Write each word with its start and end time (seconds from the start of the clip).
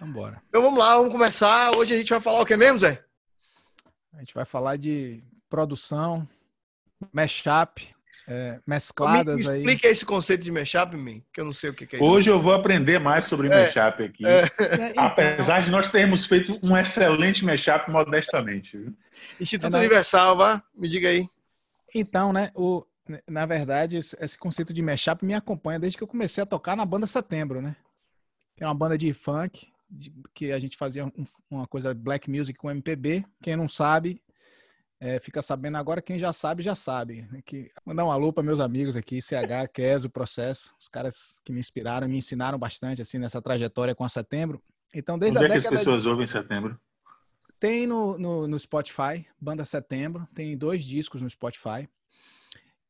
Então 0.00 0.10
bora. 0.10 0.40
Então 0.48 0.62
vamos 0.62 0.78
lá, 0.78 0.96
vamos 0.96 1.12
começar. 1.12 1.76
Hoje 1.76 1.92
a 1.92 1.98
gente 1.98 2.08
vai 2.08 2.20
falar 2.22 2.40
o 2.40 2.46
que 2.46 2.56
mesmo, 2.56 2.78
Zé? 2.78 3.04
A 4.14 4.20
gente 4.20 4.32
vai 4.32 4.46
falar 4.46 4.78
de 4.78 5.22
produção, 5.46 6.26
mashup, 7.12 7.86
é, 8.26 8.58
mescladas 8.66 9.40
me, 9.40 9.44
me 9.46 9.50
aí. 9.50 9.58
Explica 9.58 9.88
esse 9.88 10.06
conceito 10.06 10.42
de 10.42 10.50
mashup, 10.50 10.96
mim, 10.96 11.22
que 11.30 11.38
eu 11.38 11.44
não 11.44 11.52
sei 11.52 11.68
o 11.68 11.74
que, 11.74 11.86
que 11.86 11.96
é 11.96 11.98
isso. 11.98 12.10
Hoje 12.10 12.30
eu 12.30 12.40
vou 12.40 12.54
aprender 12.54 12.98
mais 12.98 13.26
sobre 13.26 13.48
é, 13.48 13.50
mashup 13.50 14.02
aqui. 14.02 14.26
É. 14.26 14.44
Então, 14.90 15.04
Apesar 15.04 15.60
de 15.60 15.70
nós 15.70 15.88
termos 15.88 16.24
feito 16.24 16.58
um 16.62 16.74
excelente 16.74 17.44
mashup 17.44 17.92
modestamente. 17.92 18.78
Viu? 18.78 18.96
Instituto 19.38 19.76
é, 19.76 19.80
Universal, 19.80 20.34
vá, 20.34 20.62
me 20.74 20.88
diga 20.88 21.10
aí. 21.10 21.28
Então, 21.94 22.32
né, 22.32 22.50
o, 22.54 22.86
na 23.28 23.44
verdade, 23.44 23.98
esse 23.98 24.38
conceito 24.38 24.72
de 24.72 24.80
mashup 24.80 25.26
me 25.26 25.34
acompanha 25.34 25.78
desde 25.78 25.98
que 25.98 26.02
eu 26.02 26.08
comecei 26.08 26.42
a 26.42 26.46
tocar 26.46 26.74
na 26.74 26.86
banda 26.86 27.06
Setembro, 27.06 27.60
né? 27.60 27.76
É 28.58 28.64
uma 28.64 28.74
banda 28.74 28.96
de 28.96 29.12
funk, 29.12 29.70
de, 29.90 30.12
que 30.34 30.52
a 30.52 30.58
gente 30.58 30.76
fazia 30.76 31.04
um, 31.04 31.24
uma 31.50 31.66
coisa 31.66 31.92
black 31.92 32.30
music 32.30 32.58
com 32.58 32.70
MPB. 32.70 33.24
Quem 33.42 33.56
não 33.56 33.68
sabe, 33.68 34.22
é, 35.00 35.18
fica 35.18 35.40
sabendo 35.40 35.78
agora. 35.78 36.02
Quem 36.02 36.18
já 36.18 36.32
sabe, 36.32 36.62
já 36.62 36.74
sabe. 36.74 37.26
Que, 37.44 37.70
mandar 37.84 38.04
um 38.04 38.10
alô 38.10 38.32
para 38.32 38.42
meus 38.42 38.60
amigos 38.60 38.96
aqui, 38.96 39.20
CH, 39.20 39.68
Kes, 39.72 40.04
o 40.04 40.10
Processo, 40.10 40.74
os 40.78 40.88
caras 40.88 41.40
que 41.44 41.52
me 41.52 41.58
inspiraram, 41.58 42.06
me 42.06 42.18
ensinaram 42.18 42.58
bastante 42.58 43.00
assim 43.00 43.18
nessa 43.18 43.40
trajetória 43.40 43.94
com 43.94 44.04
a 44.04 44.08
Setembro. 44.08 44.62
Então, 44.94 45.18
desde 45.18 45.38
Onde 45.38 45.46
a 45.46 45.48
é 45.48 45.52
que 45.52 45.66
as 45.66 45.66
pessoas 45.66 46.02
de... 46.02 46.08
ouvem 46.08 46.26
Setembro? 46.26 46.78
Tem 47.58 47.86
no, 47.86 48.18
no, 48.18 48.48
no, 48.48 48.58
Spotify, 48.58 49.26
Banda 49.38 49.64
Setembro, 49.64 50.26
tem 50.34 50.56
dois 50.56 50.82
discos 50.82 51.20
no 51.20 51.28
Spotify. 51.28 51.88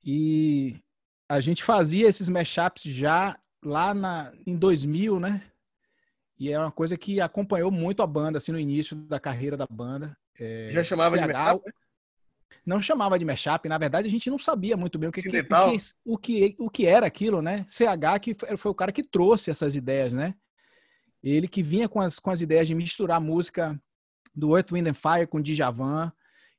E 0.03 0.81
a 1.29 1.41
gente 1.41 1.63
fazia 1.63 2.09
esses 2.09 2.29
mashups 2.29 2.85
já 2.85 3.39
lá 3.65 3.93
na, 3.93 4.33
em 4.47 4.57
2000, 4.57 5.21
né? 5.21 5.50
E 6.41 6.51
é 6.51 6.59
uma 6.59 6.73
coisa 6.73 6.97
que 6.97 7.21
acompanhou 7.21 7.71
muito 7.71 8.03
a 8.03 8.07
banda, 8.07 8.39
assim, 8.39 8.51
no 8.51 8.59
início 8.59 8.97
da 8.97 9.21
carreira 9.21 9.59
da 9.59 9.67
banda. 9.71 10.17
É, 10.39 10.71
Já 10.73 10.83
chamava 10.83 11.15
CH, 11.15 11.21
de 11.21 11.33
mashup? 11.33 11.73
Não 12.65 12.81
chamava 12.81 13.19
de 13.19 13.25
mashup, 13.27 13.69
na 13.69 13.77
verdade 13.77 14.09
a 14.09 14.11
gente 14.11 14.31
não 14.31 14.39
sabia 14.39 14.75
muito 14.75 14.99
bem 14.99 15.11
o 15.11 15.13
que, 15.13 15.21
que, 15.21 15.29
o, 15.29 15.43
que, 15.43 15.77
o, 16.05 16.19
que, 16.19 16.57
o 16.59 16.71
que 16.71 16.87
era 16.87 17.07
aquilo, 17.07 17.43
né? 17.43 17.67
CH 17.69 18.19
que 18.23 18.35
foi 18.57 18.71
o 18.71 18.75
cara 18.75 18.91
que 18.91 19.03
trouxe 19.03 19.51
essas 19.51 19.75
ideias, 19.75 20.15
né? 20.15 20.35
Ele 21.23 21.47
que 21.47 21.63
vinha 21.63 21.87
com 21.87 22.01
as, 22.01 22.19
com 22.19 22.31
as 22.31 22.41
ideias 22.41 22.67
de 22.67 22.75
misturar 22.75 23.21
música 23.21 23.79
do 24.35 24.57
Earth, 24.57 24.73
Wind 24.73 24.87
and 24.87 24.95
Fire 24.95 25.27
com 25.27 25.43
Djavan. 25.43 26.11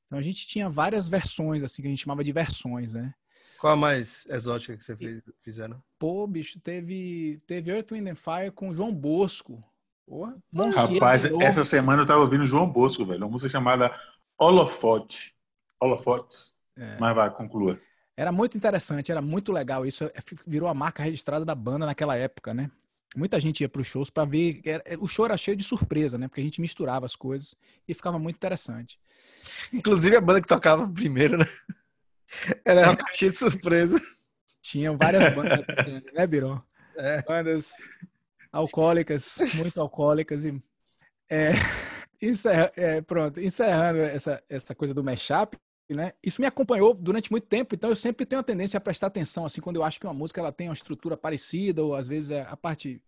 Então 0.06 0.20
a 0.20 0.22
gente 0.22 0.46
tinha 0.46 0.70
várias 0.70 1.10
versões, 1.10 1.64
assim, 1.64 1.82
que 1.82 1.88
a 1.88 1.92
gente 1.92 2.04
chamava 2.04 2.24
de 2.24 2.32
versões, 2.32 2.94
né? 2.94 3.12
Qual 3.60 3.74
a 3.74 3.78
mais 3.78 4.28
exótica 4.28 4.78
que 4.78 4.84
você 4.84 4.96
fez, 4.96 5.22
fizeram? 5.40 5.82
Pô, 5.98 6.28
bicho, 6.28 6.60
teve, 6.60 7.42
teve 7.48 7.72
Earth, 7.72 7.92
Wind 7.92 8.08
and 8.08 8.16
Fire 8.16 8.52
com 8.52 8.74
João 8.74 8.94
Bosco. 8.94 9.64
Porra. 10.06 10.38
Rapaz, 10.76 11.26
essa 11.42 11.64
semana 11.64 12.02
eu 12.02 12.08
tava 12.08 12.22
ouvindo 12.22 12.46
João 12.46 12.70
Bosco, 12.70 13.06
velho. 13.06 13.20
Uma 13.20 13.32
música 13.32 13.50
chamada 13.50 13.96
Holofote. 14.38 15.34
Holofotes. 15.80 16.56
É. 16.78 16.98
Mas 17.00 17.16
vai, 17.16 17.30
conclua. 17.32 17.80
Era 18.16 18.32
muito 18.32 18.58
interessante, 18.58 19.12
era 19.12 19.22
muito 19.22 19.52
legal. 19.52 19.86
Isso 19.86 20.04
é, 20.06 20.14
virou 20.46 20.70
a 20.70 20.74
marca 20.74 21.02
registrada 21.02 21.46
da 21.46 21.56
banda 21.56 21.86
naquela 21.86 22.16
época, 22.16 22.54
né? 22.54 22.70
Muita 23.16 23.42
gente 23.42 23.62
ia 23.62 23.70
para 23.70 23.82
os 23.82 23.88
shows 23.88 24.10
para 24.10 24.26
ver. 24.26 24.62
O 25.00 25.08
show 25.08 25.26
era 25.26 25.36
cheio 25.36 25.58
de 25.58 25.64
surpresa, 25.64 26.18
né? 26.18 26.28
Porque 26.28 26.42
a 26.42 26.44
gente 26.44 26.62
misturava 26.62 27.06
as 27.06 27.16
coisas 27.16 27.56
e 27.88 27.94
ficava 27.94 28.18
muito 28.18 28.36
interessante. 28.36 29.00
Inclusive 29.74 30.16
a 30.16 30.22
banda 30.22 30.40
que 30.40 30.48
tocava 30.48 30.90
primeiro, 30.90 31.38
né? 31.38 31.46
Era 32.64 32.84
uma 32.84 32.96
caixinha 32.96 33.32
de 33.32 33.38
surpresa. 33.38 34.00
Tinham 34.62 34.98
várias 34.98 35.34
bandas, 35.34 35.66
né, 36.14 36.28
Biron? 36.28 36.62
É. 36.96 37.22
Bandas 37.24 37.74
alcoólicas, 38.52 39.38
muito 39.56 39.80
alcoólicas 39.80 40.44
e 40.44 40.62
é, 41.30 41.52
encerra, 42.22 42.72
é, 42.76 43.02
pronto, 43.02 43.40
encerrando 43.40 44.00
essa, 44.00 44.44
essa 44.50 44.76
coisa 44.76 44.94
do 44.94 45.04
mashup, 45.04 45.58
né? 45.90 46.14
Isso 46.24 46.42
me 46.42 46.48
acompanhou 46.48 46.94
durante 46.94 47.32
muito 47.32 47.48
tempo, 47.48 47.76
então 47.76 47.90
eu 47.90 47.96
sempre 47.96 48.26
tenho 48.26 48.40
a 48.40 48.44
tendência 48.44 48.78
a 48.78 48.82
prestar 48.82 49.08
atenção 49.08 49.46
assim 49.46 49.60
quando 49.60 49.76
eu 49.76 49.84
acho 49.84 50.00
que 50.00 50.06
uma 50.06 50.14
música 50.14 50.40
ela 50.40 50.52
tem 50.52 50.68
uma 50.68 50.74
estrutura 50.74 51.18
parecida 51.18 51.84
ou 51.84 51.96
às 51.96 52.08
vezes 52.08 52.32
é 52.32 52.42
a 52.50 52.56
parte 52.56 53.02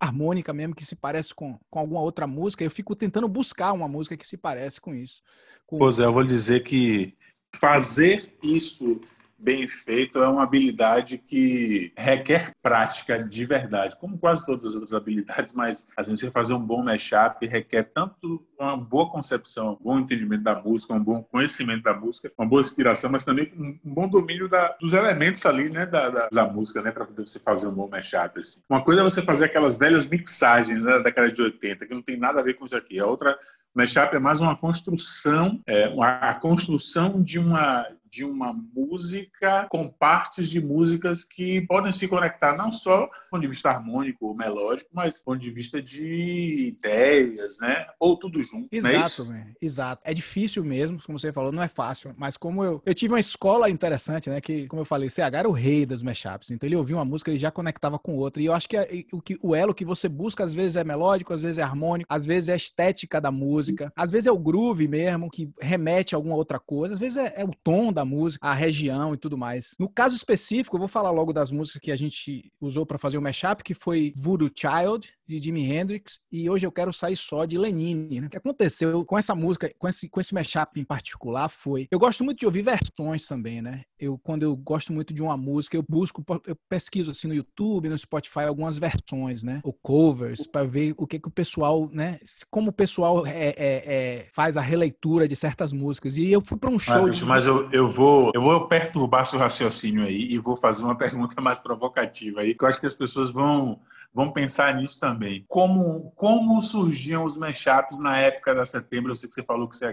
harmônica 0.00 0.52
mesmo 0.52 0.74
que 0.74 0.84
se 0.84 0.94
parece 0.94 1.34
com, 1.34 1.58
com 1.70 1.78
alguma 1.78 2.00
outra 2.00 2.26
música, 2.26 2.62
eu 2.62 2.70
fico 2.70 2.94
tentando 2.94 3.28
buscar 3.28 3.72
uma 3.72 3.88
música 3.88 4.16
que 4.16 4.26
se 4.26 4.36
parece 4.36 4.80
com 4.80 4.94
isso. 4.94 5.22
Com... 5.66 5.78
Pois 5.78 5.98
é, 5.98 6.04
eu 6.04 6.12
vou 6.12 6.24
dizer 6.24 6.60
que 6.60 7.16
fazer 7.54 8.36
isso 8.42 9.00
bem 9.38 9.68
feito 9.68 10.18
é 10.18 10.28
uma 10.28 10.42
habilidade 10.42 11.18
que 11.18 11.92
requer 11.96 12.52
prática 12.62 13.22
de 13.22 13.44
verdade, 13.44 13.96
como 13.96 14.18
quase 14.18 14.44
todas 14.44 14.64
as 14.64 14.74
outras 14.74 14.94
habilidades, 14.94 15.52
mas 15.52 15.88
às 15.96 16.08
vezes 16.08 16.20
você 16.20 16.30
fazer 16.30 16.54
um 16.54 16.60
bom 16.60 16.82
mashup 16.82 17.46
requer 17.46 17.84
tanto 17.84 18.44
uma 18.58 18.76
boa 18.76 19.10
concepção, 19.10 19.72
um 19.80 19.84
bom 19.84 19.98
entendimento 19.98 20.42
da 20.42 20.54
música, 20.54 20.94
um 20.94 21.02
bom 21.02 21.22
conhecimento 21.22 21.82
da 21.82 21.94
música, 21.94 22.32
uma 22.38 22.48
boa 22.48 22.62
inspiração, 22.62 23.10
mas 23.10 23.24
também 23.24 23.52
um, 23.56 23.78
bom 23.84 24.08
domínio 24.08 24.48
da, 24.48 24.76
dos 24.80 24.92
elementos 24.92 25.44
ali, 25.44 25.68
né, 25.68 25.86
da, 25.86 26.08
da, 26.08 26.28
da 26.32 26.46
música, 26.46 26.80
né, 26.80 26.90
para 26.90 27.04
poder 27.04 27.26
você 27.26 27.38
fazer 27.38 27.68
um 27.68 27.74
bom 27.74 27.88
mashup. 27.88 28.38
Assim. 28.38 28.60
Uma 28.68 28.82
coisa 28.82 29.02
é 29.02 29.04
você 29.04 29.22
fazer 29.22 29.46
aquelas 29.46 29.76
velhas 29.76 30.06
mixagens 30.06 30.84
né, 30.84 30.92
da 30.92 30.98
década 31.00 31.30
de 31.30 31.42
80, 31.42 31.86
que 31.86 31.94
não 31.94 32.02
tem 32.02 32.16
nada 32.16 32.40
a 32.40 32.42
ver 32.42 32.54
com 32.54 32.64
isso 32.64 32.76
aqui. 32.76 32.98
A 32.98 33.06
outra 33.06 33.38
mashup 33.74 34.16
é 34.16 34.18
mais 34.18 34.40
uma 34.40 34.56
construção, 34.56 35.60
é, 35.66 35.94
a 36.00 36.34
construção 36.34 37.22
de 37.22 37.38
uma 37.38 37.86
de 38.16 38.24
uma 38.24 38.50
música 38.74 39.66
com 39.70 39.88
partes 39.90 40.48
de 40.48 40.58
músicas 40.58 41.22
que 41.22 41.60
podem 41.66 41.92
se 41.92 42.08
conectar 42.08 42.56
não 42.56 42.72
só 42.72 43.02
do 43.02 43.30
ponto 43.30 43.42
de 43.42 43.48
vista 43.48 43.70
harmônico 43.70 44.26
ou 44.26 44.34
melódico, 44.34 44.88
mas 44.90 45.18
do 45.18 45.24
ponto 45.24 45.38
de 45.38 45.50
vista 45.50 45.82
de 45.82 46.68
ideias, 46.68 47.58
né? 47.60 47.86
Ou 48.00 48.18
tudo 48.18 48.42
junto. 48.42 48.68
É 48.72 48.76
exato, 48.78 49.30
é 49.30 49.46
exato. 49.60 50.02
É 50.02 50.14
difícil 50.14 50.64
mesmo, 50.64 50.98
como 51.04 51.18
você 51.18 51.30
falou, 51.30 51.52
não 51.52 51.62
é 51.62 51.68
fácil. 51.68 52.14
Mas 52.16 52.38
como 52.38 52.64
eu, 52.64 52.82
eu 52.86 52.94
tive 52.94 53.12
uma 53.12 53.20
escola 53.20 53.68
interessante, 53.68 54.30
né? 54.30 54.40
Que, 54.40 54.66
como 54.66 54.80
eu 54.80 54.86
falei, 54.86 55.10
CH 55.10 55.34
era 55.34 55.48
o 55.48 55.52
rei 55.52 55.84
das 55.84 56.02
mashups. 56.02 56.50
Então 56.50 56.66
ele 56.66 56.76
ouvia 56.76 56.96
uma 56.96 57.04
música 57.04 57.30
e 57.30 57.36
já 57.36 57.50
conectava 57.50 57.98
com 57.98 58.14
outra. 58.14 58.42
E 58.42 58.46
eu 58.46 58.54
acho 58.54 58.66
que 58.66 58.78
é, 58.78 59.04
o, 59.12 59.20
que 59.20 59.38
o 59.42 59.54
elo 59.54 59.74
que 59.74 59.84
você 59.84 60.08
busca 60.08 60.42
às 60.42 60.54
vezes 60.54 60.76
é 60.76 60.84
melódico, 60.84 61.34
às 61.34 61.42
vezes 61.42 61.58
é 61.58 61.62
harmônico, 61.62 62.06
às 62.10 62.24
vezes 62.24 62.48
é 62.48 62.54
a 62.54 62.56
estética 62.56 63.20
da 63.20 63.30
música, 63.30 63.92
às 63.94 64.10
vezes 64.10 64.26
é 64.26 64.32
o 64.32 64.38
groove 64.38 64.88
mesmo 64.88 65.30
que 65.30 65.50
remete 65.60 66.14
a 66.14 66.18
alguma 66.18 66.34
outra 66.34 66.58
coisa, 66.58 66.94
às 66.94 67.00
vezes 67.00 67.18
é, 67.18 67.34
é 67.36 67.44
o 67.44 67.50
tom 67.62 67.92
da 67.92 68.04
música, 68.06 68.46
a 68.46 68.54
região 68.54 69.12
e 69.12 69.16
tudo 69.18 69.36
mais. 69.36 69.74
No 69.78 69.88
caso 69.88 70.16
específico, 70.16 70.76
eu 70.76 70.80
vou 70.80 70.88
falar 70.88 71.10
logo 71.10 71.32
das 71.32 71.50
músicas 71.50 71.80
que 71.82 71.92
a 71.92 71.96
gente 71.96 72.50
usou 72.60 72.86
para 72.86 72.98
fazer 72.98 73.18
o 73.18 73.22
mashup, 73.22 73.62
que 73.62 73.74
foi 73.74 74.12
Voodoo 74.16 74.50
Child, 74.54 75.08
de 75.26 75.38
Jimi 75.38 75.70
Hendrix, 75.70 76.20
e 76.30 76.48
hoje 76.48 76.66
eu 76.66 76.72
quero 76.72 76.92
sair 76.92 77.16
só 77.16 77.44
de 77.44 77.58
Lenine. 77.58 78.20
Né? 78.20 78.26
O 78.28 78.30
que 78.30 78.36
aconteceu 78.36 79.04
com 79.04 79.18
essa 79.18 79.34
música, 79.34 79.72
com 79.76 79.88
esse, 79.88 80.08
com 80.08 80.20
esse 80.20 80.32
mashup 80.32 80.78
em 80.80 80.84
particular, 80.84 81.48
foi. 81.48 81.88
Eu 81.90 81.98
gosto 81.98 82.22
muito 82.22 82.38
de 82.38 82.46
ouvir 82.46 82.62
versões 82.62 83.26
também, 83.26 83.60
né? 83.60 83.82
Eu, 83.98 84.18
quando 84.18 84.42
eu 84.42 84.54
gosto 84.56 84.92
muito 84.92 85.12
de 85.12 85.22
uma 85.22 85.36
música, 85.36 85.76
eu 85.76 85.84
busco, 85.88 86.24
eu 86.46 86.56
pesquiso 86.68 87.10
assim 87.10 87.26
no 87.26 87.34
YouTube, 87.34 87.88
no 87.88 87.98
Spotify, 87.98 88.40
algumas 88.40 88.78
versões, 88.78 89.42
né? 89.42 89.60
Ou 89.64 89.72
covers, 89.72 90.46
para 90.46 90.64
ver 90.64 90.94
o 90.96 91.06
que, 91.06 91.18
que 91.18 91.28
o 91.28 91.30
pessoal, 91.30 91.88
né? 91.92 92.18
Como 92.50 92.70
o 92.70 92.72
pessoal 92.72 93.26
é, 93.26 93.48
é, 93.48 93.54
é, 93.56 94.26
faz 94.32 94.56
a 94.56 94.60
releitura 94.60 95.26
de 95.26 95.34
certas 95.34 95.72
músicas. 95.72 96.16
E 96.16 96.30
eu 96.30 96.42
fui 96.44 96.58
para 96.58 96.70
um 96.70 96.78
show. 96.78 97.02
Mas, 97.02 97.16
de... 97.16 97.24
mas 97.24 97.46
eu, 97.46 97.70
eu, 97.72 97.85
vou, 97.88 98.30
eu 98.34 98.40
vou 98.40 98.68
perturbar 98.68 99.26
seu 99.26 99.38
raciocínio 99.38 100.04
aí 100.04 100.28
e 100.30 100.38
vou 100.38 100.56
fazer 100.56 100.84
uma 100.84 100.96
pergunta 100.98 101.40
mais 101.40 101.58
provocativa 101.58 102.40
aí, 102.40 102.54
que 102.54 102.64
eu 102.64 102.68
acho 102.68 102.80
que 102.80 102.86
as 102.86 102.94
pessoas 102.94 103.30
vão 103.30 103.80
vão 104.16 104.32
pensar 104.32 104.74
nisso 104.74 104.98
também. 104.98 105.44
Como, 105.46 106.10
como 106.16 106.62
surgiam 106.62 107.22
os 107.22 107.36
mashups 107.36 107.98
na 108.00 108.16
época 108.16 108.54
da 108.54 108.64
setembro? 108.64 109.12
Eu 109.12 109.16
sei 109.16 109.28
que 109.28 109.34
você 109.34 109.42
falou 109.42 109.68
que 109.68 109.76
você 109.76 109.92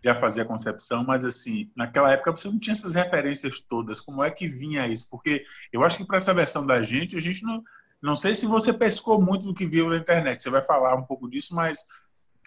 já 0.00 0.14
fazia 0.14 0.44
concepção, 0.44 1.02
mas 1.02 1.24
assim, 1.24 1.68
naquela 1.74 2.12
época 2.12 2.30
você 2.30 2.48
não 2.48 2.56
tinha 2.60 2.72
essas 2.72 2.94
referências 2.94 3.60
todas. 3.60 4.00
Como 4.00 4.22
é 4.22 4.30
que 4.30 4.46
vinha 4.46 4.86
isso? 4.86 5.10
Porque 5.10 5.44
eu 5.72 5.82
acho 5.82 5.96
que 5.96 6.06
para 6.06 6.18
essa 6.18 6.32
versão 6.32 6.64
da 6.64 6.80
gente, 6.82 7.16
a 7.16 7.20
gente 7.20 7.42
não. 7.42 7.64
Não 8.00 8.14
sei 8.14 8.34
se 8.34 8.46
você 8.46 8.70
pescou 8.70 9.20
muito 9.20 9.46
do 9.46 9.54
que 9.54 9.66
viu 9.66 9.88
na 9.88 9.96
internet, 9.96 10.40
você 10.40 10.50
vai 10.50 10.62
falar 10.62 10.94
um 10.94 11.04
pouco 11.04 11.28
disso, 11.28 11.54
mas 11.54 11.86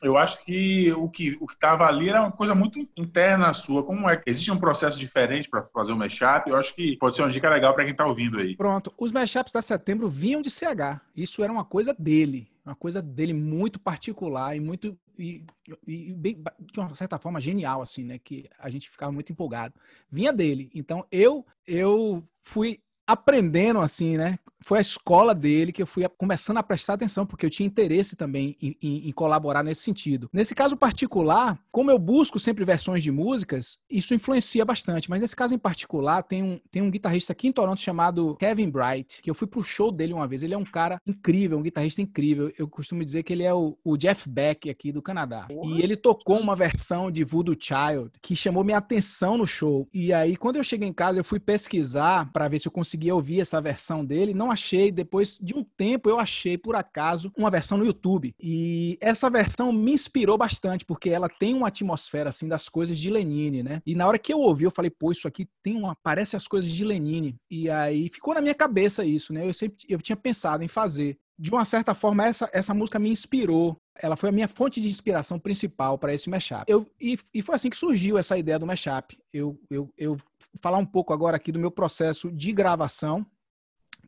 eu 0.02 0.18
acho 0.18 0.44
que 0.46 0.92
o 0.94 1.10
que 1.10 1.38
o 1.42 1.48
que 1.48 1.54
estava 1.54 1.86
ali 1.86 2.10
era 2.10 2.22
uma 2.22 2.32
coisa 2.32 2.54
muito 2.54 2.80
interna 2.96 3.54
sua. 3.54 3.84
Como 3.84 4.10
é 4.10 4.18
que 4.18 4.30
existe 4.30 4.52
um 4.52 4.58
processo 4.58 5.00
diferente 5.00 5.50
para 5.50 5.64
fazer 5.64 5.94
um 5.94 5.98
mashup? 5.98 6.50
Eu 6.50 6.56
acho 6.56 6.76
que 6.76 6.98
pode 6.98 7.16
ser 7.16 7.24
uma 7.24 7.32
dica 7.32 7.50
legal 7.50 7.74
para 7.74 7.84
quem 7.84 7.92
está 7.92 8.06
ouvindo 8.06 8.38
aí. 8.38 8.56
Pronto, 8.56 8.94
os 8.98 9.12
mashups 9.12 9.52
da 9.52 9.62
Setembro 9.62 10.08
vinham 10.08 10.42
de 10.42 10.52
CH. 10.52 11.02
Isso 11.16 11.44
era 11.44 11.52
uma 11.52 11.66
coisa 11.66 11.96
dele, 11.98 12.48
uma 12.66 12.76
coisa 12.76 13.02
dele 13.02 13.34
muito 13.34 13.80
particular 13.80 14.56
e 14.56 14.60
muito 14.60 14.98
e, 15.18 15.44
e 15.88 16.14
bem, 16.14 16.44
de 16.60 16.80
uma 16.80 16.94
certa 16.94 17.18
forma 17.18 17.42
genial 17.42 17.82
assim, 17.82 18.04
né? 18.04 18.20
Que 18.20 18.48
a 18.60 18.70
gente 18.70 18.90
ficava 18.90 19.12
muito 19.12 19.32
empolgado. 19.32 19.74
Vinha 20.12 20.32
dele. 20.32 20.70
Então 20.76 21.06
eu 21.12 21.46
eu 21.66 22.24
fui 22.44 22.80
aprendendo 23.08 23.80
assim, 23.80 24.18
né? 24.18 24.38
Foi 24.68 24.80
a 24.80 24.82
escola 24.82 25.34
dele 25.34 25.72
que 25.72 25.82
eu 25.82 25.88
fui 25.88 26.06
começando 26.18 26.58
a 26.58 26.64
prestar 26.64 26.96
atenção, 26.96 27.26
porque 27.26 27.46
eu 27.46 27.50
tinha 27.50 27.66
interesse 27.66 28.18
também 28.18 28.58
em, 28.62 28.76
em, 28.82 29.08
em, 29.08 29.12
colaborar 29.14 29.64
nesse 29.64 29.82
sentido. 29.82 30.30
Nesse 30.34 30.54
caso 30.54 30.76
particular, 30.76 31.58
como 31.72 31.90
eu 31.90 31.98
busco 31.98 32.38
sempre 32.38 32.66
versões 32.66 33.02
de 33.02 33.10
músicas, 33.10 33.80
isso 33.90 34.14
influencia 34.14 34.66
bastante. 34.66 35.10
Mas 35.10 35.22
nesse 35.22 35.38
caso 35.38 35.56
em 35.56 35.58
particular, 35.58 36.22
tem 36.22 36.44
um, 36.44 36.60
tem 36.70 36.82
um 36.82 36.92
guitarrista 36.92 37.32
aqui 37.32 37.48
em 37.48 37.54
Toronto 37.54 37.80
chamado 37.80 38.36
Kevin 38.36 38.70
Bright, 38.70 39.22
que 39.22 39.30
eu 39.30 39.36
fui 39.36 39.48
pro 39.48 39.64
show 39.64 39.90
dele 39.90 40.12
uma 40.12 40.28
vez. 40.28 40.44
Ele 40.44 40.54
é 40.54 40.58
um 40.58 40.66
cara 40.66 41.00
incrível, 41.08 41.58
um 41.58 41.64
guitarrista 41.64 42.02
incrível. 42.02 42.52
Eu 42.58 42.68
costumo 42.68 43.06
dizer 43.06 43.24
que 43.24 43.32
ele 43.32 43.44
é 43.44 43.54
o, 43.54 43.78
o 43.86 43.96
Jeff 43.96 44.28
Beck 44.28 44.70
aqui 44.70 44.92
do 44.92 45.02
Canadá. 45.02 45.48
E 45.64 45.82
ele 45.82 45.96
tocou 45.96 46.42
uma 46.42 46.58
versão 46.58 47.10
de 47.10 47.24
Voodoo 47.24 47.56
Child 47.58 48.12
que 48.22 48.36
chamou 48.36 48.66
minha 48.66 48.80
atenção 48.80 49.38
no 49.38 49.48
show. 49.48 49.88
E 49.94 50.12
aí, 50.12 50.36
quando 50.36 50.58
eu 50.58 50.64
cheguei 50.64 50.90
em 50.90 50.94
casa, 50.94 51.20
eu 51.20 51.24
fui 51.24 51.40
pesquisar 51.40 52.30
para 52.34 52.50
ver 52.50 52.60
se 52.60 52.68
eu 52.68 52.72
conseguia 52.72 52.97
ouvir 53.12 53.42
essa 53.42 53.62
versão 53.62 54.04
dele. 54.04 54.34
Não 54.34 54.52
achei. 54.52 54.92
Depois 54.92 55.38
de 55.42 55.56
um 55.56 55.64
tempo, 55.64 56.10
eu 56.10 56.20
achei, 56.20 56.58
por 56.58 56.76
acaso, 56.76 57.32
uma 57.38 57.52
versão 57.52 57.78
no 57.78 57.86
YouTube. 57.86 58.34
E 58.40 58.98
essa 59.02 59.30
versão 59.30 59.72
me 59.72 59.94
inspirou 59.94 60.38
bastante, 60.38 60.86
porque 60.86 61.10
ela 61.10 61.30
tem 61.30 61.54
uma 61.54 61.68
atmosfera, 61.68 62.30
assim, 62.30 62.48
das 62.48 62.68
coisas 62.70 62.98
de 62.98 63.10
Lenine, 63.10 63.64
né? 63.64 63.82
E 63.86 63.96
na 63.96 64.08
hora 64.08 64.20
que 64.20 64.34
eu 64.34 64.40
ouvi, 64.40 64.66
eu 64.66 64.72
falei, 64.72 64.92
pô, 64.92 65.12
isso 65.12 65.28
aqui 65.28 65.48
tem 65.64 65.76
uma. 65.76 65.96
Parece 66.04 66.36
as 66.36 66.48
coisas 66.48 66.70
de 66.70 66.84
Lenine. 66.84 67.36
E 67.50 67.70
aí 67.70 68.10
ficou 68.10 68.34
na 68.34 68.42
minha 68.42 68.56
cabeça 68.56 69.06
isso, 69.06 69.34
né? 69.34 69.48
Eu 69.48 69.54
sempre 69.54 69.78
eu 69.88 70.00
tinha 70.00 70.16
pensado 70.16 70.64
em 70.64 70.68
fazer 70.68 71.18
de 71.40 71.52
uma 71.52 71.64
certa 71.64 71.94
forma, 71.94 72.26
essa, 72.26 72.50
essa 72.52 72.74
música 72.74 72.98
me 72.98 73.10
inspirou. 73.10 73.80
Ela 73.96 74.16
foi 74.16 74.30
a 74.30 74.32
minha 74.32 74.48
fonte 74.48 74.82
de 74.82 74.90
inspiração 74.90 75.40
principal 75.40 75.98
para 75.98 76.14
esse 76.14 76.30
mashup. 76.30 76.64
Eu, 76.68 76.90
e, 77.00 77.18
e 77.34 77.42
foi 77.42 77.56
assim 77.56 77.70
que 77.70 77.78
surgiu 77.78 78.18
essa 78.18 78.38
ideia 78.38 78.58
do 78.58 78.66
mashup. 78.66 79.18
Eu, 79.32 79.60
eu, 79.70 79.94
eu 79.98 80.18
falar 80.62 80.78
um 80.78 80.86
pouco 80.86 81.14
agora 81.14 81.38
aqui 81.38 81.52
do 81.52 81.60
meu 81.60 81.72
processo 81.72 82.32
de 82.32 82.52
gravação, 82.52 83.26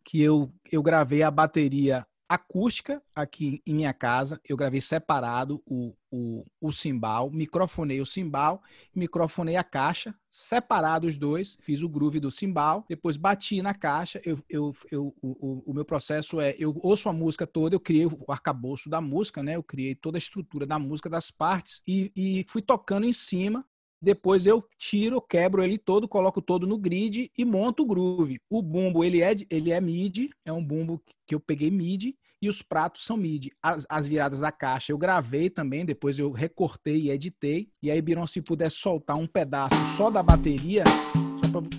que 0.04 0.22
eu, 0.22 0.52
eu 0.72 0.82
gravei 0.82 1.22
a 1.22 1.30
bateria 1.30 2.06
acústica 2.30 3.02
aqui 3.16 3.60
em 3.66 3.74
minha 3.74 3.92
casa. 3.92 4.40
Eu 4.48 4.56
gravei 4.56 4.80
separado 4.80 5.64
o, 5.66 5.96
o, 6.12 6.46
o 6.62 6.72
cimbal, 6.72 7.32
microfonei 7.32 8.00
o 8.00 8.06
cimbal, 8.06 8.62
microfonei 8.96 9.56
a 9.56 9.64
caixa, 9.64 10.14
separado 10.30 11.08
os 11.08 11.18
dois, 11.18 11.58
fiz 11.62 11.82
o 11.82 11.90
groove 11.90 12.20
do 12.20 12.30
cimbal, 12.30 12.86
depois 12.88 13.18
bati 13.18 13.64
na 13.64 13.74
caixa. 13.74 14.22
Eu, 14.24 14.40
eu, 14.48 14.76
eu, 14.92 15.16
o, 15.20 15.72
o 15.72 15.74
meu 15.74 15.84
processo 15.84 16.40
é: 16.40 16.56
eu 16.60 16.78
ouço 16.84 17.10
a 17.10 17.14
música 17.14 17.48
toda, 17.48 17.76
eu 17.76 17.80
criei 17.80 18.06
o 18.06 18.32
arcabouço 18.32 18.90
da 18.90 19.02
música, 19.02 19.42
né? 19.42 19.56
Eu 19.56 19.64
criei 19.64 19.96
toda 19.96 20.18
a 20.18 20.20
estrutura 20.20 20.68
da 20.68 20.78
música, 20.78 21.10
das 21.10 21.32
partes, 21.32 21.82
e, 21.88 22.12
e 22.16 22.46
fui 22.48 22.62
tocando 22.62 23.08
em 23.08 23.14
cima 23.14 23.66
depois 24.02 24.46
eu 24.46 24.64
tiro, 24.78 25.22
quebro 25.22 25.64
ele 25.64 25.78
todo, 25.78 26.08
coloco 26.08 26.42
todo 26.42 26.66
no 26.66 26.78
grid 26.78 27.32
e 27.38 27.46
monto 27.46 27.84
o 27.84 27.86
groove. 27.86 28.40
O 28.50 28.62
bumbo, 28.62 29.04
ele 29.04 29.22
é, 29.22 29.36
ele 29.50 29.72
é 29.72 29.82
MIDI, 29.82 30.30
é 30.46 30.54
um 30.54 30.64
bumbo 30.64 31.02
que 31.28 31.36
eu 31.36 31.40
peguei 31.40 31.70
MIDI 31.70 32.16
e 32.42 32.48
os 32.48 32.62
pratos 32.62 33.06
são 33.06 33.18
MIDI. 33.18 33.52
As, 33.62 33.86
as 33.90 34.08
viradas 34.08 34.40
da 34.40 34.52
caixa 34.52 34.92
eu 34.92 34.98
gravei 34.98 35.50
também, 35.50 35.86
depois 35.86 36.18
eu 36.18 36.32
recortei 36.32 37.02
e 37.02 37.12
editei. 37.12 37.70
E 37.84 37.92
aí, 37.92 38.02
Biron, 38.02 38.26
se 38.26 38.42
puder 38.42 38.72
soltar 38.72 39.18
um 39.18 39.28
pedaço 39.28 39.76
só 39.98 40.10
da 40.10 40.24
bateria, 40.24 40.84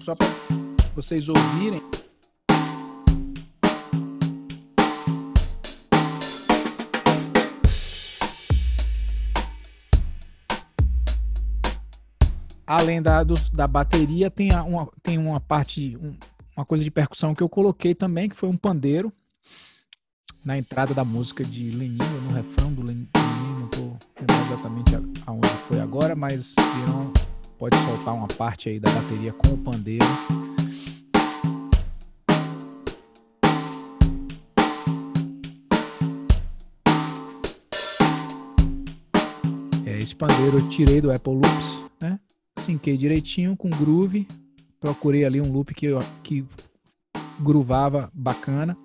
só 0.03 0.15
para 0.15 0.27
vocês 0.95 1.29
ouvirem. 1.29 2.00
Além 12.71 13.03
da, 13.03 13.25
do, 13.25 13.35
da 13.53 13.67
bateria, 13.67 14.31
tem 14.31 14.53
uma, 14.53 14.89
tem 15.03 15.19
uma 15.19 15.41
parte, 15.41 15.99
um, 16.01 16.15
uma 16.57 16.65
coisa 16.65 16.85
de 16.85 16.91
percussão 16.91 17.35
que 17.35 17.43
eu 17.43 17.49
coloquei 17.49 17.97
também, 17.97 18.29
que 18.29 18.37
foi 18.37 18.49
um 18.49 18.57
pandeiro 18.57 19.13
na 20.45 20.57
entrada 20.57 20.95
da 20.95 21.05
música 21.05 21.43
de 21.43 21.73
Lenino, 21.73 22.21
no 22.29 22.33
refrão 22.33 22.73
do 22.73 22.83
Lenino, 22.83 23.09
não 23.59 23.67
estou 23.67 23.99
lembrando 24.21 24.53
exatamente 24.53 24.93
aonde 25.27 25.49
foi 25.67 25.81
agora, 25.81 26.15
mas 26.15 26.55
Virão 26.55 27.13
pode 27.59 27.77
soltar 27.77 28.15
uma 28.15 28.29
parte 28.29 28.69
aí 28.69 28.79
da 28.79 28.89
bateria 28.89 29.33
com 29.33 29.49
o 29.49 29.59
pandeiro. 29.59 30.07
É, 39.85 39.99
esse 39.99 40.15
pandeiro 40.15 40.59
eu 40.59 40.69
tirei 40.69 41.01
do 41.01 41.11
Apple 41.11 41.35
Loops, 41.35 41.83
né? 42.01 42.19
Sinquei 42.71 42.97
direitinho 42.97 43.57
com 43.57 43.69
groove, 43.69 44.29
procurei 44.79 45.25
ali 45.25 45.41
um 45.41 45.51
loop 45.51 45.75
que, 45.75 45.89
que 46.23 46.45
groovava 47.41 48.11
bacana. 48.15 48.77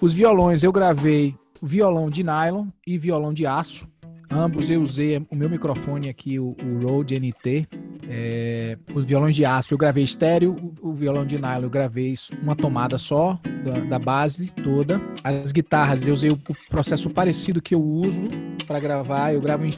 Os 0.00 0.14
violões 0.14 0.62
eu 0.62 0.70
gravei 0.70 1.34
violão 1.60 2.08
de 2.08 2.22
nylon 2.22 2.68
e 2.86 2.96
violão 2.96 3.34
de 3.34 3.46
aço. 3.46 3.88
Ambos 4.32 4.70
eu 4.70 4.80
usei 4.80 5.18
o 5.28 5.34
meu 5.34 5.50
microfone 5.50 6.08
aqui, 6.08 6.38
o, 6.38 6.54
o 6.62 6.86
Rode 6.86 7.18
NT. 7.18 7.66
É, 8.08 8.78
os 8.94 9.04
violões 9.04 9.34
de 9.34 9.44
aço 9.44 9.74
eu 9.74 9.78
gravei 9.78 10.04
estéreo, 10.04 10.54
o, 10.80 10.90
o, 10.90 10.92
violão 10.92 11.26
de 11.26 11.36
nylon 11.36 11.64
eu 11.64 11.70
gravei 11.70 12.14
uma 12.40 12.54
tomada 12.54 12.96
só 12.96 13.40
da, 13.64 13.80
da 13.80 13.98
base 13.98 14.52
toda. 14.52 15.00
As 15.24 15.50
guitarras 15.50 16.06
eu 16.06 16.14
usei 16.14 16.30
o, 16.30 16.34
o 16.34 16.54
processo 16.68 17.10
parecido 17.10 17.60
que 17.60 17.74
eu 17.74 17.82
uso 17.82 18.22
para 18.68 18.78
gravar. 18.78 19.34
Eu 19.34 19.40
gravo 19.40 19.66
em 19.66 19.74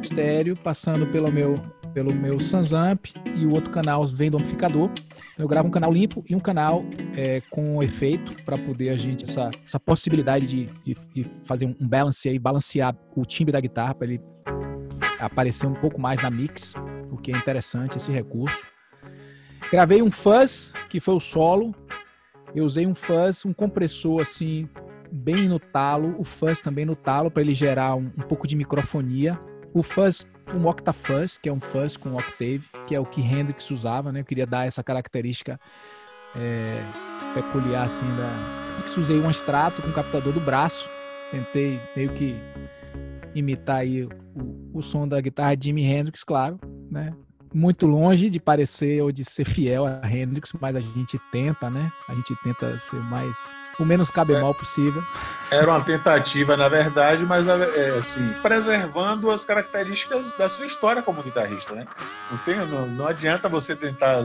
estéreo, 0.00 0.56
passando 0.56 1.06
pelo 1.08 1.30
meu 1.30 1.56
pelo 1.92 2.14
meu 2.14 2.40
Sansamp 2.40 3.06
e 3.34 3.46
o 3.46 3.52
outro 3.52 3.70
canal 3.70 4.06
vem 4.06 4.30
do 4.30 4.36
amplificador. 4.36 4.90
Então 5.32 5.44
eu 5.44 5.48
gravo 5.48 5.68
um 5.68 5.70
canal 5.70 5.92
limpo 5.92 6.24
e 6.28 6.34
um 6.34 6.40
canal 6.40 6.84
é, 7.16 7.40
com 7.50 7.82
efeito 7.82 8.34
para 8.44 8.58
poder 8.58 8.90
a 8.90 8.96
gente 8.96 9.24
essa, 9.24 9.50
essa 9.64 9.80
possibilidade 9.80 10.46
de, 10.46 10.66
de, 10.84 10.96
de, 11.14 11.24
fazer 11.44 11.66
um 11.66 11.88
balance 11.88 12.28
aí, 12.28 12.38
balancear 12.38 12.96
o 13.16 13.24
timbre 13.24 13.52
da 13.52 13.60
guitarra 13.60 13.94
para 13.94 14.08
ele 14.08 14.20
aparecer 15.18 15.66
um 15.66 15.74
pouco 15.74 16.00
mais 16.00 16.20
na 16.20 16.30
mix, 16.30 16.74
o 17.10 17.16
que 17.16 17.32
é 17.32 17.36
interessante 17.36 17.96
esse 17.96 18.10
recurso. 18.10 18.62
Gravei 19.70 20.02
um 20.02 20.10
fuzz 20.10 20.72
que 20.88 21.00
foi 21.00 21.14
o 21.14 21.20
solo. 21.20 21.74
Eu 22.54 22.64
usei 22.64 22.86
um 22.86 22.94
fuzz, 22.94 23.44
um 23.46 23.52
compressor 23.52 24.20
assim 24.20 24.68
bem 25.10 25.48
no 25.48 25.58
talo, 25.58 26.14
o 26.18 26.24
fuzz 26.24 26.60
também 26.60 26.84
no 26.84 26.96
talo 26.96 27.30
para 27.30 27.42
ele 27.42 27.54
gerar 27.54 27.94
um, 27.94 28.10
um 28.16 28.22
pouco 28.22 28.46
de 28.46 28.56
microfonia. 28.56 29.40
O 29.72 29.82
fuzz 29.82 30.26
um 30.54 30.66
Octafuzz, 30.66 31.38
que 31.38 31.48
é 31.48 31.52
um 31.52 31.60
fuzz 31.60 31.96
com 31.96 32.14
octave, 32.14 32.62
que 32.86 32.94
é 32.94 33.00
o 33.00 33.06
que 33.06 33.20
Hendrix 33.20 33.70
usava, 33.70 34.12
né? 34.12 34.20
Eu 34.20 34.24
queria 34.24 34.46
dar 34.46 34.66
essa 34.66 34.82
característica 34.82 35.58
é, 36.36 36.82
peculiar 37.34 37.86
assim 37.86 38.06
da. 38.16 38.82
Eu 38.94 39.00
usei 39.00 39.18
um 39.18 39.30
extrato 39.30 39.80
com 39.80 39.88
um 39.88 39.92
captador 39.92 40.32
do 40.32 40.40
braço, 40.40 40.88
tentei 41.30 41.80
meio 41.96 42.12
que 42.14 42.34
imitar 43.34 43.80
aí 43.80 44.04
o, 44.04 44.10
o 44.74 44.82
som 44.82 45.06
da 45.06 45.20
guitarra 45.20 45.56
Jimi 45.58 45.84
Hendrix, 45.84 46.24
claro, 46.24 46.58
né? 46.90 47.12
Muito 47.54 47.86
longe 47.86 48.30
de 48.30 48.40
parecer 48.40 49.02
ou 49.02 49.12
de 49.12 49.24
ser 49.24 49.44
fiel 49.44 49.86
a 49.86 50.06
Hendrix, 50.06 50.52
mas 50.60 50.76
a 50.76 50.80
gente 50.80 51.18
tenta, 51.30 51.68
né? 51.68 51.92
A 52.08 52.14
gente 52.14 52.34
tenta 52.42 52.78
ser 52.78 53.00
mais 53.00 53.54
o 53.78 53.84
menos 53.84 54.10
cabemol 54.10 54.52
é, 54.52 54.54
possível. 54.54 55.02
Era 55.50 55.70
uma 55.70 55.82
tentativa, 55.82 56.56
na 56.56 56.68
verdade, 56.68 57.24
mas 57.24 57.48
é, 57.48 57.90
assim, 57.96 58.32
preservando 58.42 59.30
as 59.30 59.44
características 59.44 60.32
da 60.32 60.48
sua 60.48 60.66
história 60.66 61.02
como 61.02 61.22
guitarrista, 61.22 61.74
né? 61.74 61.86
Não, 62.30 62.38
tem, 62.38 62.56
não, 62.56 62.86
não 62.86 63.06
adianta 63.06 63.48
você 63.48 63.74
tentar 63.74 64.24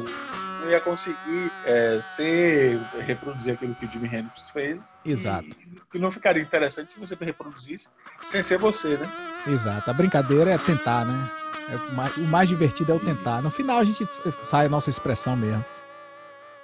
não 0.59 0.69
ia 0.69 0.79
conseguir 0.79 1.51
é, 1.65 1.99
ser 1.99 2.79
reproduzir 2.99 3.53
aquilo 3.53 3.75
que 3.75 3.85
o 3.85 3.91
Jimi 3.91 4.07
Hendrix 4.07 4.49
fez. 4.49 4.93
Exato. 5.05 5.49
E, 5.93 5.99
não 5.99 6.11
ficaria 6.11 6.41
interessante 6.41 6.91
se 6.91 6.99
você 6.99 7.15
reproduzisse 7.19 7.89
sem 8.25 8.41
ser 8.41 8.57
você, 8.57 8.97
né? 8.97 9.09
Exato. 9.47 9.89
A 9.89 9.93
brincadeira 9.93 10.51
é 10.51 10.57
tentar, 10.57 11.05
né? 11.05 11.29
É 11.69 11.75
o, 11.75 11.95
mais, 11.95 12.17
o 12.17 12.21
mais 12.21 12.49
divertido 12.49 12.91
é 12.91 12.95
o 12.95 12.99
tentar. 12.99 13.41
No 13.41 13.51
final 13.51 13.79
a 13.79 13.83
gente 13.83 14.05
sai 14.43 14.67
a 14.67 14.69
nossa 14.69 14.89
expressão 14.89 15.35
mesmo 15.35 15.65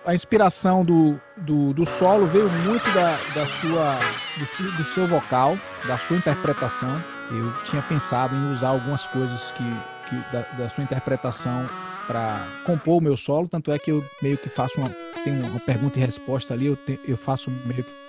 a 0.06 0.14
inspiração 0.14 0.84
do, 0.84 1.20
do, 1.38 1.74
do, 1.74 1.86
solo 1.86 2.28
veio 2.28 2.50
muito 2.50 2.84
da, 2.92 3.18
da 3.34 3.48
sua, 3.48 4.00
do, 4.38 4.78
do, 4.78 4.84
seu 4.84 5.08
vocal, 5.08 5.58
da 5.88 5.98
sua 5.98 6.18
interpretação. 6.18 7.02
Eu 7.32 7.54
tinha 7.64 7.82
pensado 7.82 8.36
em 8.36 8.52
usar 8.52 8.70
algumas 8.70 9.08
coisas 9.08 9.52
que, 9.52 9.64
que 10.10 10.32
da, 10.32 10.42
da 10.58 10.70
sua 10.70 10.84
interpretação 10.84 11.70
para 12.08 12.46
compor 12.66 12.98
o 12.98 13.02
meu 13.02 13.18
solo, 13.18 13.48
tanto 13.48 13.72
é 13.72 13.80
que 13.80 13.92
eu 13.92 14.04
meio 14.22 14.38
que 14.38 14.50
faço 14.50 14.80
uma, 14.80 14.90
tem 15.24 15.34
uma 15.34 15.60
pergunta 15.60 15.98
e 15.98 16.02
resposta 16.02 16.54
ali, 16.54 16.68
eu, 16.68 16.76
te, 16.76 17.00
eu 17.08 17.18
faço 17.18 17.50
meio 17.50 17.84
que 17.84 18.04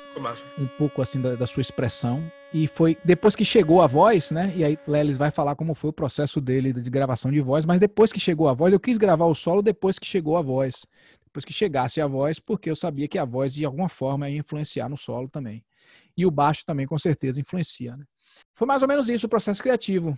um 0.59 0.67
pouco 0.79 1.03
assim 1.03 1.21
da, 1.21 1.35
da, 1.35 1.47
sua 1.47 1.61
expressão. 1.61 2.23
E 2.53 2.69
foi 2.69 2.97
depois 3.05 3.35
que 3.35 3.45
chegou 3.45 3.83
a 3.83 3.87
voz, 3.89 4.31
né? 4.31 4.53
E 4.55 4.65
aí 4.65 4.79
Lelis 4.87 5.17
vai 5.17 5.33
falar 5.33 5.57
como 5.57 5.75
foi 5.75 5.91
o 5.91 5.93
processo 5.93 6.41
dele 6.41 6.73
de 6.73 6.89
gravação 6.89 7.33
de 7.33 7.41
voz, 7.41 7.67
mas 7.67 7.81
depois 7.81 8.13
que 8.13 8.21
chegou 8.21 8.49
a 8.49 8.53
voz, 8.53 8.73
eu 8.73 8.79
quis 8.79 8.97
gravar 8.97 9.27
o 9.27 9.35
solo 9.35 9.61
depois 9.61 9.99
que 9.99 10.07
chegou 10.07 10.37
a 10.37 10.43
voz 10.43 10.87
depois 11.35 11.45
que 11.45 11.53
chegasse 11.53 12.01
a 12.01 12.07
voz, 12.07 12.39
porque 12.39 12.71
eu 12.71 12.77
sabia 12.77 13.09
que 13.09 13.19
a 13.19 13.25
voz 13.25 13.53
de 13.53 13.65
alguma 13.65 13.89
forma 13.89 14.31
ia 14.31 14.39
influenciar 14.39 14.89
no 14.89 14.97
solo 14.97 15.29
também. 15.29 15.65
E 16.17 16.25
o 16.25 16.31
baixo 16.31 16.65
também 16.65 16.87
com 16.87 16.97
certeza 16.97 17.41
influencia. 17.41 17.97
Né? 17.97 18.05
Foi 18.55 18.69
mais 18.69 18.83
ou 18.83 18.89
menos 18.89 19.09
isso 19.09 19.27
o 19.27 19.29
processo 19.29 19.61
criativo. 19.61 20.17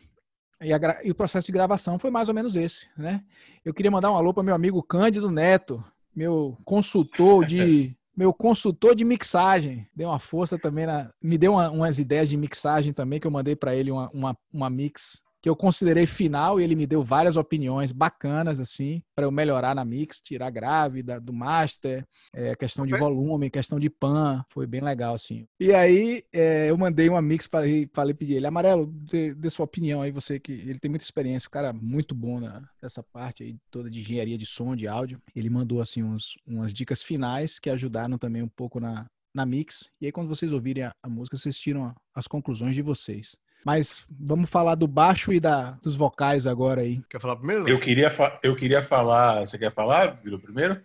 E, 0.60 0.72
a, 0.72 0.78
e, 1.04 1.10
o 1.10 1.14
processo 1.14 1.46
de 1.46 1.52
gravação 1.52 1.98
foi 1.98 2.10
mais 2.10 2.28
ou 2.28 2.34
menos 2.34 2.56
esse, 2.56 2.88
né? 2.96 3.22
Eu 3.64 3.75
queria 3.75 3.90
mandar 3.90 4.10
um 4.10 4.16
alô 4.16 4.32
para 4.32 4.42
meu 4.42 4.54
amigo 4.54 4.82
Cândido 4.82 5.30
Neto, 5.30 5.84
meu 6.14 6.56
consultor 6.64 7.46
de 7.46 7.94
meu 8.16 8.32
consultor 8.32 8.94
de 8.94 9.04
mixagem. 9.04 9.86
Deu 9.94 10.08
uma 10.08 10.18
força 10.18 10.58
também 10.58 10.86
na, 10.86 11.10
me 11.22 11.36
deu 11.36 11.52
uma, 11.52 11.70
umas 11.70 11.98
ideias 11.98 12.30
de 12.30 12.36
mixagem 12.36 12.92
também 12.92 13.20
que 13.20 13.26
eu 13.26 13.30
mandei 13.30 13.54
para 13.54 13.75
ele 13.75 13.90
uma, 13.90 14.10
uma, 14.10 14.38
uma 14.50 14.70
mix 14.70 15.20
que 15.42 15.48
eu 15.48 15.56
considerei 15.56 16.06
final 16.06 16.60
e 16.60 16.64
ele 16.64 16.74
me 16.74 16.86
deu 16.86 17.02
várias 17.02 17.36
opiniões 17.36 17.92
bacanas, 17.92 18.58
assim, 18.58 19.02
para 19.14 19.26
eu 19.26 19.30
melhorar 19.30 19.74
na 19.74 19.84
mix, 19.84 20.20
tirar 20.20 20.50
grave 20.50 21.02
da, 21.02 21.18
do 21.18 21.32
master, 21.32 22.06
é, 22.34 22.54
questão 22.54 22.86
de 22.86 22.96
volume, 22.98 23.50
questão 23.50 23.78
de 23.78 23.88
pan, 23.88 24.44
foi 24.48 24.66
bem 24.66 24.80
legal, 24.80 25.14
assim. 25.14 25.46
E 25.60 25.72
aí 25.72 26.22
é, 26.32 26.68
eu 26.68 26.76
mandei 26.76 27.08
uma 27.08 27.22
mix 27.22 27.46
para 27.46 27.66
ele, 27.66 27.88
falei, 27.92 28.14
pedir 28.14 28.34
ele, 28.34 28.46
Amarelo, 28.46 28.86
dê, 28.86 29.34
dê, 29.34 29.50
sua 29.50 29.64
opinião 29.64 30.02
aí, 30.02 30.10
você 30.10 30.40
que 30.40 30.52
ele 30.52 30.78
tem 30.78 30.90
muita 30.90 31.04
experiência, 31.04 31.48
o 31.48 31.50
cara 31.50 31.68
é 31.68 31.72
muito 31.72 32.14
bom 32.14 32.40
na, 32.40 32.68
nessa 32.82 33.02
parte 33.02 33.42
aí 33.42 33.56
toda 33.70 33.90
de 33.90 34.00
engenharia 34.00 34.38
de 34.38 34.46
som, 34.46 34.74
de 34.74 34.88
áudio. 34.88 35.20
Ele 35.34 35.50
mandou, 35.50 35.80
assim, 35.80 36.02
uns, 36.02 36.36
umas 36.46 36.72
dicas 36.72 37.02
finais 37.02 37.58
que 37.58 37.70
ajudaram 37.70 38.18
também 38.18 38.42
um 38.42 38.48
pouco 38.48 38.80
na, 38.80 39.06
na 39.34 39.44
mix. 39.44 39.90
E 40.00 40.06
aí, 40.06 40.12
quando 40.12 40.28
vocês 40.28 40.50
ouvirem 40.50 40.84
a, 40.84 40.92
a 41.02 41.08
música, 41.08 41.36
vocês 41.36 41.58
tiram 41.58 41.94
as 42.14 42.26
conclusões 42.26 42.74
de 42.74 42.82
vocês. 42.82 43.36
Mas 43.66 44.06
vamos 44.08 44.49
falar 44.49 44.76
do 44.76 44.87
baixo 44.87 45.32
e 45.32 45.40
da, 45.40 45.73
dos 45.82 45.96
vocais 45.96 46.46
agora 46.46 46.82
aí. 46.82 47.02
Quer 47.11 47.20
falar 47.20 47.35
primeiro? 47.35 47.68
Eu 47.68 47.80
queria, 47.80 48.08
eu 48.40 48.54
queria 48.54 48.80
falar. 48.80 49.40
Você 49.40 49.58
quer 49.58 49.75
falar, 49.75 50.20
Vilo, 50.23 50.38
primeiro? 50.38 50.80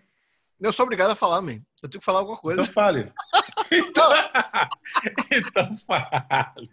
Eu 0.59 0.73
sou 0.73 0.83
obrigado 0.83 1.11
a 1.11 1.15
falar, 1.15 1.43
man. 1.43 1.61
Eu 1.83 1.87
tenho 1.87 1.99
que 1.99 2.03
falar 2.05 2.21
alguma 2.21 2.37
coisa. 2.37 2.63
Então 2.63 2.73
fale. 2.73 3.13
então, 3.71 4.09
então 5.31 5.77
fale. 5.85 6.71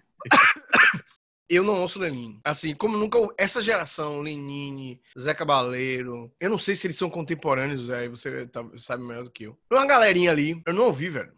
Eu 1.46 1.62
não 1.62 1.78
ouço 1.78 1.98
Lenine. 1.98 2.40
Assim, 2.42 2.74
como 2.74 2.96
nunca. 2.96 3.18
Essa 3.36 3.60
geração, 3.60 4.22
Lenine, 4.22 4.98
Zé 5.18 5.34
Cabaleiro. 5.34 6.32
Eu 6.40 6.48
não 6.48 6.58
sei 6.58 6.74
se 6.74 6.86
eles 6.86 6.96
são 6.96 7.10
contemporâneos, 7.10 7.84
velho. 7.84 8.16
Você 8.16 8.46
tá, 8.46 8.64
sabe 8.78 9.02
melhor 9.02 9.24
do 9.24 9.30
que 9.30 9.44
eu. 9.44 9.58
Tem 9.68 9.78
uma 9.78 9.86
galerinha 9.86 10.30
ali. 10.30 10.62
Eu 10.64 10.72
não 10.72 10.84
ouvi, 10.84 11.10
velho. 11.10 11.37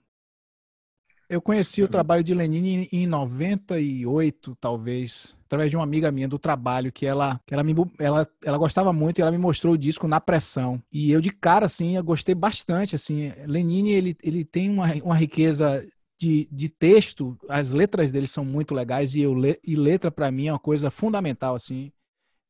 Eu 1.31 1.41
conheci 1.41 1.81
o 1.81 1.85
uhum. 1.85 1.91
trabalho 1.91 2.25
de 2.25 2.35
Lenine 2.35 2.89
em 2.91 3.07
98, 3.07 4.57
talvez, 4.61 5.37
através 5.45 5.71
de 5.71 5.77
uma 5.77 5.85
amiga 5.85 6.11
minha 6.11 6.27
do 6.27 6.41
trabalho, 6.41 6.91
que 6.91 7.07
ela, 7.07 7.41
ela, 7.49 7.63
me, 7.63 7.73
ela, 8.01 8.29
ela 8.45 8.59
gostava 8.59 8.93
muito 8.93 9.21
e 9.21 9.23
ela 9.23 9.31
me 9.31 9.39
mostrou 9.39 9.75
o 9.75 9.79
disco 9.79 10.09
na 10.09 10.21
pressão. 10.21 10.83
E 10.91 11.13
eu, 11.13 11.21
de 11.21 11.31
cara, 11.31 11.67
assim, 11.67 11.95
eu 11.95 12.03
gostei 12.03 12.35
bastante, 12.35 12.97
assim. 12.97 13.33
Lenine, 13.47 13.93
ele, 13.93 14.17
ele 14.25 14.45
tem 14.45 14.69
uma, 14.69 14.93
uma 15.05 15.15
riqueza 15.15 15.87
de, 16.21 16.49
de 16.51 16.69
texto, 16.69 17.39
as 17.49 17.73
letras 17.73 18.11
dele 18.11 18.27
são 18.27 18.45
muito 18.45 18.75
legais 18.75 19.15
e, 19.15 19.23
eu, 19.23 19.33
e 19.65 19.77
letra, 19.77 20.11
para 20.11 20.33
mim, 20.33 20.49
é 20.49 20.53
uma 20.53 20.59
coisa 20.59 20.91
fundamental, 20.91 21.55
assim 21.55 21.93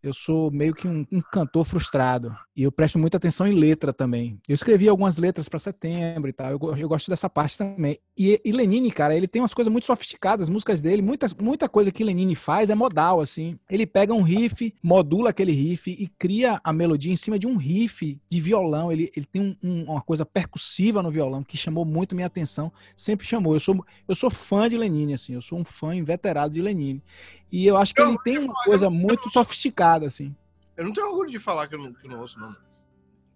eu 0.02 0.14
sou 0.14 0.50
meio 0.50 0.74
que 0.74 0.88
um, 0.88 1.06
um, 1.12 1.20
cantor 1.20 1.64
frustrado 1.64 2.34
e 2.56 2.62
eu 2.62 2.72
presto 2.72 2.98
muita 2.98 3.16
atenção 3.16 3.46
em 3.46 3.54
letra 3.54 3.92
também. 3.92 4.40
Eu 4.48 4.54
escrevi 4.54 4.88
algumas 4.88 5.18
letras 5.18 5.48
para 5.48 5.58
setembro 5.58 6.28
e 6.30 6.32
tal. 6.32 6.50
Eu, 6.50 6.76
eu, 6.76 6.88
gosto 6.88 7.10
dessa 7.10 7.28
parte 7.28 7.58
também. 7.58 7.98
E, 8.16 8.40
e 8.44 8.52
Lenine, 8.52 8.90
cara, 8.90 9.14
ele 9.14 9.28
tem 9.28 9.42
umas 9.42 9.54
coisas 9.54 9.70
muito 9.70 9.86
sofisticadas, 9.86 10.44
as 10.44 10.48
músicas 10.48 10.80
dele, 10.80 11.02
muita, 11.02 11.26
muita 11.40 11.68
coisa 11.68 11.92
que 11.92 12.02
Lenine 12.02 12.34
faz 12.34 12.70
é 12.70 12.74
modal, 12.74 13.20
assim. 13.20 13.58
Ele 13.70 13.86
pega 13.86 14.14
um 14.14 14.22
riff, 14.22 14.74
modula 14.82 15.30
aquele 15.30 15.52
riff 15.52 15.90
e 15.90 16.08
cria 16.18 16.60
a 16.64 16.72
melodia 16.72 17.12
em 17.12 17.16
cima 17.16 17.38
de 17.38 17.46
um 17.46 17.56
riff 17.56 18.20
de 18.28 18.40
violão. 18.40 18.90
Ele, 18.90 19.10
ele 19.14 19.26
tem 19.26 19.42
um, 19.42 19.56
um, 19.62 19.84
uma 19.84 20.00
coisa 20.00 20.24
percussiva 20.24 21.02
no 21.02 21.10
violão 21.10 21.42
que 21.42 21.56
chamou 21.56 21.84
muito 21.84 22.14
minha 22.14 22.26
atenção. 22.26 22.72
Sempre 22.96 23.26
chamou. 23.26 23.54
Eu 23.54 23.60
sou, 23.60 23.84
eu 24.08 24.14
sou 24.14 24.30
fã 24.30 24.68
de 24.68 24.76
Lenine, 24.76 25.14
assim. 25.14 25.34
Eu 25.34 25.42
sou 25.42 25.58
um 25.58 25.64
fã 25.64 25.94
inveterado 25.94 26.54
de 26.54 26.62
Lenine. 26.62 27.02
E 27.50 27.66
eu 27.66 27.76
acho 27.76 27.94
que 27.94 28.00
ele 28.00 28.16
tem 28.22 28.38
uma 28.38 28.54
coisa 28.64 28.88
muito 28.88 29.28
sofisticada, 29.30 30.06
assim. 30.06 30.34
Eu 30.76 30.84
não 30.84 30.92
tenho 30.92 31.08
orgulho 31.08 31.30
de 31.30 31.38
falar 31.38 31.66
que 31.66 31.74
eu 31.74 31.78
não, 31.78 31.92
que 31.92 32.06
eu 32.06 32.10
não 32.10 32.20
ouço, 32.20 32.38
não. 32.38 32.54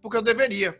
Porque 0.01 0.17
eu 0.17 0.23
deveria. 0.23 0.79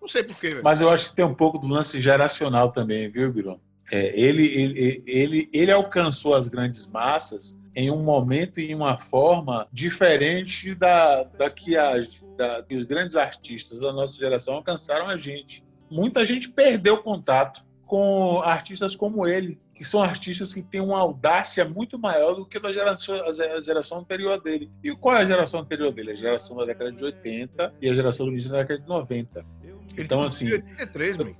Não 0.00 0.08
sei 0.08 0.22
porquê, 0.22 0.50
velho. 0.50 0.64
Mas 0.64 0.80
eu 0.80 0.88
acho 0.88 1.10
que 1.10 1.16
tem 1.16 1.24
um 1.24 1.34
pouco 1.34 1.58
do 1.58 1.66
lance 1.66 2.00
geracional 2.00 2.72
também, 2.72 3.10
viu, 3.10 3.32
Biron? 3.32 3.60
É, 3.90 4.18
ele, 4.18 4.46
ele, 4.46 5.02
ele, 5.06 5.50
ele 5.52 5.70
alcançou 5.70 6.34
as 6.34 6.48
grandes 6.48 6.90
massas 6.90 7.56
em 7.74 7.90
um 7.90 8.02
momento 8.02 8.58
e 8.58 8.70
em 8.70 8.74
uma 8.74 8.96
forma 8.98 9.68
diferente 9.70 10.74
da, 10.74 11.24
da, 11.24 11.50
que, 11.50 11.76
a, 11.76 11.92
da 12.36 12.62
que 12.62 12.74
os 12.74 12.84
grandes 12.84 13.16
artistas 13.16 13.80
da 13.80 13.92
nossa 13.92 14.16
geração 14.16 14.54
alcançaram 14.54 15.06
a 15.06 15.16
gente. 15.16 15.62
Muita 15.90 16.24
gente 16.24 16.48
perdeu 16.48 17.02
contato 17.02 17.65
com 17.86 18.42
artistas 18.42 18.96
como 18.96 19.26
ele, 19.26 19.58
que 19.72 19.84
são 19.84 20.02
artistas 20.02 20.52
que 20.52 20.60
têm 20.60 20.80
uma 20.80 20.98
audácia 20.98 21.64
muito 21.64 21.98
maior 21.98 22.34
do 22.34 22.44
que 22.44 22.58
a 22.58 22.72
geração, 22.72 23.14
a 23.24 23.60
geração 23.60 23.98
anterior 23.98 24.40
dele. 24.42 24.70
E 24.82 24.94
qual 24.96 25.16
é 25.16 25.20
a 25.20 25.26
geração 25.26 25.60
anterior 25.60 25.92
dele? 25.92 26.10
A 26.10 26.14
geração 26.14 26.56
da 26.56 26.66
década 26.66 26.90
de 26.92 27.04
80 27.04 27.74
e 27.80 27.88
a 27.88 27.94
geração 27.94 28.26
do 28.26 28.32
início 28.32 28.50
da 28.50 28.58
década 28.58 28.80
de 28.80 28.88
90. 28.88 29.38
Ele 29.38 29.78
então, 29.98 30.22
assim. 30.22 30.48
Ele 30.48 30.62
tem 30.62 30.68
um 30.68 30.74
disco 30.74 30.92
de 30.92 30.98
83, 30.98 31.16
man. 31.16 31.34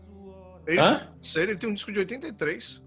Ele, 0.66 0.80
Hã? 0.80 1.08
Ele 1.36 1.56
tem 1.56 1.68
um 1.68 1.74
disco 1.74 1.92
de 1.92 1.98
83. 1.98 2.82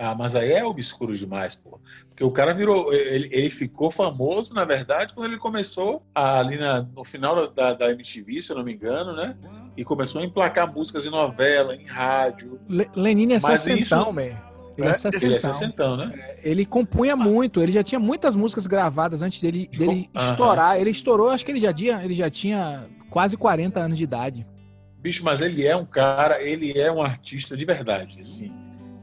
Ah, 0.00 0.14
mas 0.14 0.36
aí 0.36 0.52
é 0.52 0.64
obscuro 0.64 1.16
demais, 1.16 1.56
pô. 1.56 1.80
Porque 2.08 2.22
o 2.22 2.30
cara 2.30 2.54
virou. 2.54 2.92
Ele, 2.92 3.28
ele 3.32 3.50
ficou 3.50 3.90
famoso, 3.90 4.54
na 4.54 4.64
verdade, 4.64 5.12
quando 5.12 5.26
ele 5.26 5.38
começou 5.38 6.06
ali 6.14 6.56
na, 6.56 6.82
no 6.82 7.04
final 7.04 7.48
da, 7.50 7.74
da 7.74 7.90
MTV, 7.90 8.40
se 8.40 8.52
eu 8.52 8.56
não 8.56 8.64
me 8.64 8.74
engano, 8.74 9.14
né? 9.16 9.36
E 9.78 9.84
começou 9.84 10.20
a 10.20 10.24
emplacar 10.24 10.72
músicas 10.72 11.06
em 11.06 11.10
novela, 11.10 11.72
em 11.72 11.86
rádio. 11.86 12.58
Le 12.68 12.90
Lenine 12.96 13.34
é 13.34 13.40
sessentão, 13.40 14.10
isso... 14.18 14.36
Ele 14.76 14.88
é, 14.88 14.90
é 14.90 14.94
60. 14.94 15.24
Ele 15.24 15.34
é 15.34 15.38
60, 15.38 15.96
né? 15.96 16.12
É, 16.16 16.40
ele 16.42 16.66
compunha 16.66 17.14
muito, 17.14 17.62
ele 17.62 17.70
já 17.70 17.84
tinha 17.84 18.00
muitas 18.00 18.34
músicas 18.34 18.66
gravadas 18.66 19.22
antes 19.22 19.40
dele, 19.40 19.68
dele 19.68 20.10
estourar. 20.12 20.80
Ele 20.80 20.90
estourou, 20.90 21.30
acho 21.30 21.44
que 21.44 21.52
ele 21.52 21.60
já, 21.60 21.72
tinha, 21.72 22.02
ele 22.04 22.14
já 22.14 22.28
tinha 22.28 22.88
quase 23.08 23.36
40 23.36 23.78
anos 23.78 23.96
de 23.96 24.02
idade. 24.02 24.44
Bicho, 24.98 25.24
mas 25.24 25.40
ele 25.40 25.64
é 25.64 25.76
um 25.76 25.86
cara, 25.86 26.42
ele 26.42 26.76
é 26.76 26.90
um 26.90 27.00
artista 27.00 27.56
de 27.56 27.64
verdade, 27.64 28.20
assim. 28.20 28.52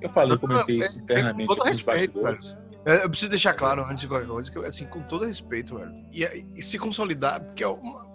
Eu 0.02 0.10
falei, 0.10 0.38
comentei 0.38 0.80
isso 0.80 1.02
internamente 1.02 1.56
com 1.56 1.72
os 1.72 1.82
bastidores. 1.82 2.58
Eu 2.86 3.10
preciso 3.10 3.30
deixar 3.30 3.54
claro 3.54 3.84
antes 3.86 4.02
de 4.02 4.10
qualquer 4.10 4.28
coisa 4.28 4.52
que, 4.52 4.60
assim, 4.60 4.86
com 4.86 5.02
todo 5.04 5.26
respeito, 5.26 5.78
velho, 5.78 5.94
e, 6.12 6.24
e 6.54 6.62
se 6.62 6.78
consolidar, 6.78 7.42
porque 7.42 7.64
é 7.64 7.68
uma, 7.68 8.06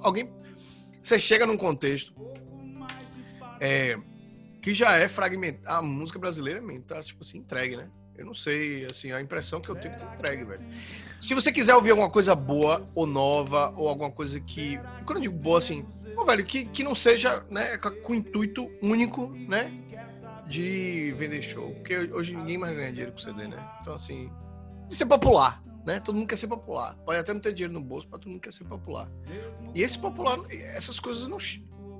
alguém. 0.00 0.30
Você 1.04 1.18
chega 1.18 1.44
num 1.44 1.58
contexto. 1.58 2.14
É, 3.60 3.98
que 4.62 4.72
já 4.72 4.96
é 4.96 5.06
fragmentado. 5.06 5.68
A 5.68 5.82
música 5.82 6.18
brasileira, 6.18 6.62
man, 6.62 6.80
tá, 6.80 7.02
tipo 7.02 7.22
assim, 7.22 7.38
entregue, 7.38 7.76
né? 7.76 7.90
Eu 8.16 8.24
não 8.24 8.32
sei, 8.32 8.86
assim, 8.86 9.12
a 9.12 9.20
impressão 9.20 9.60
que 9.60 9.68
eu 9.68 9.74
tenho 9.74 9.92
é 9.94 9.98
que 9.98 10.04
tá 10.04 10.14
entregue, 10.14 10.44
velho. 10.44 10.62
Se 11.20 11.34
você 11.34 11.52
quiser 11.52 11.74
ouvir 11.74 11.90
alguma 11.90 12.08
coisa 12.08 12.34
boa 12.34 12.82
ou 12.94 13.06
nova, 13.06 13.74
ou 13.76 13.86
alguma 13.86 14.10
coisa 14.10 14.40
que. 14.40 14.78
Quando 15.04 15.18
eu 15.18 15.22
digo 15.22 15.36
boa, 15.36 15.58
assim, 15.58 15.84
velho, 16.26 16.44
que, 16.44 16.64
que 16.64 16.82
não 16.82 16.94
seja, 16.94 17.44
né, 17.50 17.76
com 17.76 18.14
intuito 18.14 18.70
único, 18.80 19.28
né? 19.28 19.70
De 20.46 21.12
vender 21.18 21.42
show. 21.42 21.70
Porque 21.74 21.98
hoje 21.98 22.34
ninguém 22.34 22.56
mais 22.56 22.74
ganha 22.74 22.90
dinheiro 22.90 23.12
com 23.12 23.18
CD, 23.18 23.46
né? 23.46 23.62
Então, 23.82 23.92
assim, 23.92 24.30
de 24.88 24.96
ser 24.96 25.06
popular, 25.06 25.62
né? 25.86 26.00
Todo 26.00 26.16
mundo 26.16 26.28
quer 26.28 26.36
ser 26.36 26.48
popular. 26.48 26.96
Pode 27.04 27.18
até 27.18 27.32
não 27.32 27.40
ter 27.40 27.52
dinheiro 27.52 27.72
no 27.72 27.80
bolso, 27.80 28.08
mas 28.10 28.20
todo 28.20 28.30
mundo 28.30 28.40
quer 28.40 28.52
ser 28.52 28.64
popular. 28.64 29.08
E 29.74 29.82
esse 29.82 29.98
popular, 29.98 30.38
essas 30.50 30.98
coisas 30.98 31.28
não, 31.28 31.38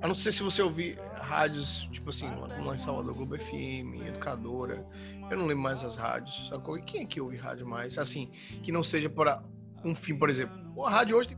a 0.01 0.07
não 0.07 0.15
ser 0.15 0.31
se 0.31 0.43
você 0.43 0.61
ouvir 0.61 0.99
rádios, 1.15 1.87
tipo 1.91 2.09
assim, 2.09 2.27
lá 2.63 2.75
em 2.75 2.77
Salvador, 2.77 3.13
Globo 3.13 3.37
FM, 3.37 4.07
Educadora. 4.07 4.85
Eu 5.29 5.37
não 5.37 5.45
lembro 5.45 5.63
mais 5.63 5.83
as 5.83 5.95
rádios. 5.95 6.47
Sacou? 6.49 6.77
E 6.77 6.81
quem 6.81 7.01
é 7.01 7.05
que 7.05 7.21
ouve 7.21 7.37
rádio 7.37 7.65
mais? 7.67 7.97
Assim, 7.97 8.31
que 8.63 8.71
não 8.71 8.83
seja 8.83 9.09
para 9.09 9.43
um 9.83 9.95
fim, 9.95 10.15
por 10.15 10.29
exemplo. 10.29 10.85
A 10.85 10.89
rádio 10.89 11.17
hoje 11.17 11.29
tem 11.29 11.37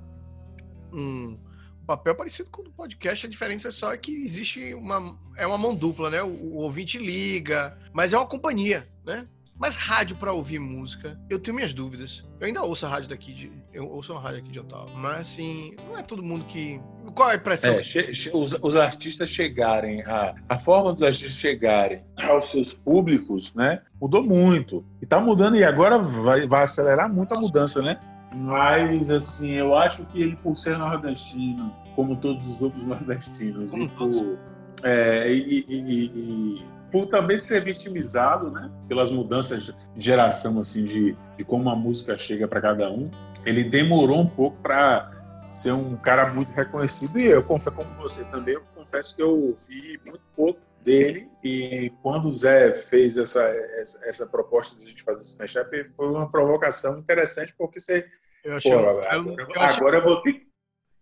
um 0.92 1.38
papel 1.86 2.16
parecido 2.16 2.50
com 2.50 2.62
o 2.63 2.72
podcast, 2.72 3.25
a 3.25 3.30
diferença 3.30 3.72
só 3.72 3.94
é 3.94 3.98
que 3.98 4.12
existe 4.12 4.74
uma. 4.74 5.18
É 5.38 5.48
uma 5.48 5.58
mão 5.58 5.74
dupla, 5.74 6.10
né? 6.10 6.22
O, 6.22 6.27
o 6.27 6.56
ouvinte 6.56 6.98
liga, 6.98 7.77
mas 7.94 8.12
é 8.13 8.18
uma 8.18 8.25
companhia, 8.25 8.88
né? 9.06 9.27
Mas 9.60 9.76
rádio 9.76 10.16
para 10.16 10.32
ouvir 10.32 10.60
música, 10.60 11.20
eu 11.30 11.40
tenho 11.40 11.56
minhas 11.56 11.74
dúvidas. 11.74 12.24
Eu 12.40 12.46
ainda 12.46 12.62
ouço 12.62 12.86
a 12.86 12.90
rádio 12.90 13.10
daqui 13.10 13.34
de. 13.34 13.52
Eu 13.74 13.90
ouço 13.90 14.14
uma 14.14 14.22
rádio 14.22 14.40
aqui 14.40 14.52
de 14.52 14.60
Otávio. 14.60 14.96
Mas 14.96 15.22
assim, 15.22 15.76
não 15.88 15.98
é 15.98 16.04
todo 16.04 16.22
mundo 16.22 16.46
que. 16.46 16.80
Qual 17.16 17.32
é 17.32 17.34
a 17.34 17.36
impressão? 17.38 17.74
É, 17.74 17.80
che, 17.80 18.14
che, 18.14 18.30
os, 18.32 18.56
os, 18.62 18.76
artistas 18.76 19.30
chegarem, 19.30 20.04
a, 20.04 20.36
a 20.48 20.60
forma 20.60 20.92
dos 20.92 21.02
artistas 21.02 21.32
chegarem 21.32 22.04
aos 22.24 22.52
seus 22.52 22.72
públicos, 22.72 23.54
né? 23.56 23.82
Mudou 24.00 24.24
muito. 24.24 24.86
E 25.02 25.06
tá 25.08 25.20
mudando, 25.20 25.56
e 25.56 25.64
agora 25.64 25.98
vai, 25.98 26.48
vai 26.48 26.64
acelerar 26.64 27.12
muito 27.12 27.34
a 27.34 27.40
mudança, 27.40 27.82
né? 27.82 28.00
Mas, 28.36 29.10
assim, 29.10 29.54
eu 29.54 29.76
acho 29.76 30.06
que 30.06 30.22
ele, 30.22 30.36
por 30.36 30.56
ser 30.56 30.78
nordestino, 30.78 31.74
como 31.96 32.16
todos 32.18 32.46
os 32.46 32.62
outros 32.62 32.84
nordestinos, 32.86 33.74
e 33.74 33.88
por. 33.88 34.38
É, 34.84 35.34
e, 35.34 35.66
e, 35.68 36.12
e 36.14 36.76
por 36.91 37.08
também 37.08 37.38
ser 37.38 37.63
vitimizado, 37.63 38.51
né, 38.51 38.72
pelas 38.88 39.12
mudanças 39.12 39.65
de 39.65 39.74
geração 39.96 40.60
assim 40.60 40.86
de, 40.86 41.17
de 41.38 41.44
como 41.44 41.70
a 41.70 41.75
música 41.75 42.17
chega 42.17 42.48
para 42.48 42.62
cada 42.62 42.89
um. 42.89 43.10
Ele 43.46 43.63
demorou 43.63 44.20
um 44.20 44.27
pouco 44.27 44.58
para 44.62 45.12
ser 45.51 45.72
um 45.72 45.96
cara 45.96 46.34
muito 46.34 46.51
reconhecido 46.51 47.20
e 47.20 47.25
eu 47.25 47.44
confesso 47.44 47.72
como 47.72 47.89
você 47.96 48.25
também, 48.29 48.56
eu 48.56 48.63
confesso 48.75 49.15
que 49.15 49.22
eu 49.22 49.29
ouvi 49.29 50.00
muito 50.06 50.22
pouco 50.36 50.60
dele 50.84 51.29
e 51.44 51.91
quando 52.01 52.25
o 52.25 52.32
Zé 52.32 52.72
fez 52.72 53.17
essa 53.17 53.41
essa, 53.41 54.08
essa 54.08 54.25
proposta 54.27 54.77
de 54.77 54.86
a 54.86 54.88
gente 54.89 55.03
fazer 55.03 55.22
esse 55.22 55.38
mashup 55.38 55.91
foi 55.96 56.10
uma 56.10 56.29
provocação 56.29 57.00
interessante 57.00 57.53
porque 57.58 57.79
você 57.79 58.06
eu 58.44 58.56
achei, 58.56 58.72
pô, 58.72 58.79
agora, 58.79 59.15
eu, 59.15 59.36
eu 59.38 59.62
agora, 59.62 59.98
eu 59.98 60.03
vou 60.03 60.22
ter 60.22 60.48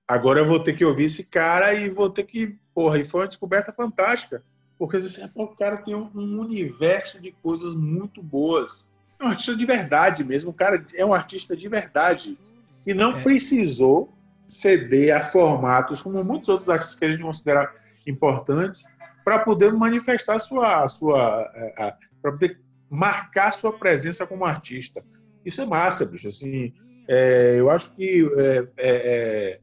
agora 0.08 0.40
eu 0.40 0.46
vou 0.46 0.60
ter 0.60 0.74
que 0.74 0.86
ouvir 0.86 1.06
esse 1.06 1.30
cara 1.30 1.74
e 1.74 1.90
vou 1.90 2.10
ter 2.10 2.24
que 2.24 2.58
porra, 2.76 3.00
e 3.00 3.06
foi 3.06 3.22
uma 3.22 3.28
descoberta 3.28 3.72
fantástica. 3.72 4.44
Porque 4.78 5.00
você 5.00 5.30
o 5.36 5.48
cara 5.48 5.78
tem 5.78 5.96
um, 5.96 6.40
universo 6.40 7.22
de 7.22 7.32
coisas 7.32 7.74
muito 7.74 8.22
boas. 8.22 8.94
É 9.20 9.26
um 9.26 9.30
artista 9.30 9.56
de 9.56 9.66
verdade 9.66 10.24
mesmo. 10.24 10.52
O 10.52 10.54
cara 10.54 10.86
é 10.94 11.06
um 11.06 11.14
artista 11.14 11.56
de 11.56 11.68
verdade. 11.70 12.38
Que 12.84 12.94
não 12.94 13.18
é. 13.18 13.24
precisou 13.24 14.14
ceder 14.46 15.16
a 15.16 15.24
formatos, 15.24 16.02
como 16.02 16.24
muitos 16.24 16.50
outros 16.50 16.70
artistas 16.70 17.00
que 17.00 17.06
a 17.06 17.10
gente 17.10 17.24
considera 17.24 17.74
importantes, 18.06 18.86
para 19.24 19.40
poder 19.40 19.74
manifestar 19.74 20.40
sua, 20.40 20.88
sua 20.88 21.52
é, 21.56 21.94
para 22.22 22.32
poder 22.32 22.60
marcar 22.90 23.52
sua 23.52 23.74
presença 23.74 24.28
como 24.28 24.46
artista. 24.46 25.04
Isso 25.44 25.62
é 25.62 25.66
massa, 25.66 26.06
bicho. 26.06 26.28
Assim, 26.28 26.74
é, 27.08 27.56
eu 27.58 27.70
acho 27.70 27.96
que 27.96 28.30
é, 28.38 28.68
é, 28.78 29.60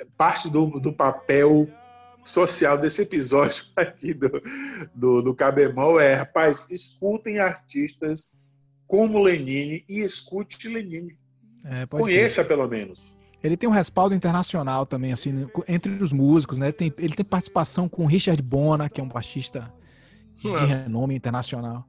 é 0.00 0.06
parte 0.16 0.50
do, 0.50 0.66
do 0.80 0.92
papel 0.92 1.68
social 2.28 2.78
desse 2.78 3.02
episódio 3.02 3.64
aqui 3.76 4.14
do, 4.14 4.30
do, 4.94 5.22
do 5.22 5.34
Cabemol 5.34 5.98
é, 5.98 6.14
rapaz, 6.14 6.70
escutem 6.70 7.38
artistas 7.38 8.36
como 8.86 9.20
Lenine 9.20 9.84
e 9.88 10.00
escute 10.00 10.68
Lenine. 10.68 11.16
É, 11.64 11.86
Conheça, 11.86 12.42
ter. 12.42 12.48
pelo 12.48 12.66
menos. 12.68 13.16
Ele 13.42 13.56
tem 13.56 13.68
um 13.68 13.72
respaldo 13.72 14.14
internacional 14.14 14.84
também, 14.84 15.12
assim, 15.12 15.46
entre 15.68 16.02
os 16.02 16.12
músicos, 16.12 16.58
né? 16.58 16.72
Tem, 16.72 16.92
ele 16.98 17.14
tem 17.14 17.24
participação 17.24 17.88
com 17.88 18.04
Richard 18.06 18.42
Bona, 18.42 18.88
que 18.88 19.00
é 19.00 19.04
um 19.04 19.08
baixista 19.08 19.72
de 20.36 20.48
é. 20.48 20.64
renome 20.64 21.14
internacional. 21.14 21.86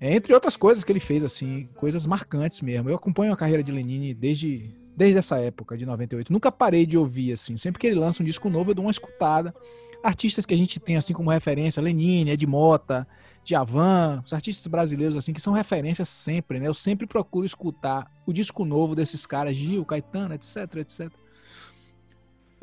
É, 0.00 0.14
entre 0.14 0.32
outras 0.32 0.56
coisas 0.56 0.82
que 0.82 0.90
ele 0.90 1.00
fez, 1.00 1.22
assim, 1.22 1.68
coisas 1.74 2.06
marcantes 2.06 2.62
mesmo. 2.62 2.88
Eu 2.88 2.94
acompanho 2.94 3.32
a 3.32 3.36
carreira 3.36 3.62
de 3.62 3.70
Lenine 3.70 4.14
desde, 4.14 4.74
desde 4.96 5.18
essa 5.18 5.38
época, 5.38 5.76
de 5.76 5.86
98. 5.86 6.32
Nunca 6.32 6.50
parei 6.50 6.86
de 6.86 6.96
ouvir, 6.96 7.32
assim. 7.32 7.56
Sempre 7.56 7.80
que 7.80 7.86
ele 7.86 7.98
lança 7.98 8.22
um 8.22 8.26
disco 8.26 8.48
novo, 8.48 8.70
eu 8.70 8.74
dou 8.74 8.84
uma 8.84 8.90
escutada. 8.90 9.54
Artistas 10.02 10.46
que 10.46 10.54
a 10.54 10.56
gente 10.56 10.80
tem, 10.80 10.96
assim, 10.96 11.12
como 11.12 11.30
referência, 11.30 11.82
Lenine, 11.82 12.30
Ed 12.30 12.46
Mota, 12.46 13.06
Djavan, 13.44 14.22
os 14.24 14.32
artistas 14.32 14.66
brasileiros, 14.66 15.16
assim, 15.16 15.32
que 15.32 15.40
são 15.40 15.52
referências 15.52 16.08
sempre, 16.08 16.58
né? 16.58 16.66
Eu 16.66 16.74
sempre 16.74 17.06
procuro 17.06 17.44
escutar 17.44 18.10
o 18.26 18.32
disco 18.32 18.64
novo 18.64 18.94
desses 18.94 19.26
caras, 19.26 19.56
Gil, 19.56 19.84
Caetano, 19.84 20.34
etc, 20.34 20.56
etc. 20.76 21.10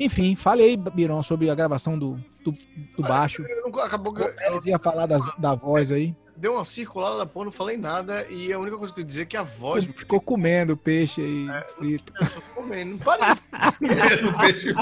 Enfim, 0.00 0.34
falei, 0.34 0.76
Biron, 0.76 1.22
sobre 1.22 1.50
a 1.50 1.54
gravação 1.54 1.98
do, 1.98 2.18
do, 2.44 2.52
do 2.96 3.02
baixo. 3.02 3.44
Acabou 3.82 4.14
que... 4.14 4.22
Eu 4.22 4.60
ia 4.66 4.78
falar 4.78 5.06
das, 5.06 5.24
da 5.36 5.54
voz 5.54 5.90
aí 5.90 6.14
deu 6.38 6.54
uma 6.54 6.64
circulada 6.64 7.18
da 7.18 7.26
porra, 7.26 7.46
não 7.46 7.52
falei 7.52 7.76
nada. 7.76 8.24
E 8.30 8.52
a 8.52 8.58
única 8.58 8.78
coisa 8.78 8.92
que 8.92 9.00
eu 9.00 9.02
ia 9.02 9.06
dizer 9.06 9.22
é 9.22 9.26
que 9.26 9.36
a 9.36 9.42
voz. 9.42 9.84
Ficou, 9.84 9.98
ficou 9.98 10.20
comendo 10.20 10.76
peixe 10.76 11.20
aí 11.20 11.50
é, 11.50 11.60
frito. 11.76 12.12
Eu 12.20 12.30
tô 12.30 12.40
comendo, 12.54 12.90
não 12.92 12.98
para 12.98 13.36
comendo 13.76 14.38
peixe. 14.38 14.74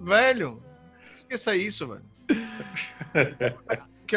velho, 0.00 0.62
esqueça 1.14 1.54
isso, 1.54 1.86
velho. 1.86 2.02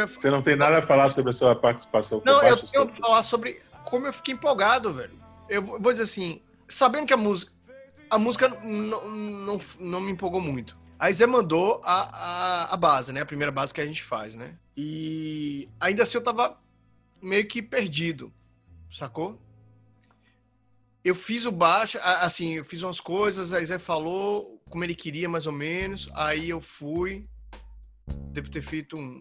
Você 0.07 0.29
não 0.29 0.41
tem 0.41 0.55
nada 0.55 0.79
a 0.79 0.81
falar 0.81 1.09
sobre 1.09 1.31
a 1.31 1.33
sua 1.33 1.55
participação 1.55 2.21
Não, 2.25 2.41
eu 2.43 2.57
tenho 2.57 2.87
que 2.87 2.99
falar 2.99 3.23
sobre 3.23 3.61
como 3.83 4.07
eu 4.07 4.13
fiquei 4.13 4.33
empolgado, 4.33 4.93
velho. 4.93 5.11
Eu 5.49 5.61
vou 5.61 5.91
dizer 5.91 6.03
assim, 6.03 6.41
sabendo 6.67 7.05
que 7.05 7.13
a 7.13 7.17
música. 7.17 7.51
A 8.09 8.17
música 8.17 8.49
não, 8.49 9.09
não, 9.09 9.59
não 9.79 10.01
me 10.01 10.11
empolgou 10.11 10.41
muito. 10.41 10.77
Aí 11.01 11.11
Zé 11.15 11.25
mandou 11.25 11.81
a, 11.83 11.93
a, 11.93 12.73
a, 12.75 12.77
base, 12.77 13.11
né? 13.11 13.21
A 13.21 13.25
primeira 13.25 13.51
base 13.51 13.73
que 13.73 13.81
a 13.81 13.85
gente 13.87 14.03
faz, 14.03 14.35
né? 14.35 14.59
E 14.77 15.67
ainda 15.79 16.03
assim 16.03 16.19
eu 16.19 16.23
tava 16.23 16.55
meio 17.19 17.47
que 17.47 17.59
perdido, 17.59 18.31
sacou? 18.95 19.41
Eu 21.03 21.15
fiz 21.15 21.47
o 21.47 21.51
baixo, 21.51 21.97
assim, 22.03 22.53
eu 22.53 22.63
fiz 22.63 22.83
umas 22.83 22.99
coisas, 22.99 23.51
aí 23.51 23.65
Zé 23.65 23.79
falou 23.79 24.61
como 24.69 24.83
ele 24.83 24.93
queria, 24.93 25.27
mais 25.27 25.47
ou 25.47 25.53
menos. 25.53 26.07
Aí 26.13 26.51
eu 26.51 26.61
fui. 26.61 27.27
Devo 28.31 28.51
ter 28.51 28.61
feito 28.61 28.95
um, 28.95 29.19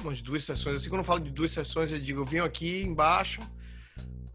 umas 0.00 0.22
duas 0.22 0.44
sessões. 0.44 0.76
Assim, 0.76 0.88
quando 0.88 1.00
eu 1.00 1.04
falo 1.04 1.18
de 1.18 1.32
duas 1.32 1.50
sessões, 1.50 1.92
eu 1.92 1.98
digo, 1.98 2.20
eu 2.20 2.24
venho 2.24 2.44
aqui 2.44 2.82
embaixo, 2.82 3.40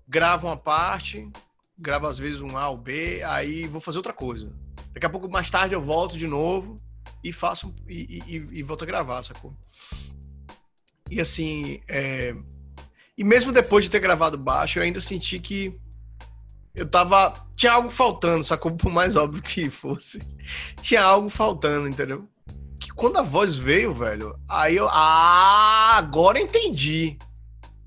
gravo 0.05 0.47
uma 0.47 0.57
parte, 0.57 1.31
gravo 1.77 2.07
às 2.07 2.19
vezes 2.19 2.41
um 2.41 2.57
A 2.57 2.67
ou 2.67 2.77
B, 2.77 3.23
aí 3.23 3.67
vou 3.67 3.79
fazer 3.79 3.99
outra 3.99 4.11
coisa. 4.11 4.53
Daqui 4.93 5.05
a 5.05 5.09
pouco, 5.09 5.29
mais 5.29 5.49
tarde, 5.49 5.73
eu 5.73 5.81
volto 5.81 6.17
de 6.17 6.27
novo 6.27 6.81
e 7.23 7.31
faço 7.31 7.73
e, 7.87 8.21
e, 8.27 8.59
e 8.59 8.63
volto 8.63 8.83
a 8.83 8.87
gravar, 8.87 9.23
sacou? 9.23 9.55
E 11.09 11.19
assim, 11.19 11.81
é... 11.87 12.35
e 13.17 13.23
mesmo 13.23 13.51
depois 13.51 13.85
de 13.85 13.91
ter 13.91 13.99
gravado 13.99 14.37
baixo, 14.37 14.79
eu 14.79 14.83
ainda 14.83 15.01
senti 15.01 15.39
que 15.39 15.79
eu 16.75 16.87
tava. 16.87 17.33
Tinha 17.55 17.73
algo 17.73 17.89
faltando, 17.89 18.43
sacou? 18.43 18.71
Por 18.71 18.91
mais 18.91 19.15
óbvio 19.15 19.41
que 19.41 19.69
fosse. 19.69 20.19
Tinha 20.81 21.03
algo 21.03 21.29
faltando, 21.29 21.87
entendeu? 21.87 22.27
Que 22.79 22.89
quando 22.91 23.17
a 23.17 23.21
voz 23.21 23.55
veio, 23.55 23.93
velho, 23.93 24.35
aí 24.49 24.75
eu. 24.75 24.87
Ah, 24.89 25.95
agora 25.97 26.39
entendi. 26.39 27.17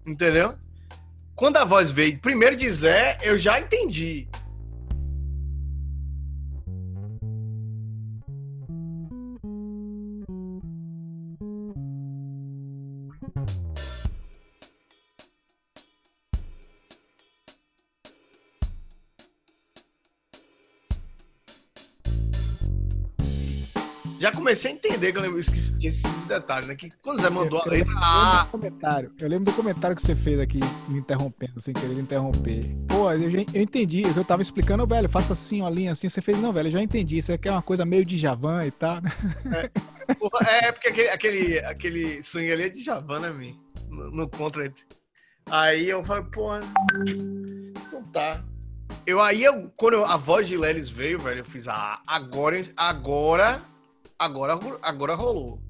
Entendeu? 0.06 0.56
Quando 1.34 1.56
a 1.56 1.64
voz 1.64 1.90
veio, 1.90 2.18
primeiro 2.20 2.56
de 2.56 2.70
Zé, 2.70 3.18
eu 3.22 3.36
já 3.36 3.60
entendi. 3.60 4.28
Já 24.26 24.32
comecei 24.32 24.72
a 24.72 24.74
entender 24.74 25.12
que 25.12 25.18
eu 25.18 25.22
lembro, 25.22 25.38
esqueci 25.38 25.86
esses 25.86 26.24
detalhes, 26.24 26.66
né? 26.66 26.74
Que 26.74 26.90
quando 27.00 27.20
você 27.20 27.30
mandou 27.30 27.62
a 27.62 27.64
letra. 27.64 27.94
Ah! 27.96 28.48
Comentário. 28.50 29.12
Eu 29.20 29.28
lembro 29.28 29.44
do 29.44 29.52
comentário 29.52 29.94
que 29.94 30.02
você 30.02 30.16
fez 30.16 30.40
aqui, 30.40 30.58
me 30.88 30.98
interrompendo, 30.98 31.60
sem 31.60 31.72
querer 31.72 31.96
interromper. 31.96 32.64
Pô, 32.88 33.12
eu, 33.12 33.30
já, 33.30 33.38
eu 33.54 33.62
entendi. 33.62 34.02
Eu 34.02 34.24
tava 34.24 34.42
explicando, 34.42 34.84
velho, 34.84 35.08
faça 35.08 35.32
assim, 35.32 35.60
uma 35.60 35.70
linha 35.70 35.92
assim. 35.92 36.08
Você 36.08 36.20
fez, 36.20 36.40
não, 36.40 36.52
velho, 36.52 36.66
eu 36.66 36.72
já 36.72 36.82
entendi. 36.82 37.18
Isso 37.18 37.32
aqui 37.32 37.46
é 37.46 37.52
uma 37.52 37.62
coisa 37.62 37.84
meio 37.84 38.04
de 38.04 38.18
Javan 38.18 38.66
e 38.66 38.72
tal. 38.72 38.96
É, 40.08 40.14
porra, 40.14 40.50
é 40.50 40.72
porque 40.72 40.88
aquele, 40.88 41.08
aquele, 41.08 41.58
aquele 41.60 42.22
swing 42.24 42.50
ali 42.50 42.64
é 42.64 42.68
de 42.68 42.82
Javan, 42.82 43.20
né, 43.20 43.30
mim? 43.30 43.56
No, 43.88 44.10
no 44.10 44.28
contra. 44.28 44.68
Aí 45.48 45.88
eu 45.88 46.02
falei, 46.02 46.24
pô, 46.24 46.48
então 47.86 48.02
tá. 48.12 48.42
Eu 49.06 49.20
aí, 49.20 49.44
eu, 49.44 49.72
quando 49.76 49.94
eu, 49.94 50.04
a 50.04 50.16
voz 50.16 50.48
de 50.48 50.56
Lelis 50.56 50.88
veio, 50.88 51.20
velho, 51.20 51.42
eu 51.42 51.44
fiz, 51.44 51.68
ah, 51.68 52.00
agora, 52.08 52.60
agora 52.76 53.62
agora, 54.18 54.58
agora 54.82 55.14
rolou. 55.14 55.60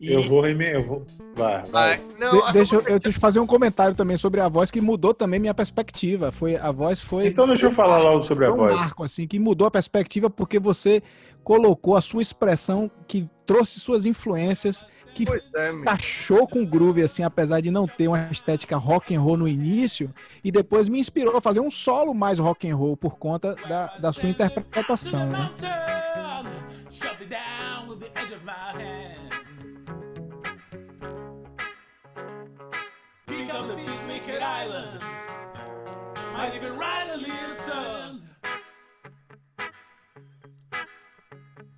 E... 0.00 0.12
Eu 0.12 0.22
vou 0.22 0.46
eu 0.46 0.80
vou. 0.80 1.06
Vai, 1.34 1.64
vai. 1.66 2.00
Não, 2.18 2.46
de, 2.46 2.52
deixa 2.52 2.76
eu, 2.76 2.82
eu 2.82 3.00
te 3.00 3.10
fazer 3.12 3.40
um 3.40 3.46
comentário 3.46 3.96
também 3.96 4.16
sobre 4.16 4.40
a 4.40 4.48
voz 4.48 4.70
que 4.70 4.80
mudou 4.80 5.12
também 5.12 5.40
minha 5.40 5.54
perspectiva. 5.54 6.30
Foi 6.30 6.56
a 6.56 6.70
voz 6.70 7.00
foi. 7.00 7.26
Então 7.26 7.46
deixa 7.48 7.66
eu 7.66 7.72
falar 7.72 7.98
logo 7.98 8.22
sobre 8.22 8.46
a 8.46 8.52
um 8.52 8.56
voz. 8.56 8.74
Um 8.74 8.76
marco 8.76 9.02
assim 9.02 9.26
que 9.26 9.40
mudou 9.40 9.66
a 9.66 9.70
perspectiva 9.70 10.30
porque 10.30 10.58
você 10.58 11.02
colocou 11.42 11.96
a 11.96 12.00
sua 12.00 12.22
expressão 12.22 12.90
que 13.08 13.28
trouxe 13.44 13.80
suas 13.80 14.06
influências 14.06 14.86
que 15.14 15.24
é, 15.56 16.46
com 16.46 16.62
o 16.62 16.66
groove 16.66 17.02
assim, 17.02 17.22
apesar 17.22 17.60
de 17.60 17.70
não 17.70 17.88
ter 17.88 18.06
uma 18.06 18.28
estética 18.30 18.76
rock 18.76 19.14
and 19.14 19.20
roll 19.20 19.36
no 19.36 19.48
início 19.48 20.14
e 20.44 20.52
depois 20.52 20.88
me 20.88 21.00
inspirou 21.00 21.36
a 21.36 21.40
fazer 21.40 21.60
um 21.60 21.70
solo 21.70 22.14
mais 22.14 22.38
rock 22.38 22.68
and 22.68 22.76
roll 22.76 22.96
por 22.96 23.16
conta 23.16 23.56
da, 23.68 23.96
da 23.96 24.12
sua 24.12 24.28
interpretação. 24.28 25.26
Né? 25.26 25.50
Shut 26.98 27.20
me 27.20 27.26
down 27.26 27.86
with 27.88 28.00
the 28.00 28.18
edge 28.18 28.32
of 28.32 28.44
my 28.44 28.52
hand. 28.52 29.32
Pick 33.26 33.54
up 33.54 33.68
the 33.68 33.76
Peacemaker 33.76 34.40
Island. 34.42 35.00
Might 36.32 36.54
even 36.56 36.76
ride 36.76 37.08
a 37.12 37.16
little 37.16 37.50
sun. 37.50 38.28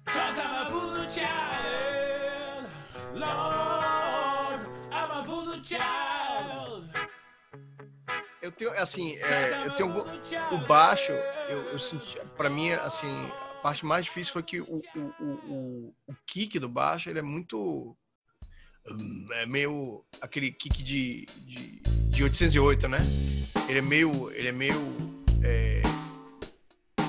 Cause 0.07 0.39
I'm 0.39 0.67
a 0.67 0.71
voodoo 0.71 1.07
child. 1.09 2.65
Lord, 3.15 4.61
I'm 4.91 5.11
a 5.11 5.23
voodoo 5.27 5.63
child. 5.63 6.89
Eu 8.41 8.51
tenho, 8.53 8.73
assim, 8.73 9.17
é, 9.19 9.67
eu 9.67 9.75
tenho 9.75 9.91
o 10.51 10.59
baixo, 10.67 11.13
eu, 11.51 11.59
eu 11.73 11.79
senti, 11.79 12.19
pra 12.39 12.49
mim, 12.49 12.73
assim, 12.73 13.31
parte 13.61 13.85
mais 13.85 14.05
difícil 14.05 14.33
foi 14.33 14.43
que 14.43 14.61
o, 14.61 14.83
o, 14.97 15.25
o, 15.25 15.95
o 16.07 16.15
kick 16.27 16.59
do 16.59 16.69
baixo 16.69 17.09
ele 17.11 17.19
é 17.19 17.23
muito. 17.23 17.97
Hum, 18.89 19.27
é 19.33 19.47
meio. 19.47 20.05
aquele 20.21 20.51
kick 20.51 20.83
de, 20.83 21.27
de, 21.45 21.83
de 22.11 22.25
808, 22.25 22.89
né? 22.89 22.99
Ele 23.69 23.79
é 23.79 23.83
meio. 23.83 24.31
Ele 24.33 24.49
é 24.49 24.53
meio. 24.53 24.81
É, 25.43 25.83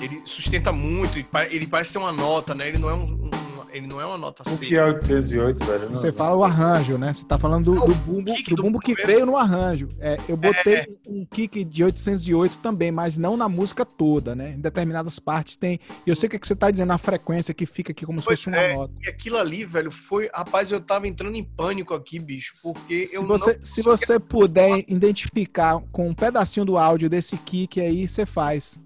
ele 0.02 0.22
sustenta 0.26 0.72
muito, 0.72 1.20
ele 1.50 1.68
parece 1.68 1.94
ter 1.94 2.00
uma 2.00 2.12
nota, 2.12 2.56
né? 2.56 2.68
Ele 2.68 2.80
não 2.80 2.90
é 2.90 2.94
um, 2.94 3.26
um 3.26 3.31
Ele 3.72 3.88
não 3.88 4.02
é 4.02 4.06
uma 4.06 4.18
nota 4.18 4.44
O 4.46 4.50
C. 4.50 4.66
que 4.66 4.76
é 4.76 4.84
808, 4.84 5.66
velho? 5.66 5.90
Não, 5.90 5.96
Você 5.96 6.08
não 6.08 6.14
fala 6.14 6.36
o 6.36 6.44
arranjo, 6.44 6.98
né? 6.98 7.14
Você 7.14 7.26
tá 7.26 7.38
falando 7.38 7.66
do, 7.66 7.76
Não, 7.76 7.88
do 7.88 7.94
o 7.94 7.96
bumbo, 7.96 8.34
do 8.34 8.56
do 8.56 8.62
bumbo 8.62 8.80
que 8.80 8.94
bumbo 8.96 9.08
veio 9.08 9.26
no 9.26 9.38
arranjo. 9.38 9.88
É, 10.00 10.18
eu 10.28 10.36
botei 10.36 10.86
um 11.08 11.26
kick 11.26 11.64
de 11.64 11.84
808 11.84 12.58
também, 12.58 12.92
mas 12.92 13.18
não 13.18 13.38
na 13.38 13.48
música 13.48 13.86
toda, 13.86 14.36
né? 14.36 14.52
Em 14.52 14.60
determinadas 14.60 15.20
partes 15.20 15.56
tem. 15.58 15.80
E 16.06 16.10
eu 16.10 16.16
sei 16.16 16.28
o 16.28 16.30
que, 16.30 16.40
que 16.40 16.48
você 16.48 16.56
tá 16.56 16.70
dizendo, 16.70 16.92
a 16.92 16.98
frequência 16.98 17.54
que 17.54 17.66
fica 17.66 17.92
aqui 17.92 18.06
como 18.06 18.20
se 18.20 18.26
Pois 18.28 18.40
fosse 18.40 18.50
uma 18.50 18.58
é. 18.58 18.76
nota. 18.76 18.94
E 19.06 19.10
aquilo 19.10 19.38
ali, 19.38 19.64
velho, 19.66 19.90
foi. 19.92 20.30
Rapaz, 20.34 20.72
eu 20.72 20.82
tava 20.82 21.08
entrando 21.08 21.36
em 21.36 21.44
pânico 21.44 21.94
aqui, 21.94 22.20
bicho. 22.20 22.54
Porque 22.62 23.08
Se 23.08 23.16
eu 23.16 23.26
você, 23.26 23.54
não 23.54 23.66
se 23.66 23.82
você 23.82 24.20
puder 24.20 24.84
identificar 24.88 25.80
com 25.92 26.10
um 26.10 26.14
pedacinho 26.14 26.66
do 26.66 26.78
áudio 26.78 27.10
desse 27.10 27.38
kick 27.38 27.80
aí, 27.80 28.08
você 28.08 28.26
faz. 28.26 28.78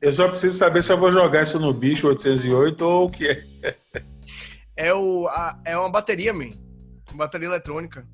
Eu 0.00 0.12
só 0.12 0.26
preciso 0.28 0.58
saber 0.58 0.82
se 0.82 0.92
eu 0.92 0.98
vou 0.98 1.12
jogar 1.12 1.44
isso 1.44 1.60
no 1.60 1.72
bicho 1.72 2.08
808 2.08 2.82
ou 2.84 3.06
o 3.06 3.10
que 3.10 3.28
é. 3.28 3.44
É, 4.76 4.92
o, 4.94 5.26
a- 5.28 5.60
é 5.64 5.76
uma 5.76 5.90
bateria, 5.90 6.32
man. 6.32 6.50
Uma 7.10 7.24
bateria 7.24 7.46
eletrônica. 7.48 8.06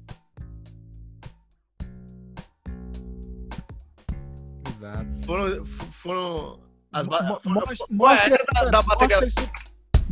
Exato. 4.69 5.07
Foram. 5.25 5.65
foram 5.65 6.61
as 6.93 7.07
ba- 7.07 7.41
mostra, 7.45 7.87
mostra 7.91 8.35
esse 8.37 8.71
da 8.71 8.83
bateria. 8.83 9.21
mostra 9.21 9.27
esse- 9.27 9.51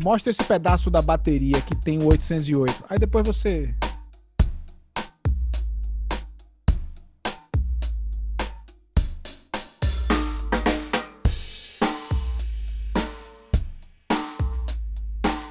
mostra 0.03 0.31
esse 0.31 0.45
pedaço 0.45 0.91
da 0.91 1.01
bateria 1.03 1.61
que 1.63 1.75
tem 1.75 1.99
o 2.03 2.07
808. 2.07 2.85
Aí 2.89 2.99
depois 2.99 3.27
você. 3.27 3.75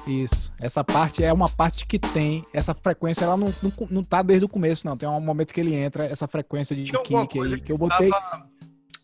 Isso. 0.06 0.52
Essa 0.60 0.84
parte 0.84 1.24
é 1.24 1.32
uma 1.32 1.48
parte 1.48 1.84
que 1.86 1.98
tem. 1.98 2.46
Essa 2.52 2.72
frequência, 2.74 3.24
ela 3.24 3.36
não, 3.36 3.52
não, 3.62 3.72
não 3.90 4.04
tá 4.04 4.22
desde 4.22 4.44
o 4.44 4.48
começo, 4.48 4.86
não. 4.86 4.96
Tem 4.96 5.08
um 5.08 5.20
momento 5.20 5.52
que 5.52 5.60
ele 5.60 5.74
entra, 5.74 6.04
essa 6.06 6.28
frequência 6.28 6.76
de 6.76 6.84
kick 6.92 7.38
aí, 7.40 7.60
que 7.60 7.72
eu 7.72 7.78
botei. 7.78 8.08
Tava... 8.10 8.46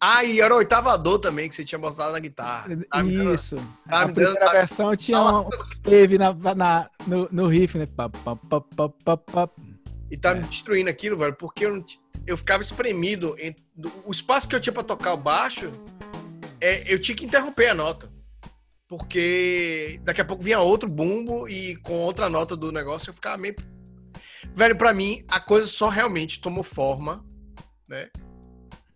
Ah, 0.04 0.24
e 0.24 0.40
era 0.40 0.52
o 0.52 0.58
oitavador 0.58 1.18
também 1.20 1.48
que 1.48 1.54
você 1.54 1.64
tinha 1.64 1.78
botado 1.78 2.12
na 2.12 2.18
guitarra. 2.18 2.68
Tá 2.90 3.02
Isso. 3.04 3.56
tá 3.88 4.00
a 4.02 4.06
me 4.06 4.12
primeira 4.12 4.46
tá- 4.46 4.52
versão 4.52 4.96
tinha 4.96 5.20
uma, 5.20 5.48
teve 5.82 6.18
na, 6.18 6.32
na, 6.56 6.90
no, 7.06 7.28
no 7.30 7.46
riff, 7.46 7.78
né? 7.78 7.86
Pá, 7.86 8.08
pá, 8.08 8.34
pá. 8.36 9.48
E 10.10 10.16
tá 10.16 10.30
É. 10.30 10.34
me 10.34 10.42
destruindo 10.42 10.90
aquilo, 10.90 11.16
velho, 11.16 11.34
porque 11.34 11.66
eu, 11.66 11.76
não 11.76 11.84
eu 12.26 12.36
ficava 12.36 12.62
espremido. 12.62 13.36
em- 13.38 13.54
do- 13.76 13.92
o 14.04 14.10
espaço 14.12 14.48
que 14.48 14.54
eu 14.56 14.60
tinha 14.60 14.72
pra 14.72 14.82
tocar 14.82 15.14
o 15.14 15.16
baixo, 15.16 15.70
é, 16.60 16.92
eu 16.92 17.00
tinha 17.00 17.14
que 17.16 17.24
interromper 17.24 17.68
a 17.68 17.74
nota. 17.74 18.10
Porque 18.92 19.98
daqui 20.02 20.20
a 20.20 20.24
pouco 20.24 20.42
vinha 20.42 20.60
outro 20.60 20.86
bumbo 20.86 21.48
e 21.48 21.76
com 21.76 21.94
outra 21.94 22.28
nota 22.28 22.54
do 22.54 22.70
negócio 22.70 23.08
eu 23.08 23.14
ficava 23.14 23.38
meio. 23.38 23.56
Velho, 24.54 24.76
pra 24.76 24.92
mim, 24.92 25.24
a 25.28 25.40
coisa 25.40 25.66
só 25.66 25.88
realmente 25.88 26.42
tomou 26.42 26.62
forma, 26.62 27.24
né? 27.88 28.10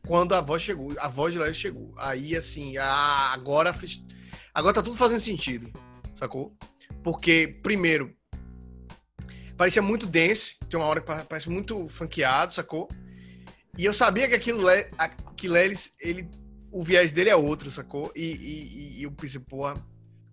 Quando 0.07 0.35
a 0.35 0.43
voz 0.43 0.61
chegou, 0.61 0.93
a 0.99 1.09
voz 1.09 1.33
de 1.33 1.39
Larry 1.39 1.55
chegou. 1.55 1.95
Aí, 1.97 2.37
assim, 2.37 2.77
ah, 2.77 3.33
agora, 3.33 3.75
agora 4.53 4.75
tá 4.75 4.83
tudo 4.83 4.97
fazendo 4.97 5.19
sentido, 5.21 5.73
sacou? 6.15 6.55
Porque, 7.03 7.59
primeiro, 7.63 8.15
parecia 9.57 9.81
muito 9.81 10.05
dance, 10.07 10.59
tem 10.69 10.79
uma 10.79 10.87
hora 10.89 11.01
que 11.01 11.07
pa- 11.07 11.25
parece 11.25 11.49
muito 11.49 11.89
funkeado, 11.89 12.53
sacou? 12.53 12.87
E 13.79 13.87
eu 13.87 13.95
sabia 13.95 14.29
que 14.29 14.35
aquilo, 14.35 14.63
Le- 14.63 14.91
aquilo 14.99 15.57
ele, 15.57 15.75
ele, 16.01 16.31
o 16.71 16.83
viés 16.83 17.13
dele 17.13 17.31
é 17.31 17.37
outro, 17.37 17.71
sacou? 17.71 18.13
E, 18.15 18.23
e, 18.23 18.99
e 18.99 19.03
eu 19.05 19.13
pensei, 19.13 19.41
porra. 19.41 19.75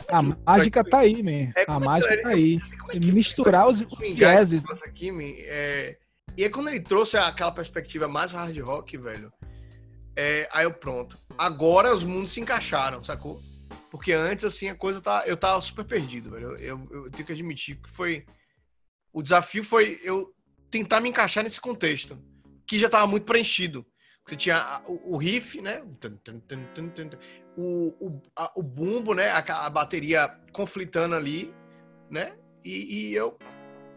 A 0.09 0.21
mágica 0.21 0.83
tá 0.83 0.99
aí, 0.99 1.23
man. 1.23 1.51
É, 1.55 1.65
A 1.67 1.75
é 1.75 1.79
mágica 1.79 2.21
tá 2.21 2.29
aí. 2.29 2.55
é 2.91 2.99
Misturar 2.99 3.69
os, 3.69 3.81
é 3.81 3.85
vieses. 4.13 4.63
aqui, 4.83 5.11
man? 5.11 5.23
É, 5.23 5.97
E 6.37 6.43
aí 6.43 6.49
quando 6.49 6.69
ele 6.69 6.81
trouxe 6.81 7.15
aquela 7.17 7.51
perspectiva 7.51 8.07
mais 8.07 8.33
hard 8.33 8.57
rock, 8.59 8.97
velho, 8.97 9.31
é, 10.15 10.47
aí 10.51 10.65
eu 10.65 10.73
pronto. 10.73 11.17
Agora 11.37 11.93
os 11.93 12.03
mundos 12.03 12.31
se 12.31 12.41
encaixaram, 12.41 13.03
sacou? 13.03 13.41
Porque 13.89 14.11
antes, 14.11 14.43
assim, 14.43 14.67
a 14.69 14.75
coisa 14.75 14.99
tá. 14.99 15.23
Eu 15.25 15.37
tava 15.37 15.61
super 15.61 15.85
perdido, 15.85 16.31
velho. 16.31 16.55
Eu, 16.57 16.57
eu- 16.57 17.03
eu 17.05 17.11
tenho 17.11 17.25
que 17.25 17.31
admitir 17.31 17.75
que 17.77 17.89
foi. 17.89 18.25
O 19.13 19.21
desafio 19.21 19.63
foi 19.63 19.99
eu 20.03 20.33
tentar 20.71 20.99
me 20.99 21.09
encaixar 21.09 21.43
nesse 21.43 21.61
contexto, 21.61 22.17
que 22.67 22.79
já 22.79 22.89
tava 22.89 23.05
muito 23.07 23.25
preenchido. 23.25 23.85
Você 24.25 24.35
tinha 24.37 24.81
o, 24.85 25.17
riff, 25.17 25.61
né? 25.61 25.83
O, 27.57 27.93
o, 28.07 28.21
a- 28.35 28.51
o 28.55 28.63
bumbo, 28.63 29.13
né? 29.13 29.29
A, 29.29 29.65
a 29.65 29.69
bateria 29.69 30.29
conflitando 30.51 31.13
ali, 31.15 31.53
né? 32.09 32.33
E, 32.63 33.09
e 33.11 33.15
eu 33.15 33.37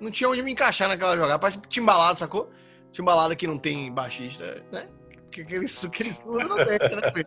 não 0.00 0.10
tinha 0.10 0.28
onde 0.28 0.42
me 0.42 0.50
encaixar 0.50 0.88
naquela 0.88 1.16
jogada. 1.16 1.38
Parece 1.38 1.60
timbalado, 1.62 2.18
sacou? 2.18 2.50
Timbalado 2.92 3.36
que 3.36 3.46
não 3.46 3.56
tem 3.58 3.92
baixista, 3.92 4.62
né? 4.72 4.88
Porque 5.22 5.42
aquele, 5.42 5.66
aquele 5.86 6.12
surdo 6.12 6.48
não 6.48 6.56
deixa, 6.56 6.96
né? 6.96 7.24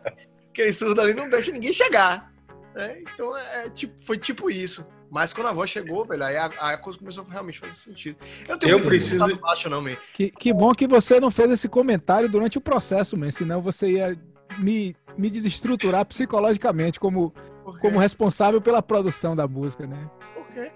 Aquele 0.50 0.72
surdo 0.72 1.00
ali 1.00 1.14
não 1.14 1.28
deixa 1.28 1.52
ninguém 1.52 1.72
chegar. 1.72 2.30
né? 2.74 3.00
Então 3.00 3.36
é, 3.36 3.66
é 3.66 3.70
tipo, 3.70 3.94
foi 4.04 4.18
tipo 4.18 4.50
isso. 4.50 4.86
Mas 5.10 5.32
quando 5.32 5.48
a 5.48 5.52
voz 5.52 5.68
chegou, 5.68 6.04
velho, 6.04 6.22
aí 6.22 6.36
a, 6.36 6.46
a 6.46 6.78
coisa 6.78 6.98
começou 6.98 7.24
a 7.28 7.32
realmente 7.32 7.58
fazer 7.58 7.74
sentido. 7.74 8.16
Eu, 8.48 8.56
Eu 8.68 8.80
preciso- 8.80 9.36
baixo, 9.40 9.68
não, 9.68 9.82
man. 9.82 9.96
Que, 10.14 10.30
que 10.30 10.52
bom 10.52 10.70
que 10.72 10.86
você 10.86 11.18
não 11.18 11.30
fez 11.30 11.50
esse 11.50 11.68
comentário 11.68 12.28
durante 12.28 12.58
o 12.58 12.60
processo, 12.60 13.16
man. 13.16 13.30
Senão 13.30 13.60
você 13.60 13.90
ia 13.90 14.16
me, 14.58 14.94
me 15.18 15.28
desestruturar 15.28 16.04
psicologicamente 16.06 17.00
como, 17.00 17.34
como 17.80 17.98
responsável 17.98 18.60
pela 18.60 18.80
produção 18.80 19.34
da 19.34 19.48
música, 19.48 19.86
né? 19.86 20.08
Por 20.34 20.46
quê? 20.48 20.70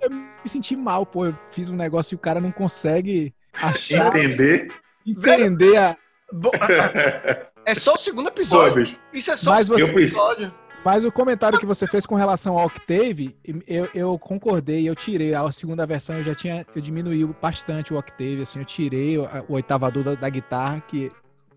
Eu 0.00 0.10
me 0.10 0.26
senti 0.48 0.74
mal, 0.74 1.06
pô. 1.06 1.26
Eu 1.26 1.38
fiz 1.50 1.70
um 1.70 1.76
negócio 1.76 2.14
e 2.14 2.16
o 2.16 2.18
cara 2.20 2.40
não 2.40 2.50
consegue 2.50 3.32
achar, 3.54 4.08
Entender? 4.16 4.68
entender 5.06 5.76
a. 5.76 5.96
É 7.68 7.74
só 7.74 7.94
o 7.94 7.98
segundo 7.98 8.26
Pô, 8.26 8.30
episódio. 8.30 8.74
bicho, 8.76 8.96
Isso 9.12 9.32
é 9.32 9.36
só 9.36 9.50
Mas 9.50 9.62
o 9.62 9.64
segundo 9.76 9.80
você- 9.86 9.90
episódio. 9.92 10.54
Mas 10.86 11.04
o 11.04 11.10
comentário 11.10 11.58
que 11.58 11.66
você 11.66 11.84
fez 11.84 12.06
com 12.06 12.14
relação 12.14 12.56
ao 12.56 12.66
Octave, 12.66 13.36
eu, 13.66 13.88
eu 13.92 14.16
concordei, 14.20 14.88
eu 14.88 14.94
tirei 14.94 15.34
a 15.34 15.50
segunda 15.50 15.84
versão, 15.84 16.18
eu 16.18 16.22
já 16.22 16.32
tinha, 16.32 16.64
eu 16.76 16.80
diminuí 16.80 17.26
bastante 17.42 17.92
o 17.92 17.98
Octave, 17.98 18.42
assim, 18.42 18.60
eu 18.60 18.64
tirei 18.64 19.18
o, 19.18 19.24
o 19.48 19.54
oitavador 19.54 20.04
da, 20.04 20.14
da 20.14 20.28
guitarra, 20.28 20.80
que 20.86 21.10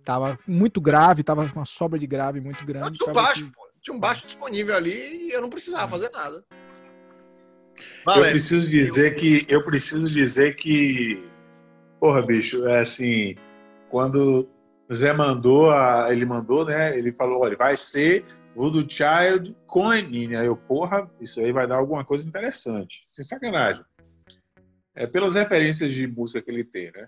tava 0.04 0.40
muito 0.48 0.82
grave, 0.82 1.22
tava 1.22 1.48
com 1.48 1.60
uma 1.60 1.66
sobra 1.66 2.00
de 2.00 2.08
grave 2.08 2.42
muito 2.42 2.66
grande. 2.66 2.98
tinha 2.98 3.08
um 3.08 3.14
baixo, 3.14 3.52
pô. 3.52 3.70
Tinha 3.84 3.96
um 3.96 4.00
baixo 4.00 4.26
disponível 4.26 4.76
ali 4.76 5.28
e 5.28 5.32
eu 5.32 5.42
não 5.42 5.50
precisava 5.52 5.88
fazer 5.88 6.10
nada. 6.10 6.44
eu 6.48 7.84
Valério, 8.04 8.32
preciso 8.32 8.68
dizer 8.68 9.14
que 9.16 9.46
eu 9.48 9.64
preciso 9.64 10.10
dizer 10.10 10.56
que 10.56 11.24
porra, 12.00 12.24
bicho, 12.24 12.68
é 12.68 12.80
assim, 12.80 13.36
quando 13.92 14.50
o 14.90 14.94
Zé 14.96 15.14
mandou, 15.14 15.70
a, 15.70 16.08
ele 16.10 16.26
mandou, 16.26 16.66
né? 16.66 16.98
Ele 16.98 17.12
falou, 17.12 17.44
olha, 17.44 17.56
vai 17.56 17.78
ser 17.78 18.26
Voodoo 18.60 18.86
Child 18.90 19.56
com 19.66 19.88
Lenine. 19.88 20.36
Aí 20.36 20.48
eu, 20.48 20.58
porra, 20.58 21.10
isso 21.22 21.40
aí 21.40 21.54
vai 21.54 21.66
dar 21.66 21.78
alguma 21.78 22.04
coisa 22.04 22.28
interessante. 22.28 23.02
Sem 23.06 23.24
sacanagem. 23.24 23.86
É 24.94 25.08
pelas 25.08 25.36
referências 25.36 25.94
de 25.94 26.06
música 26.06 26.42
que 26.42 26.52
ele 26.52 26.66
tem, 26.66 26.92
né? 26.92 27.08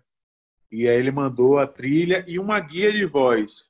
E 0.72 0.88
aí 0.88 0.98
ele 0.98 1.12
mandou 1.12 1.58
a 1.58 1.68
trilha 1.68 2.24
e 2.26 2.40
uma 2.40 2.58
guia 2.58 2.94
de 2.94 3.06
voz. 3.06 3.70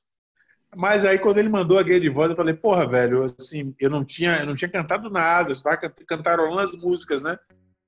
Mas 0.76 1.04
aí 1.04 1.18
quando 1.18 1.38
ele 1.38 1.48
mandou 1.48 1.76
a 1.76 1.82
guia 1.82 1.98
de 1.98 2.08
voz, 2.08 2.30
eu 2.30 2.36
falei, 2.36 2.54
porra, 2.54 2.88
velho, 2.88 3.24
assim, 3.24 3.74
eu 3.80 3.90
não 3.90 4.04
tinha, 4.04 4.38
eu 4.38 4.46
não 4.46 4.54
tinha 4.54 4.70
cantado 4.70 5.10
nada, 5.10 5.48
eu 5.48 5.52
estava 5.52 5.76
can- 5.76 5.92
cantarolando 6.06 6.60
as 6.60 6.76
músicas, 6.76 7.24
né? 7.24 7.36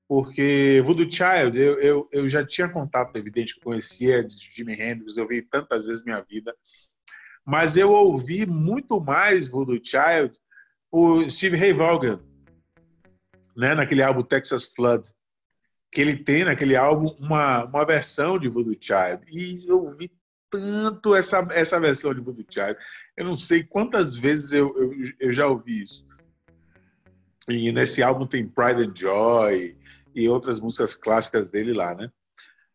Porque 0.09 0.83
Voodoo 0.85 1.09
Child, 1.09 1.57
eu, 1.57 1.79
eu, 1.79 2.09
eu 2.11 2.27
já 2.27 2.45
tinha 2.45 2.67
contato, 2.67 3.15
evidente, 3.15 3.55
que 3.55 3.61
conhecia 3.61 4.21
de 4.21 4.35
Jimi 4.53 4.73
Hendrix, 4.73 5.15
eu 5.15 5.23
ouvi 5.23 5.41
tantas 5.41 5.85
vezes 5.85 6.03
na 6.03 6.15
minha 6.15 6.25
vida. 6.29 6.53
Mas 7.45 7.77
eu 7.77 7.91
ouvi 7.91 8.45
muito 8.45 8.99
mais 8.99 9.47
Voodoo 9.47 9.79
Child 9.83 10.37
por 10.89 11.29
Steve 11.29 11.57
Ray 11.57 11.73
Vaughan, 11.73 12.19
né? 13.55 13.75
Naquele 13.75 14.01
álbum 14.01 14.23
Texas 14.23 14.65
Flood 14.65 15.09
que 15.95 16.01
ele 16.01 16.17
tem 16.17 16.43
naquele 16.43 16.75
álbum 16.75 17.07
uma, 17.17 17.63
uma 17.63 17.85
versão 17.85 18.37
de 18.37 18.49
Voodoo 18.49 18.75
Child. 18.77 19.23
E 19.31 19.57
eu 19.65 19.81
ouvi 19.81 20.11
tanto 20.51 21.15
essa, 21.15 21.47
essa 21.51 21.79
versão 21.79 22.13
de 22.13 22.19
Voodoo 22.19 22.45
Child. 22.49 22.75
Eu 23.15 23.23
não 23.23 23.37
sei 23.37 23.63
quantas 23.63 24.13
vezes 24.13 24.51
eu, 24.51 24.75
eu, 24.77 24.91
eu 25.21 25.31
já 25.31 25.47
ouvi 25.47 25.83
isso. 25.83 26.05
E 27.47 27.71
nesse 27.71 28.03
álbum 28.03 28.27
tem 28.27 28.45
Pride 28.45 28.89
and 28.89 28.93
Joy 28.93 29.77
e 30.13 30.27
outras 30.27 30.59
músicas 30.59 30.95
clássicas 30.95 31.49
dele 31.49 31.71
lá, 31.71 31.95
né? 31.95 32.11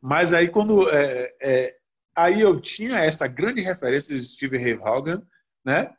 Mas 0.01 0.33
aí 0.33 0.49
quando 0.49 0.89
é, 0.89 1.31
é, 1.43 1.77
aí 2.25 2.41
eu 2.41 2.61
tinha 2.61 2.99
essa 2.99 3.27
grande 3.27 3.61
referência 3.61 4.17
de 4.17 4.23
Steve 4.23 4.59
Ray 4.59 4.75
Vaughan, 4.75 5.23
né? 5.65 5.93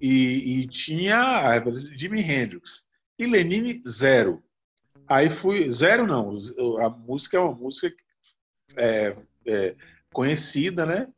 E, 0.00 0.60
e 0.60 0.66
tinha 0.66 1.16
a 1.16 1.52
referência 1.54 1.90
de 1.90 1.98
Jimi 1.98 2.20
Hendrix. 2.20 2.88
E 3.18 3.26
Lenine, 3.26 3.80
zero. 3.86 4.42
Aí 5.06 5.30
fui. 5.30 5.68
Zero 5.68 6.06
não. 6.06 6.36
A 6.80 6.88
música 6.88 7.36
é 7.36 7.40
uma 7.40 7.54
música 7.54 7.94
é, 8.76 9.16
é, 9.46 9.76
conhecida, 10.12 10.84
né? 10.84 11.08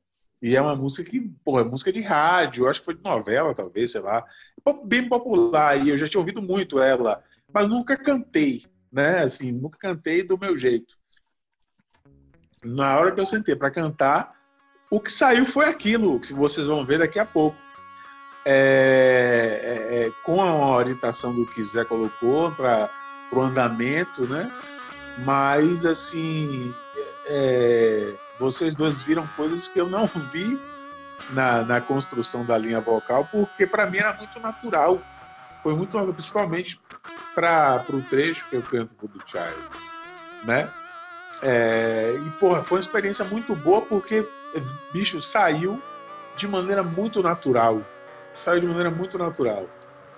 E 0.42 0.54
é 0.54 0.60
uma 0.60 0.76
música 0.76 1.08
que, 1.08 1.20
pô, 1.42 1.58
é 1.58 1.64
música 1.64 1.90
de 1.90 2.00
rádio, 2.00 2.68
acho 2.68 2.80
que 2.80 2.84
foi 2.84 2.94
de 2.94 3.02
novela, 3.02 3.54
talvez, 3.54 3.92
sei 3.92 4.02
lá. 4.02 4.22
Bem 4.84 5.08
popular, 5.08 5.82
e 5.82 5.88
eu 5.88 5.96
já 5.96 6.06
tinha 6.06 6.20
ouvido 6.20 6.42
muito 6.42 6.78
ela, 6.78 7.24
mas 7.50 7.66
nunca 7.66 7.96
cantei, 7.96 8.66
né? 8.92 9.20
Assim, 9.22 9.50
nunca 9.50 9.78
cantei 9.78 10.22
do 10.22 10.38
meu 10.38 10.54
jeito. 10.54 10.98
Na 12.62 12.98
hora 12.98 13.14
que 13.14 13.20
eu 13.20 13.26
sentei 13.26 13.56
para 13.56 13.70
cantar, 13.70 14.33
o 14.94 15.00
que 15.00 15.10
saiu 15.10 15.44
foi 15.44 15.66
aquilo 15.66 16.20
que 16.20 16.32
vocês 16.32 16.68
vão 16.68 16.86
ver 16.86 17.00
daqui 17.00 17.18
a 17.18 17.26
pouco. 17.26 17.56
É, 18.46 19.60
é, 19.90 20.06
é, 20.06 20.12
com 20.22 20.40
a 20.40 20.76
orientação 20.76 21.34
do 21.34 21.46
que 21.46 21.64
Zé 21.64 21.84
colocou 21.84 22.52
para 22.52 22.90
o 23.32 23.40
andamento, 23.40 24.24
né? 24.26 24.52
Mas 25.24 25.84
assim, 25.84 26.72
é, 27.26 28.14
vocês 28.38 28.76
dois 28.76 29.02
viram 29.02 29.26
coisas 29.34 29.66
que 29.66 29.80
eu 29.80 29.88
não 29.88 30.06
vi 30.32 30.60
na, 31.30 31.64
na 31.64 31.80
construção 31.80 32.44
da 32.44 32.56
linha 32.56 32.80
vocal, 32.80 33.26
porque 33.32 33.66
para 33.66 33.90
mim 33.90 33.98
era 33.98 34.12
muito 34.12 34.38
natural. 34.38 35.02
Foi 35.60 35.74
muito 35.74 35.98
principalmente 36.12 36.80
para 37.34 37.84
o 37.88 38.00
trecho 38.02 38.46
que 38.48 38.54
eu 38.54 38.62
canto 38.62 38.94
do 38.94 39.26
Child, 39.26 39.58
né? 40.44 40.70
É, 41.42 42.16
e 42.24 42.30
porra, 42.38 42.62
foi 42.62 42.76
uma 42.76 42.82
experiência 42.82 43.24
muito 43.24 43.56
boa 43.56 43.82
porque 43.82 44.24
bicho 44.92 45.20
saiu 45.20 45.80
de 46.36 46.48
maneira 46.48 46.82
muito 46.82 47.22
natural, 47.22 47.84
saiu 48.34 48.60
de 48.60 48.66
maneira 48.66 48.90
muito 48.90 49.18
natural. 49.18 49.68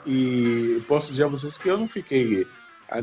E 0.05 0.83
posso 0.87 1.11
dizer 1.11 1.25
a 1.25 1.29
vocês 1.29 1.59
que 1.59 1.68
eu 1.68 1.77
não 1.77 1.88
fiquei, 1.88 2.46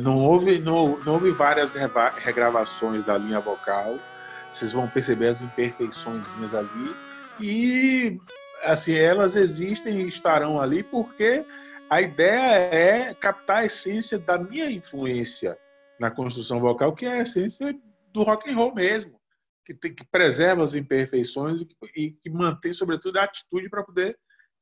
não 0.02 0.18
houve, 0.20 0.60
não, 0.60 0.98
não 1.00 1.14
houve 1.16 1.32
várias 1.32 1.76
regravações 2.18 3.04
da 3.04 3.18
linha 3.18 3.40
vocal. 3.40 4.00
Vocês 4.48 4.72
vão 4.72 4.88
perceber 4.88 5.28
as 5.28 5.42
imperfeições 5.42 6.34
ali 6.54 6.96
e 7.40 8.20
assim 8.64 8.96
elas 8.96 9.36
existem 9.36 10.02
e 10.02 10.08
estarão 10.08 10.62
ali 10.62 10.84
porque 10.84 11.44
a 11.90 12.02
ideia 12.02 12.70
é 12.72 13.14
captar 13.14 13.58
a 13.58 13.66
essência 13.66 14.18
da 14.18 14.38
minha 14.38 14.70
influência 14.70 15.58
na 16.00 16.10
construção 16.10 16.60
vocal, 16.60 16.94
que 16.94 17.06
é 17.06 17.14
a 17.14 17.22
essência 17.22 17.76
do 18.12 18.24
rock 18.24 18.52
and 18.52 18.56
roll 18.56 18.74
mesmo, 18.74 19.20
que, 19.66 19.74
tem, 19.74 19.94
que 19.94 20.06
preserva 20.06 20.64
as 20.64 20.76
imperfeições 20.76 21.62
e 21.62 21.68
e 21.96 22.12
que 22.12 22.30
mantém, 22.30 22.74
sobretudo, 22.74 23.18
a 23.18 23.24
atitude 23.24 23.70
para 23.70 23.84
poder 23.84 24.18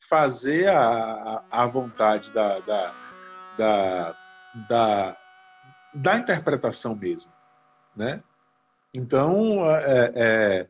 fazer 0.09 0.67
a, 0.69 1.43
a 1.49 1.65
vontade 1.67 2.31
da, 2.33 2.59
da, 2.59 2.95
da, 3.57 4.15
da, 4.67 5.17
da 5.93 6.17
interpretação 6.17 6.95
mesmo, 6.95 7.31
né? 7.95 8.23
Então, 8.93 9.65
é, 9.67 10.11
é, 10.15 10.67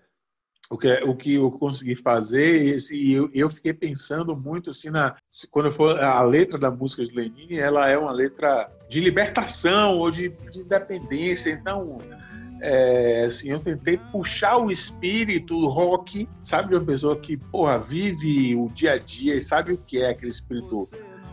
o 0.69 0.77
que, 0.77 0.93
o 1.03 1.15
que 1.15 1.33
eu 1.35 1.51
consegui 1.51 1.95
fazer, 1.95 2.77
e 2.91 3.13
eu, 3.13 3.29
eu 3.33 3.49
fiquei 3.49 3.73
pensando 3.73 4.35
muito 4.35 4.69
assim 4.69 4.89
na 4.89 5.17
quando 5.49 5.71
for 5.71 5.99
a 5.99 6.21
letra 6.21 6.57
da 6.57 6.71
música 6.71 7.03
de 7.03 7.13
Lenine, 7.13 7.57
ela 7.57 7.89
é 7.89 7.97
uma 7.97 8.11
letra 8.11 8.71
de 8.87 9.01
libertação 9.01 9.97
ou 9.97 10.11
de, 10.11 10.29
de 10.49 10.59
independência. 10.59 11.49
Então, 11.49 11.99
é, 12.61 13.23
assim, 13.25 13.49
eu 13.49 13.59
tentei 13.59 13.97
puxar 13.97 14.57
o 14.57 14.69
espírito 14.69 15.59
rock, 15.67 16.29
sabe, 16.43 16.69
de 16.69 16.75
uma 16.75 16.85
pessoa 16.85 17.19
que, 17.19 17.35
porra, 17.35 17.79
vive 17.79 18.55
o 18.55 18.69
dia 18.69 18.93
a 18.93 18.97
dia 18.99 19.35
e 19.35 19.41
sabe 19.41 19.73
o 19.73 19.77
que 19.77 19.99
é 19.99 20.11
aquele 20.11 20.29
espírito, 20.29 20.87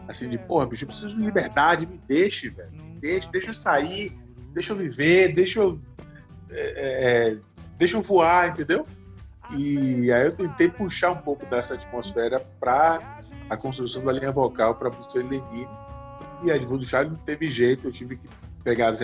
assim, 0.09 0.27
de, 0.29 0.39
porra, 0.39 0.67
bicho, 0.67 0.85
eu 0.85 0.89
preciso 0.89 1.15
de 1.15 1.21
liberdade, 1.21 1.87
me 1.87 2.01
deixe, 2.09 2.49
velho, 2.49 2.73
me 2.73 2.99
deixe, 2.99 3.31
deixa 3.31 3.51
eu 3.51 3.55
sair, 3.55 4.17
deixa 4.55 4.73
eu 4.73 4.77
viver, 4.77 5.35
deixa 5.35 5.61
eu, 5.61 5.79
é, 6.51 7.31
é, 7.31 7.39
deixa 7.77 7.99
eu 7.99 8.03
voar, 8.03 8.49
entendeu? 8.49 8.87
E 9.55 10.11
aí 10.11 10.25
eu 10.25 10.33
tentei 10.33 10.71
puxar 10.71 11.11
um 11.13 11.19
pouco 11.19 11.45
dessa 11.47 11.75
atmosfera 11.75 12.41
para 12.59 13.21
a 13.51 13.57
construção 13.57 14.03
da 14.03 14.13
linha 14.13 14.33
vocal 14.33 14.75
para 14.75 14.89
você 14.89 15.23
Lenine. 15.23 15.69
E 16.43 16.51
a 16.53 16.57
do 16.57 16.85
Charlie 16.85 17.13
não 17.13 17.19
teve 17.25 17.47
jeito, 17.47 17.89
eu 17.89 17.93
tive 17.93 18.17
que 18.17 18.29
pegar 18.63 18.89
as, 18.89 19.01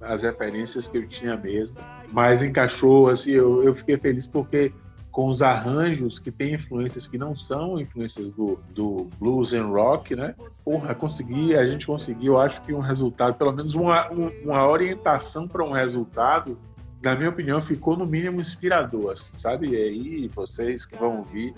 as 0.00 0.22
referências 0.22 0.88
que 0.88 0.98
eu 0.98 1.06
tinha 1.06 1.36
mesmo. 1.36 1.76
Mas 2.12 2.42
encaixou, 2.42 3.08
assim, 3.08 3.32
eu, 3.32 3.62
eu 3.62 3.74
fiquei 3.74 3.96
feliz 3.96 4.26
porque 4.26 4.72
com 5.10 5.28
os 5.28 5.40
arranjos 5.40 6.18
que 6.18 6.30
tem 6.30 6.52
influências 6.54 7.06
que 7.06 7.16
não 7.16 7.34
são 7.34 7.80
influências 7.80 8.32
do, 8.32 8.58
do 8.74 9.08
blues 9.18 9.54
and 9.54 9.66
rock, 9.66 10.14
né? 10.14 10.34
Porra, 10.62 10.94
consegui, 10.94 11.56
a 11.56 11.66
gente 11.66 11.86
conseguiu, 11.86 12.38
acho 12.38 12.60
que 12.60 12.74
um 12.74 12.80
resultado, 12.80 13.34
pelo 13.34 13.50
menos 13.50 13.74
uma, 13.74 14.10
uma 14.44 14.68
orientação 14.68 15.48
para 15.48 15.64
um 15.64 15.72
resultado 15.72 16.58
na 17.02 17.14
minha 17.14 17.28
opinião, 17.30 17.62
ficou 17.62 17.96
no 17.96 18.06
mínimo 18.06 18.40
inspirador, 18.40 19.12
assim, 19.12 19.30
sabe? 19.32 19.70
E 19.70 19.76
aí 19.76 20.28
vocês 20.34 20.84
que 20.84 20.96
vão 20.96 21.18
ouvir 21.18 21.54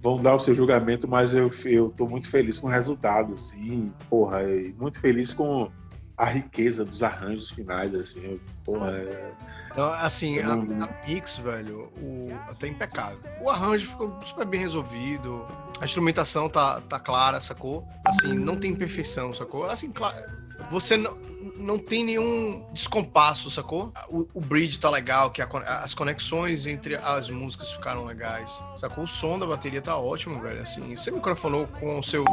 vão 0.00 0.20
dar 0.20 0.34
o 0.34 0.38
seu 0.38 0.54
julgamento, 0.54 1.08
mas 1.08 1.34
eu, 1.34 1.50
eu 1.64 1.90
tô 1.90 2.06
muito 2.06 2.28
feliz 2.28 2.58
com 2.58 2.68
o 2.68 2.70
resultado, 2.70 3.34
assim, 3.34 3.92
porra, 4.08 4.42
muito 4.78 5.00
feliz 5.00 5.32
com 5.32 5.70
a 6.16 6.26
riqueza 6.26 6.84
dos 6.84 7.02
arranjos 7.02 7.50
finais, 7.50 7.94
assim, 7.94 8.38
porra. 8.64 8.90
É... 8.92 9.32
Então, 9.70 9.92
assim, 9.94 10.38
a, 10.40 10.52
a, 10.52 11.06
mix, 11.06 11.36
velho, 11.36 11.90
o, 11.96 12.28
tá 12.58 12.68
impecável. 12.68 13.18
O 13.40 13.48
arranjo 13.48 13.86
ficou 13.88 14.20
super 14.24 14.46
bem 14.46 14.60
resolvido, 14.60 15.46
a 15.80 15.84
instrumentação 15.84 16.48
tá, 16.48 16.80
tá 16.82 17.00
clara, 17.00 17.40
sacou? 17.40 17.86
Assim, 18.04 18.34
não 18.34 18.56
tem 18.56 18.72
imperfeição, 18.72 19.32
sacou? 19.32 19.64
Assim, 19.64 19.90
claro, 19.90 20.16
você 20.70 20.96
não 20.96 21.16
não 21.56 21.78
tem 21.78 22.04
nenhum 22.04 22.64
descompasso, 22.72 23.50
sacou? 23.50 23.92
O, 24.08 24.26
o 24.34 24.40
bridge 24.40 24.78
tá 24.78 24.90
legal, 24.90 25.30
que 25.30 25.42
a, 25.42 25.46
as 25.82 25.94
conexões 25.94 26.66
entre 26.66 26.96
as 26.96 27.30
músicas 27.30 27.72
ficaram 27.72 28.04
legais, 28.04 28.62
sacou? 28.76 29.04
O 29.04 29.06
som 29.06 29.38
da 29.38 29.46
bateria 29.46 29.80
tá 29.80 29.96
ótimo, 29.96 30.40
velho. 30.40 30.62
Assim, 30.62 30.96
você 30.96 31.10
microfonou 31.10 31.66
com 31.66 31.98
o 31.98 32.02
seu. 32.02 32.24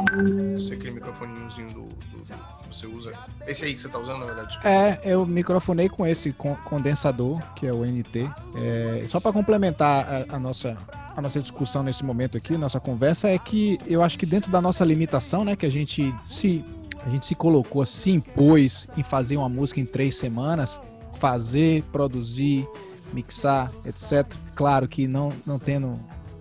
Sei 0.58 0.76
aquele 0.76 0.92
microfoninhozinho 0.92 1.68
do, 1.68 1.82
do, 1.82 2.24
do, 2.24 2.60
você 2.70 2.86
usa. 2.86 3.12
Esse 3.46 3.64
aí 3.64 3.74
que 3.74 3.80
você 3.80 3.88
tá 3.88 3.98
usando, 3.98 4.20
na 4.20 4.26
verdade? 4.26 4.48
Desculpa. 4.48 4.68
É, 4.68 5.00
eu 5.04 5.26
microfonei 5.26 5.88
com 5.88 6.06
esse 6.06 6.32
condensador, 6.32 7.40
que 7.54 7.66
é 7.66 7.72
o 7.72 7.84
NT. 7.84 8.30
É, 8.56 9.04
só 9.06 9.18
para 9.18 9.32
complementar 9.32 10.26
a, 10.30 10.36
a 10.36 10.38
nossa 10.38 10.76
a 11.16 11.20
nossa 11.20 11.40
discussão 11.40 11.82
nesse 11.82 12.04
momento 12.04 12.38
aqui, 12.38 12.56
nossa 12.56 12.78
conversa, 12.78 13.28
é 13.28 13.38
que 13.38 13.78
eu 13.86 14.00
acho 14.00 14.16
que 14.16 14.24
dentro 14.24 14.50
da 14.50 14.60
nossa 14.60 14.84
limitação, 14.84 15.44
né, 15.44 15.56
que 15.56 15.66
a 15.66 15.70
gente 15.70 16.14
se 16.24 16.64
a 17.04 17.10
gente 17.10 17.26
se 17.26 17.34
colocou, 17.34 17.84
se 17.86 18.10
impôs 18.10 18.88
em 18.96 19.02
fazer 19.02 19.36
uma 19.36 19.48
música 19.48 19.80
em 19.80 19.86
três 19.86 20.16
semanas, 20.16 20.80
fazer, 21.14 21.82
produzir, 21.92 22.66
mixar, 23.12 23.70
etc. 23.84 24.26
Claro 24.54 24.86
que 24.86 25.06
não, 25.06 25.32
não 25.46 25.58
tendo 25.58 25.98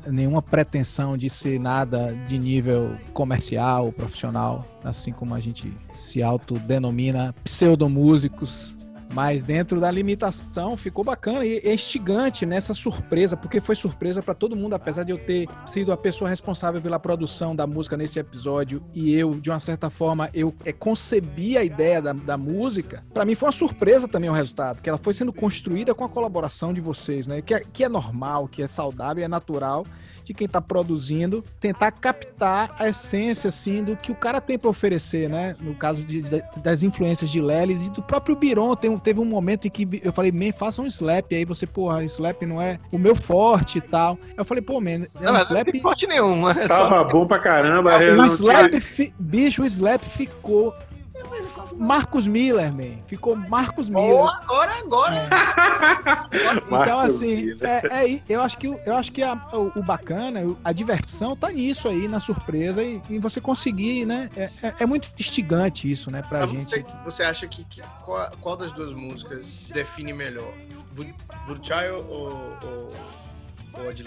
nenhuma 0.08 0.42
pretensão 0.42 1.18
de 1.18 1.30
ser 1.30 1.60
nada 1.60 2.14
de 2.28 2.38
nível 2.38 2.96
comercial, 3.14 3.92
profissional, 3.92 4.66
assim 4.84 5.12
como 5.12 5.34
a 5.34 5.40
gente 5.40 5.72
se 5.94 6.24
autodenomina 6.24 7.34
pseudomúsicos 7.44 8.78
mas 9.14 9.42
dentro 9.42 9.80
da 9.80 9.90
limitação 9.90 10.78
ficou 10.78 11.04
bacana 11.04 11.46
e 11.46 11.58
é 11.58 11.74
instigante 11.74 12.46
nessa 12.46 12.74
surpresa, 12.74 13.36
porque 13.36 13.60
foi 13.60 13.76
surpresa 13.76 14.22
para 14.22 14.34
todo 14.34 14.56
mundo, 14.56 14.74
apesar 14.74 15.04
de 15.04 15.12
eu 15.12 15.18
ter 15.18 15.48
sido 15.66 15.92
a 15.92 15.98
pessoa 15.98 16.30
responsável 16.30 16.82
pela 16.82 17.00
produção 17.00 17.56
da 17.56 17.66
música 17.66 17.98
nesse 17.98 18.20
episódio 18.20 18.84
e 18.94 19.14
eu, 19.14 19.32
de 19.32 19.50
uma 19.50 19.60
certa 19.60 19.90
forma, 19.90 20.30
eu 20.34 20.54
é, 20.64 20.72
concebi 20.72 21.58
a 21.58 21.64
ideia 21.64 22.02
da, 22.02 22.14
da 22.14 22.38
música. 22.38 23.04
Para 23.14 23.26
mim 23.26 23.36
foi 23.36 23.48
uma 23.48 23.54
surpresa 23.54 24.08
também 24.08 24.30
o 24.30 24.34
resultado, 24.34 24.82
que 24.82 24.90
ela 24.90 24.98
foi 24.98 25.14
sendo 25.14 25.34
construída 25.34 25.94
com 25.96 26.04
a 26.04 26.10
colaboração 26.10 26.74
de 26.74 26.82
vocês, 26.82 27.28
né? 27.28 27.42
Que 27.42 27.54
é, 27.54 27.60
que 27.62 27.84
é 27.84 27.90
normal, 27.90 28.48
que 28.48 28.62
é 28.62 28.68
saudável, 28.68 29.24
é 29.24 29.28
natural 29.28 29.86
de 30.30 30.34
quem 30.36 30.46
está 30.46 30.62
produzindo, 30.62 31.44
tentar 31.60 31.92
captar 31.92 32.76
a 32.78 32.88
essência, 32.88 33.48
assim, 33.48 33.84
do 33.84 33.96
que 33.98 34.12
o 34.12 34.16
cara 34.16 34.40
tem 34.40 34.60
para 34.60 34.70
oferecer, 34.70 35.28
né? 35.28 35.56
No 35.60 35.74
caso 35.74 36.04
de, 36.04 36.22
de, 36.22 36.44
das 36.58 36.84
influências 36.84 37.32
de 37.32 37.42
Lelis 37.42 37.88
e 37.88 37.90
do 37.90 38.04
próprio 38.04 38.36
Biron, 38.36 38.76
tem, 38.76 38.96
teve 39.00 39.20
um 39.20 39.26
momento 39.26 39.66
em 39.66 39.72
que 39.72 39.88
eu 40.04 40.14
falei, 40.14 40.32
man, 40.32 40.52
faça 40.56 40.84
um 40.84 40.86
slap, 40.86 41.34
aí 41.34 41.46
você, 41.46 41.66
porra, 41.66 42.04
slap 42.04 42.44
não 42.44 42.62
é 42.62 42.80
o 42.92 43.00
meu 43.00 43.16
forte 43.16 43.80
e 43.80 43.82
tal. 43.82 44.20
Eu 44.38 44.46
falei, 44.46 44.62
pô, 44.62 44.80
man, 44.80 44.92
é 44.92 45.08
não, 45.20 45.34
um 45.34 45.38
slap... 45.38 45.74
Não 45.74 45.82
forte 45.82 46.06
nenhum, 46.06 46.48
é 46.48 46.68
Tava 46.68 46.90
só... 46.90 47.04
bom 47.06 47.26
pra 47.26 47.40
caramba. 47.40 47.98
O 47.98 48.26
slap, 48.26 48.70
tinha... 48.70 48.82
fi... 48.82 49.12
bicho, 49.18 49.64
o 49.64 49.66
slap 49.66 50.04
ficou 50.04 50.76
Marcos 51.76 52.28
Miller, 52.28 52.72
man. 52.72 52.98
Ficou 53.08 53.36
Marcos 53.36 53.90
Miller. 53.90 54.14
Oh, 54.14 54.28
agora, 54.28 54.72
agora. 54.80 55.30
É. 56.32 56.84
então, 56.84 57.00
assim, 57.00 57.56
é, 57.62 58.06
é, 58.06 58.22
eu 58.28 58.42
acho 58.42 58.58
que, 58.58 58.68
eu 58.68 58.96
acho 58.96 59.12
que 59.12 59.24
a, 59.24 59.34
o, 59.54 59.80
o, 59.80 59.84
bacana, 59.84 60.42
a 60.64 60.72
diversão 60.72 61.36
tá 61.36 61.50
nisso 61.50 61.88
aí, 61.88 62.08
na 62.08 62.20
surpresa, 62.20 62.84
e, 62.84 63.02
e 63.10 63.20
você 63.20 63.42
conseguir, 63.42 64.06
né? 64.06 64.30
É, 64.36 64.50
é, 64.62 64.74
é 64.82 64.86
muito 64.86 65.12
instigante 65.18 65.90
isso, 65.90 66.12
né, 66.12 66.22
pra 66.22 66.42
Mas 66.42 66.52
gente. 66.52 66.70
Você, 66.70 66.86
você 67.06 67.24
acha 67.24 67.48
que, 67.48 67.64
que 67.66 67.82
qual, 68.04 68.30
qual, 68.42 68.58
das 68.58 68.72
duas 68.72 68.94
músicas 68.94 69.62
define 69.74 70.14
melhor? 70.14 70.54
Vurchai 71.46 71.90
ou, 71.92 72.06
ou, 72.08 72.58
ou? 72.64 73.94
De, 73.94 74.04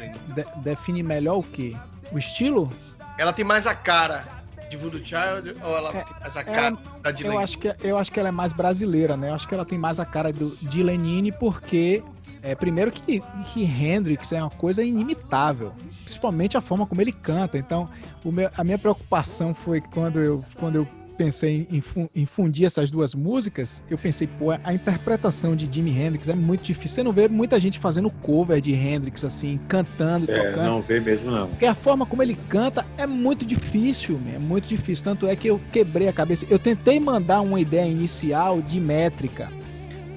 define 0.57 1.03
melhor 1.03 1.39
o 1.39 1.43
quê? 1.43 1.77
O 2.13 2.19
estilo? 2.19 2.71
Ela 3.17 3.33
tem 3.33 3.45
mais 3.45 3.67
a 3.67 3.75
cara 3.75 4.42
de 4.73 4.77
Voodoo 4.79 5.05
Child 5.05 5.55
ou 5.63 5.77
ela 5.77 5.91
é, 5.91 6.03
tem 6.03 6.17
mais 6.21 6.37
a 6.37 6.41
é, 6.41 6.45
cara 6.45 6.79
da 7.03 7.11
Dylan? 7.11 7.35
Eu 7.35 7.39
acho, 7.39 7.59
que, 7.59 7.77
eu 7.83 7.99
acho 7.99 8.11
que 8.11 8.19
ela 8.19 8.29
é 8.31 8.33
mais 8.33 8.53
brasileira, 8.53 9.17
né? 9.17 9.29
Eu 9.29 9.35
acho 9.35 9.47
que 9.47 9.55
ela 9.55 9.67
tem 9.67 9.79
mais 9.79 10.01
a 10.01 10.07
cara 10.07 10.33
do, 10.33 10.57
de 10.57 10.83
Lenine 10.83 11.31
porque 11.31 12.03
é, 12.43 12.55
primeiro 12.55 12.91
que, 12.91 13.23
que 13.53 13.63
Hendrix 13.63 14.33
é 14.33 14.41
uma 14.41 14.51
coisa 14.51 14.83
inimitável, 14.83 15.73
principalmente 16.05 16.57
a 16.57 16.61
forma 16.61 16.87
como 16.87 17.01
ele 17.01 17.13
canta. 17.13 17.59
Então, 17.59 17.89
meu, 18.25 18.51
a 18.57 18.65
minha 18.65 18.79
preocupação 18.79 19.55
foi 19.55 19.81
quando 19.81 20.21
eu, 20.21 20.43
quando 20.59 20.77
eu 20.77 20.89
pensei 21.23 21.69
em, 21.71 21.83
em, 22.15 22.27
fundir 22.27 22.67
essas 22.67 22.91
duas 22.91 23.15
músicas, 23.15 23.83
eu 23.89 23.97
pensei, 23.97 24.27
pô, 24.27 24.51
a 24.51 24.75
interpretação 24.75 25.55
de 25.55 25.73
Jimi 25.73 25.91
Hendrix 25.91 26.29
é 26.29 26.35
muito 26.35 26.63
difícil. 26.63 26.97
Você 26.97 27.03
não 27.03 27.13
vê 27.13 27.29
muita 27.29 27.61
gente 27.61 27.79
fazendo 27.79 28.11
cover 28.11 28.61
de 28.61 28.73
Hendrix, 28.73 29.25
assim, 29.25 29.61
cantando 29.69 30.31
é, 30.31 30.51
tocando. 30.51 30.67
Não 30.67 30.83
vê 30.83 30.99
mesmo, 30.99 31.31
não. 31.31 31.49
Porque 31.49 31.67
a 31.67 31.75
forma 31.75 32.05
como 32.05 32.23
ele 32.23 32.37
canta 32.49 32.85
é 32.99 33.07
muito 33.07 33.47
difícil, 33.47 34.21
é 34.35 34.39
muito 34.39 34.67
difícil. 34.67 35.05
Tanto 35.05 35.29
é 35.29 35.37
que 35.37 35.49
eu 35.49 35.61
quebrei 35.71 36.09
a 36.09 36.13
cabeça. 36.13 36.45
Eu 36.51 36.59
tentei 36.59 36.99
mandar 36.99 37.41
uma 37.41 37.61
ideia 37.61 37.89
inicial 37.89 38.61
de 38.61 38.81
métrica 38.81 39.49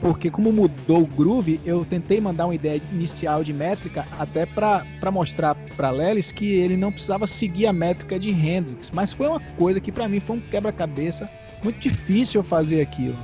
porque 0.01 0.29
como 0.29 0.51
mudou 0.51 1.03
o 1.03 1.05
groove, 1.05 1.59
eu 1.65 1.85
tentei 1.85 2.19
mandar 2.19 2.45
uma 2.45 2.55
ideia 2.55 2.81
inicial 2.91 3.43
de 3.43 3.53
métrica 3.53 4.05
até 4.19 4.45
para 4.45 4.83
mostrar 5.11 5.55
para 5.75 5.89
Lelis 5.89 6.31
que 6.31 6.53
ele 6.55 6.77
não 6.77 6.91
precisava 6.91 7.25
seguir 7.25 7.67
a 7.67 7.73
métrica 7.73 8.19
de 8.19 8.29
Hendrix, 8.29 8.91
mas 8.91 9.13
foi 9.13 9.27
uma 9.27 9.39
coisa 9.57 9.79
que 9.79 9.91
para 9.91 10.07
mim 10.07 10.19
foi 10.19 10.37
um 10.37 10.41
quebra-cabeça 10.41 11.29
muito 11.63 11.79
difícil 11.79 12.43
fazer 12.43 12.81
aquilo. 12.81 13.17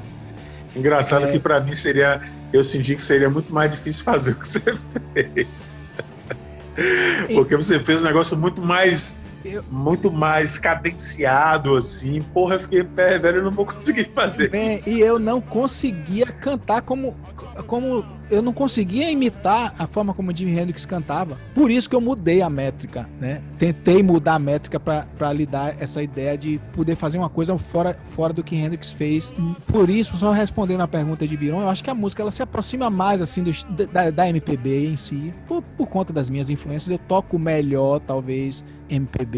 Engraçado 0.76 1.26
é... 1.26 1.32
que 1.32 1.40
para 1.40 1.60
mim 1.60 1.76
seria, 1.76 2.22
eu 2.54 2.64
senti 2.64 2.96
que 2.96 3.04
seria 3.04 3.30
muito 3.30 3.54
mais 3.54 3.70
difícil 3.72 4.04
fazer 4.04 4.32
o 4.32 4.36
que 4.36 4.48
você 4.48 4.62
fez. 5.14 5.84
Porque 7.34 7.56
você 7.56 7.80
fez 7.84 8.02
um 8.02 8.06
negócio 8.06 8.38
muito 8.38 8.62
mais 8.62 9.16
eu... 9.16 9.31
muito 9.70 10.12
mais 10.12 10.58
cadenciado, 10.58 11.76
assim. 11.76 12.22
Porra, 12.34 12.56
eu 12.56 12.60
fiquei 12.62 12.84
pé, 12.84 13.20
velho, 13.20 13.38
eu 13.38 13.44
não 13.46 13.52
vou 13.52 13.66
conseguir 13.66 14.10
fazer 14.10 14.50
Bem, 14.50 14.76
isso. 14.76 14.90
E 14.90 15.00
eu 15.00 15.20
não 15.20 15.42
conseguia 15.42 16.26
cantar 16.26 16.82
como, 16.82 17.16
como 17.68 18.06
eu 18.32 18.42
não 18.42 18.54
conseguia 18.54 19.12
imitar 19.12 19.76
a 19.78 19.86
forma 19.86 20.14
como 20.14 20.32
o 20.32 20.36
Jimi 20.36 20.58
Hendrix 20.58 20.86
cantava. 20.86 21.38
Por 21.54 21.70
isso 21.70 21.90
que 21.90 21.96
eu 21.96 22.00
mudei 22.00 22.42
a 22.42 22.50
métrica, 22.50 23.10
né? 23.20 23.42
Tentei 23.60 24.02
mudar 24.02 24.36
a 24.36 24.40
métrica 24.40 24.80
para 24.80 25.34
lhe 25.34 25.46
dar 25.46 25.76
essa 25.82 26.02
ideia 26.02 26.38
de 26.38 26.60
poder 26.74 26.96
fazer 26.96 27.18
uma 27.18 27.30
coisa 27.30 27.58
fora, 27.58 28.00
fora 28.08 28.32
do 28.32 28.42
que 28.42 28.56
Hendrix 28.56 28.94
fez. 28.94 29.34
Por 29.68 29.90
isso, 29.90 30.16
só 30.16 30.32
respondendo 30.32 30.80
a 30.80 30.88
pergunta 30.88 31.28
de 31.28 31.36
Biron, 31.36 31.62
eu 31.62 31.70
acho 31.70 31.84
que 31.84 31.90
a 31.90 31.96
música 31.96 32.24
ela 32.24 32.32
se 32.32 32.42
aproxima 32.42 32.90
mais 32.90 33.22
assim 33.22 33.44
do, 33.44 33.52
da, 33.88 34.10
da 34.10 34.30
MPB 34.30 34.88
em 34.88 34.98
si, 34.98 35.34
por, 35.46 35.62
por 35.62 35.88
conta 35.88 36.14
das 36.14 36.30
minhas 36.30 36.50
influências. 36.50 36.90
Eu 36.90 37.00
toco 37.00 37.38
melhor, 37.38 38.00
talvez, 38.00 38.64
MPB 38.90 39.31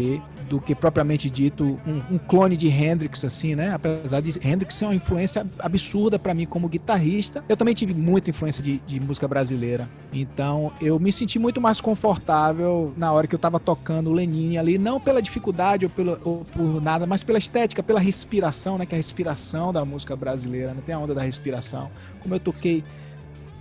do 0.48 0.60
que 0.60 0.74
propriamente 0.74 1.30
dito 1.30 1.78
um, 1.86 2.14
um, 2.14 2.18
clone 2.18 2.56
de 2.56 2.68
Hendrix, 2.68 3.24
assim, 3.24 3.54
né? 3.54 3.72
Apesar 3.72 4.20
de 4.20 4.38
Hendrix 4.46 4.74
ser 4.74 4.86
uma 4.86 4.94
influência 4.94 5.44
absurda 5.58 6.18
para 6.18 6.34
mim 6.34 6.46
como 6.46 6.68
guitarrista, 6.68 7.44
eu 7.48 7.56
também 7.56 7.74
tive 7.74 7.94
muita 7.94 8.30
influência 8.30 8.62
de, 8.62 8.78
de, 8.86 9.00
música 9.00 9.26
brasileira. 9.26 9.88
Então 10.12 10.72
eu 10.80 10.98
me 10.98 11.12
senti 11.12 11.38
muito 11.38 11.60
mais 11.60 11.80
confortável 11.80 12.92
na 12.96 13.12
hora 13.12 13.26
que 13.26 13.34
eu 13.34 13.38
tava 13.38 13.58
tocando 13.58 14.10
o 14.10 14.12
Lenine 14.12 14.58
ali, 14.58 14.78
não 14.78 15.00
pela 15.00 15.22
dificuldade 15.22 15.84
ou, 15.86 15.90
pelo, 15.90 16.18
ou 16.24 16.38
por 16.44 16.80
nada, 16.82 17.06
mas 17.06 17.22
pela 17.22 17.38
estética, 17.38 17.82
pela 17.82 18.00
respiração, 18.00 18.78
né? 18.78 18.86
Que 18.86 18.94
é 18.94 18.96
a 18.96 18.98
respiração 18.98 19.72
da 19.72 19.84
música 19.84 20.14
brasileira, 20.16 20.74
né? 20.74 20.82
Tem 20.84 20.94
a 20.94 20.98
onda 20.98 21.14
da 21.14 21.22
respiração. 21.22 21.90
Como 22.20 22.34
eu 22.34 22.40
toquei 22.40 22.84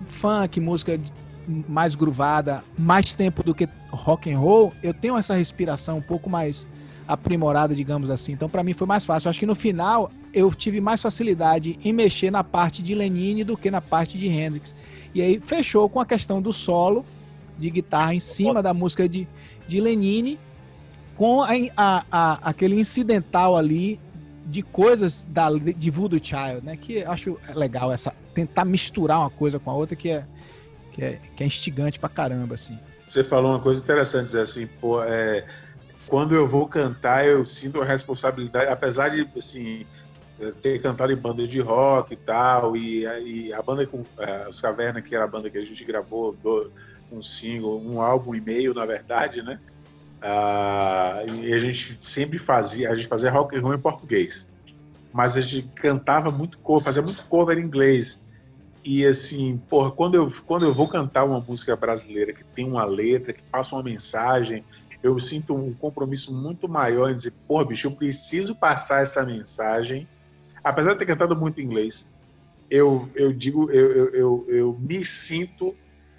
funk, 0.08 0.60
música 0.60 1.00
mais 1.48 1.96
gruvada, 1.96 2.64
mais 2.78 3.16
tempo 3.16 3.44
do 3.44 3.54
que 3.54 3.68
rock 3.92 4.32
and 4.32 4.40
roll, 4.40 4.74
eu 4.82 4.94
tenho 4.94 5.18
essa 5.18 5.36
respiração 5.36 5.98
um 5.98 6.02
pouco 6.02 6.30
mais 6.30 6.68
aprimorada, 7.08 7.76
digamos 7.76 8.10
assim. 8.10 8.32
Então, 8.32 8.50
para 8.50 8.64
mim 8.64 8.74
foi 8.74 8.88
mais 8.88 9.06
fácil. 9.06 9.28
Eu 9.28 9.30
acho 9.32 9.40
que 9.40 9.46
no 9.46 9.56
final 9.56 10.12
eu 10.34 10.54
tive 10.54 10.80
mais 10.80 11.02
facilidade 11.02 11.78
em 11.84 11.94
mexer 11.94 12.32
na 12.32 12.44
parte 12.44 12.82
de 12.82 12.96
Lenine 12.96 13.44
do 13.44 13.58
que 13.58 13.70
na 13.70 13.82
parte 13.82 14.18
de 14.18 14.28
Hendrix. 14.28 14.74
E 15.14 15.22
aí 15.22 15.40
fechou 15.40 15.88
com 15.90 16.00
a 16.00 16.06
questão 16.06 16.42
do 16.42 16.52
solo 16.52 17.06
de 17.58 17.70
guitarra 17.70 18.16
em 18.16 18.20
cima 18.20 18.64
da 18.64 18.74
música 18.74 19.08
de, 19.08 19.28
de 19.68 19.80
Lenine, 19.80 20.40
com 21.16 21.44
a, 21.44 21.50
a, 21.78 22.06
a, 22.12 22.34
aquele 22.50 22.80
incidental 22.80 23.56
ali 23.56 24.00
de 24.46 24.62
coisas 24.62 25.28
da, 25.30 25.50
de 25.52 25.92
Voodoo 25.92 26.20
Child, 26.22 26.66
né? 26.66 26.76
Que 26.76 27.04
acho 27.04 27.38
legal 27.54 27.92
essa 27.92 28.14
tentar 28.34 28.66
misturar 28.66 29.20
uma 29.20 29.30
coisa 29.30 29.60
com 29.60 29.70
a 29.70 29.74
outra 29.74 29.96
que 29.96 30.10
é 30.10 30.26
que 30.94 31.04
é, 31.04 31.20
que 31.36 31.44
é 31.44 31.48
instigante 31.48 32.00
pra 32.00 32.08
caramba, 32.08 32.56
assim. 32.56 32.78
Você 33.06 33.24
falou 33.24 33.52
uma 33.52 33.60
coisa 33.60 33.84
interessante, 33.84 34.38
assim, 34.38 34.68
pô, 34.68 35.04
é, 35.04 35.46
quando 36.08 36.34
eu 36.36 36.48
vou 36.48 36.68
cantar, 36.68 37.26
eu 37.26 37.46
sinto 37.46 37.82
a 37.82 37.86
responsabilidade, 37.86 38.72
apesar 38.72 39.10
de, 39.10 39.28
assim, 39.38 39.86
ter 40.62 40.82
cantado 40.82 41.12
em 41.12 41.16
banda 41.16 41.48
de 41.48 41.60
rock 41.60 42.14
e 42.14 42.18
tal, 42.18 42.76
e, 42.76 43.04
e 43.04 43.54
a 43.54 43.62
banda 43.62 43.86
com 43.86 44.06
é, 44.20 44.48
os 44.50 44.62
Caverna, 44.62 45.02
que 45.02 45.14
era 45.16 45.26
a 45.26 45.28
banda 45.28 45.50
que 45.50 45.58
a 45.58 45.66
gente 45.66 45.84
gravou, 45.84 46.34
do, 46.34 46.72
um 47.12 47.22
single, 47.22 47.82
um 47.82 48.02
álbum 48.02 48.34
e 48.36 48.42
meio, 48.42 48.74
na 48.74 48.86
verdade, 48.86 49.42
né? 49.42 49.60
Ah, 50.22 51.24
e 51.28 51.54
a 51.54 51.60
gente 51.60 51.98
sempre 52.00 52.40
fazia, 52.40 52.90
a 52.90 52.96
gente 52.96 53.08
fazia 53.08 53.30
rock 53.30 53.56
and 53.56 53.62
roll 53.62 53.74
em 53.74 53.80
português, 53.80 54.48
mas 55.12 55.36
a 55.36 55.42
gente 55.42 55.68
cantava 55.76 56.32
muito 56.32 56.58
cover, 56.60 56.84
fazia 56.86 57.02
muito 57.02 57.24
cover 57.26 57.58
em 57.58 57.62
inglês. 57.62 58.20
E 58.84 59.06
assim, 59.06 59.58
porra, 59.70 59.92
quando 59.92 60.16
eu, 60.16 60.34
quando 60.46 60.66
eu 60.66 60.74
vou 60.74 60.88
cantar 60.90 61.24
uma 61.24 61.40
música 61.40 61.76
brasileira 61.76 62.34
que 62.34 62.44
tem 62.44 62.68
uma 62.68 62.84
letra, 62.84 63.32
que 63.32 63.42
passa 63.44 63.76
uma 63.76 63.84
mensagem, 63.84 64.64
eu 65.02 65.18
sinto 65.20 65.56
um 65.56 65.74
compromisso 65.74 66.34
muito 66.34 66.68
maior 66.68 67.10
em 67.10 67.16
dizer, 67.16 67.34
porra, 67.48 67.66
bicho, 67.66 67.88
eu 67.88 67.92
preciso 67.92 68.56
passar 68.56 69.02
essa 69.02 69.24
mensagem. 69.26 70.08
Apesar 70.64 70.94
de 70.94 71.00
ter 71.00 71.06
cantado 71.06 71.36
muito 71.36 71.62
inglês, 71.62 72.10
eu, 72.70 73.10
eu 73.16 73.32
digo, 73.32 73.72
eu, 73.72 73.92
eu, 73.92 74.16
eu, 74.16 74.46
eu 74.50 74.80
me 74.80 75.04
sinto 75.06 75.76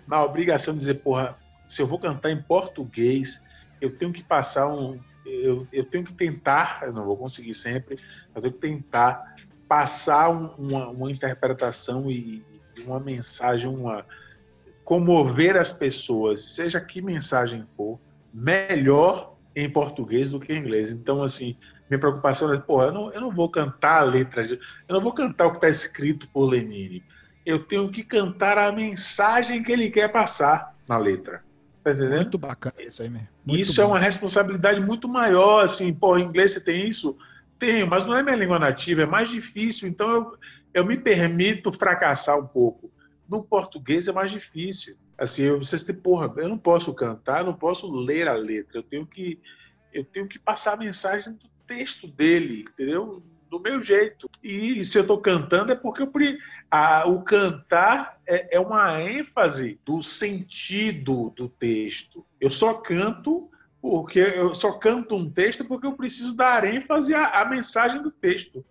na 0.07 0.22
obrigação 0.22 0.72
de 0.72 0.81
dizer, 0.81 0.94
porra, 1.00 1.37
se 1.66 1.83
eu 1.83 1.87
vou 1.87 1.98
cantar 1.98 2.31
em 2.31 2.42
português, 2.42 3.42
eu 3.81 3.96
tenho 3.96 4.12
que 4.12 4.22
passar 4.22 4.68
um. 4.68 4.98
Eu, 5.24 5.66
eu 5.72 5.85
tenho 5.85 6.05
que 6.05 6.12
tentar, 6.12 6.81
eu 6.83 6.92
não 6.92 7.05
vou 7.05 7.16
conseguir 7.16 7.55
sempre, 7.55 7.98
eu 8.35 8.42
tenho 8.42 8.55
que 8.55 8.61
tentar 8.61 9.35
passar 9.66 10.29
um, 10.29 10.48
uma, 10.59 10.88
uma 10.88 11.11
interpretação 11.11 12.11
e, 12.11 12.44
uma 12.82 13.00
mensagem, 13.00 13.70
uma 13.70 14.04
comover 14.84 15.56
as 15.56 15.72
pessoas, 15.72 16.42
seja 16.54 16.80
que 16.80 17.00
mensagem 17.00 17.64
for, 17.76 17.98
melhor 18.32 19.34
em 19.56 19.68
português 19.68 20.30
do 20.30 20.40
que 20.40 20.52
em 20.52 20.58
inglês. 20.58 20.90
Então, 20.90 21.22
assim, 21.22 21.56
minha 21.88 21.98
preocupação 21.98 22.52
é, 22.52 22.58
porra, 22.58 22.87
eu 22.87 22.92
não, 22.92 23.12
eu 23.12 23.20
não 23.20 23.30
vou 23.30 23.48
cantar 23.48 24.00
a 24.00 24.04
letra, 24.04 24.44
eu 24.44 24.58
não 24.88 25.00
vou 25.00 25.12
cantar 25.12 25.46
o 25.46 25.50
que 25.50 25.56
está 25.56 25.68
escrito 25.68 26.28
por 26.28 26.46
Lenine. 26.46 27.02
Eu 27.46 27.64
tenho 27.64 27.90
que 27.90 28.02
cantar 28.02 28.58
a 28.58 28.72
mensagem 28.72 29.62
que 29.62 29.70
ele 29.70 29.90
quer 29.90 30.10
passar 30.10 30.74
na 30.88 30.96
letra. 30.98 31.42
Tá 31.82 31.92
entendendo? 31.92 32.22
Muito 32.22 32.38
bacana 32.38 32.76
isso 32.78 33.02
aí, 33.02 33.10
mesmo. 33.10 33.28
isso 33.46 33.80
é 33.80 33.84
bom. 33.84 33.90
é 33.90 33.92
uma 33.94 34.00
responsabilidade 34.00 34.80
muito 34.80 35.06
maior, 35.06 35.62
assim, 35.62 35.92
pô, 35.92 36.16
em 36.16 36.24
inglês 36.24 36.52
você 36.52 36.60
tem 36.60 36.88
isso? 36.88 37.16
Tenho, 37.58 37.87
mas 37.87 38.06
não 38.06 38.16
é 38.16 38.22
minha 38.22 38.37
língua 38.37 38.58
nativa, 38.58 39.02
é 39.02 39.06
mais 39.06 39.28
difícil, 39.28 39.87
então 39.87 40.10
eu, 40.10 40.38
eu 40.74 40.84
me 40.84 40.98
permito 40.98 41.72
fracassar 41.72 42.38
um 42.38 42.46
pouco. 42.46 42.92
No 43.28 43.42
português 43.42 44.08
é 44.08 44.12
mais 44.12 44.30
difícil. 44.30 44.96
Assim, 45.16 45.44
eu, 45.44 45.58
vocês 45.58 45.84
têm, 45.84 45.94
porra, 45.94 46.32
eu 46.37 46.48
não 46.48 46.58
posso 46.58 46.92
cantar, 46.92 47.44
não 47.44 47.54
posso 47.54 47.90
ler 47.90 48.28
a 48.28 48.34
letra, 48.34 48.78
eu 48.78 48.82
tenho 48.82 49.06
que 49.06 49.40
eu 49.92 50.04
tenho 50.04 50.26
que 50.26 50.40
passar 50.40 50.74
a 50.74 50.76
mensagem 50.76 51.34
do 51.34 51.48
texto 51.68 52.08
dele, 52.08 52.64
entendeu? 52.68 53.22
Do 53.48 53.60
meu 53.60 53.80
jeito. 53.80 54.28
E 54.42 54.82
se 54.82 54.98
eu 54.98 55.02
estou 55.02 55.18
cantando 55.18 55.70
é 55.70 55.76
porque 55.76 56.02
eu, 56.02 56.10
a, 56.68 57.08
o 57.08 57.22
cantar 57.22 58.20
é, 58.26 58.56
é 58.56 58.60
uma 58.60 59.00
ênfase 59.00 59.78
do 59.84 60.02
sentido 60.02 61.32
do 61.37 61.48
texto. 61.48 62.26
Eu 62.40 62.50
só 62.50 62.74
canto 62.74 63.48
porque 63.80 64.18
eu 64.18 64.52
só 64.52 64.72
canto 64.72 65.14
um 65.14 65.30
texto 65.30 65.64
porque 65.64 65.87
eu 65.87 65.92
preciso 65.92 66.34
dar 66.34 66.64
ênfase 66.64 67.14
à, 67.14 67.42
à 67.42 67.44
mensagem 67.44 68.02
do 68.02 68.10
texto. 68.10 68.64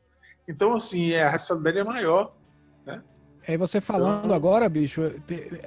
Então, 0.48 0.74
assim, 0.74 1.12
é, 1.12 1.24
a 1.24 1.30
responsabilidade 1.30 1.80
é 1.80 1.84
maior, 1.84 2.34
né? 2.86 3.02
É 3.46 3.58
você 3.58 3.82
falando 3.82 4.26
então... 4.26 4.36
agora, 4.36 4.68
bicho, 4.70 5.02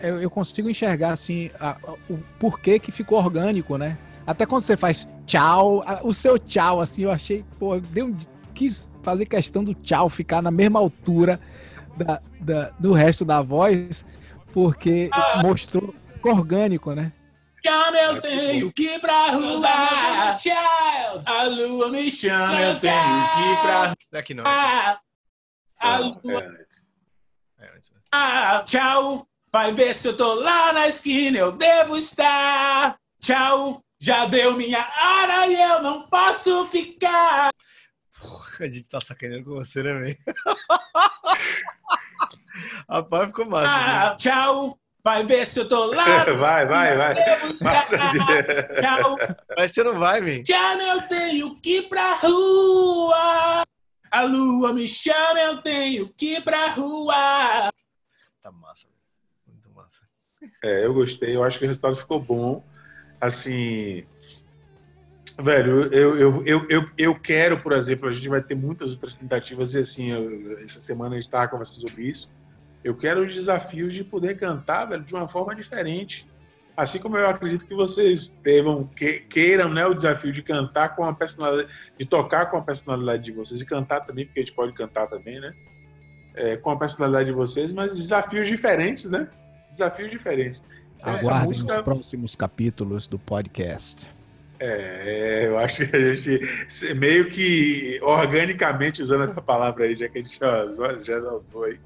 eu, 0.03 0.23
eu 0.23 0.31
consigo 0.31 0.69
enxergar 0.69 1.11
assim 1.11 1.51
a, 1.61 1.71
a, 1.71 1.93
o 2.09 2.19
porquê 2.39 2.79
que 2.79 2.91
ficou 2.91 3.19
orgânico, 3.19 3.77
né? 3.77 3.99
Até 4.27 4.45
quando 4.47 4.62
você 4.62 4.77
faz 4.77 5.07
tchau, 5.27 5.83
a, 5.87 6.01
o 6.03 6.12
seu 6.12 6.39
tchau, 6.39 6.81
assim, 6.81 7.03
eu 7.03 7.11
achei, 7.11 7.45
pô, 7.59 7.79
deu, 7.79 8.15
quis 8.55 8.91
fazer 9.03 9.27
questão 9.27 9.62
do 9.62 9.75
tchau 9.75 10.09
ficar 10.09 10.43
na 10.43 10.51
mesma 10.51 10.79
altura 10.79 11.39
da, 11.97 12.21
da 12.41 12.71
do 12.79 12.93
resto 12.93 13.25
da 13.25 13.43
voz, 13.43 14.05
porque 14.53 15.09
ah. 15.12 15.43
mostrou 15.43 15.95
orgânico, 16.23 16.93
né? 16.93 17.12
Chama, 17.64 17.99
eu 17.99 18.21
tenho 18.21 18.73
que 18.73 18.83
ir 18.83 19.01
pra 19.01 19.31
rua. 19.31 19.69
A 21.25 21.42
lua 21.45 21.88
me 21.90 22.11
chama, 22.11 22.61
eu 22.61 22.79
tenho 22.79 23.29
que 23.35 23.40
ir 23.40 23.61
pra 23.62 23.87
rua. 23.87 23.95
Daqui 24.12 24.35
não. 24.35 24.45
Ah, 24.47 25.01
a 25.78 25.99
lua. 25.99 26.57
Ah, 28.12 28.62
tchau. 28.66 29.26
Vai 29.53 29.72
ver 29.72 29.95
se 29.95 30.09
eu 30.09 30.16
tô 30.16 30.35
lá 30.35 30.72
na 30.72 30.87
esquina, 30.87 31.39
eu 31.39 31.53
devo 31.53 31.97
estar. 31.97 32.99
Tchau. 33.20 33.83
Já 33.99 34.26
deu 34.26 34.57
minha 34.57 34.78
hora 34.78 35.47
e 35.47 35.61
eu 35.61 35.83
não 35.83 36.07
posso 36.09 36.66
ficar. 36.66 37.51
Porra, 38.20 38.49
a 38.61 38.68
gente 38.68 38.89
tá 38.89 39.01
sacaneando 39.01 39.45
com 39.45 39.55
você, 39.55 39.83
né, 39.83 39.95
velho? 39.95 40.18
Rapaz, 42.89 43.26
ficou 43.28 43.49
massa. 43.49 43.68
Ah, 43.68 44.11
né? 44.11 44.16
tchau. 44.16 44.78
Vai 45.07 45.24
ver 45.24 45.46
se 45.46 45.61
eu 45.61 45.68
tô 45.68 45.94
lá. 45.94 46.24
vai, 46.34 46.66
vai, 46.66 46.96
vai. 46.96 47.14
Tchau. 47.54 49.16
Mas 49.57 49.70
você 49.70 49.84
não 49.84 50.00
vai, 50.00 50.20
velho. 50.20 50.42
Tchau, 50.42 50.80
eu 50.80 51.02
tenho 51.02 51.54
que 51.54 51.76
ir 51.78 51.88
pra 51.88 52.14
rua. 52.14 53.62
A 54.11 54.22
lua 54.22 54.72
me 54.72 54.88
chama, 54.88 55.38
eu 55.38 55.62
tenho 55.62 56.09
que 56.09 56.34
ir 56.34 56.42
pra 56.42 56.72
rua. 56.72 57.70
Tá 58.42 58.50
massa, 58.50 58.88
muito 59.46 59.70
massa. 59.70 60.02
É, 60.64 60.84
eu 60.84 60.92
gostei, 60.92 61.36
eu 61.36 61.44
acho 61.44 61.61
que 61.61 61.66
o 61.66 61.68
resultado 61.68 61.94
ficou 61.94 62.18
bom. 62.18 62.64
Assim, 63.20 64.04
velho, 65.38 65.84
eu, 65.94 66.18
eu, 66.18 66.46
eu, 66.48 66.66
eu, 66.68 66.90
eu 66.98 67.14
quero, 67.14 67.62
por 67.62 67.70
exemplo, 67.70 68.09
a 68.09 68.12
gente 68.12 68.28
vai 68.28 68.42
ter 68.42 68.57
muitas 68.57 68.90
outras 68.90 69.14
tentativas 69.14 69.72
e 69.72 69.78
assim, 69.78 70.11
eu, 70.11 70.59
essa 70.64 70.80
semana 70.80 71.14
a 71.14 71.18
gente 71.18 71.26
estava 71.26 71.46
conversando 71.46 71.82
sobre 71.82 72.02
isso. 72.09 72.28
Eu 72.85 72.97
quero 72.97 73.24
os 73.24 73.35
desafios 73.35 73.95
de 73.95 74.05
poder 74.05 74.37
cantar, 74.39 74.87
velho, 74.87 75.03
de 75.03 75.14
uma 75.14 75.29
forma 75.29 75.55
diferente. 75.55 76.27
Assim 76.77 76.99
como 76.99 77.16
eu 77.16 77.27
acredito 77.27 77.64
que 77.64 77.74
vocês 77.74 78.29
devam, 78.43 78.85
que, 78.85 79.20
queiram 79.20 79.72
né, 79.72 79.87
o 79.87 79.95
desafio 79.95 80.33
de 80.33 80.43
cantar 80.43 80.95
com 80.95 81.05
a 81.05 81.12
personalidade, 81.12 81.68
de 81.99 82.05
tocar 82.05 82.51
com 82.51 82.59
a 82.59 82.62
personalidade 82.62 83.24
de 83.24 83.33
vocês, 83.33 83.61
e 83.61 83.64
cantar 83.64 84.01
também, 84.03 84.27
porque 84.27 84.41
a 84.41 84.43
gente 84.43 84.55
pode 84.55 84.72
cantar 84.74 85.07
também, 85.07 85.41
né? 85.41 85.53
É, 86.35 86.57
com 86.57 86.70
a 86.70 86.77
personalidade 86.77 87.31
de 87.31 87.33
vocês, 87.33 87.72
mas 87.72 87.97
desafios 87.97 88.47
diferentes, 88.47 89.07
né? 89.07 89.27
Desafios 89.70 90.11
diferentes. 90.11 90.62
Aguardem 91.03 91.49
música... 91.49 91.79
os 91.79 91.83
próximos 91.83 92.37
capítulos 92.37 93.07
do 93.07 93.18
podcast. 93.18 94.09
É, 94.59 95.47
eu 95.47 95.59
acho 95.59 95.87
que 95.87 95.97
a 95.97 96.14
gente, 96.14 96.95
meio 96.95 97.31
que 97.31 97.99
organicamente, 98.03 99.03
usando 99.03 99.31
essa 99.31 99.43
palavra 99.43 99.85
aí, 99.85 99.97
já 99.97 100.09
que 100.09 100.18
a 100.18 100.22
gente 100.22 100.39
já, 100.39 100.66
já 101.03 101.20
não 101.20 101.43
foi, 101.53 101.79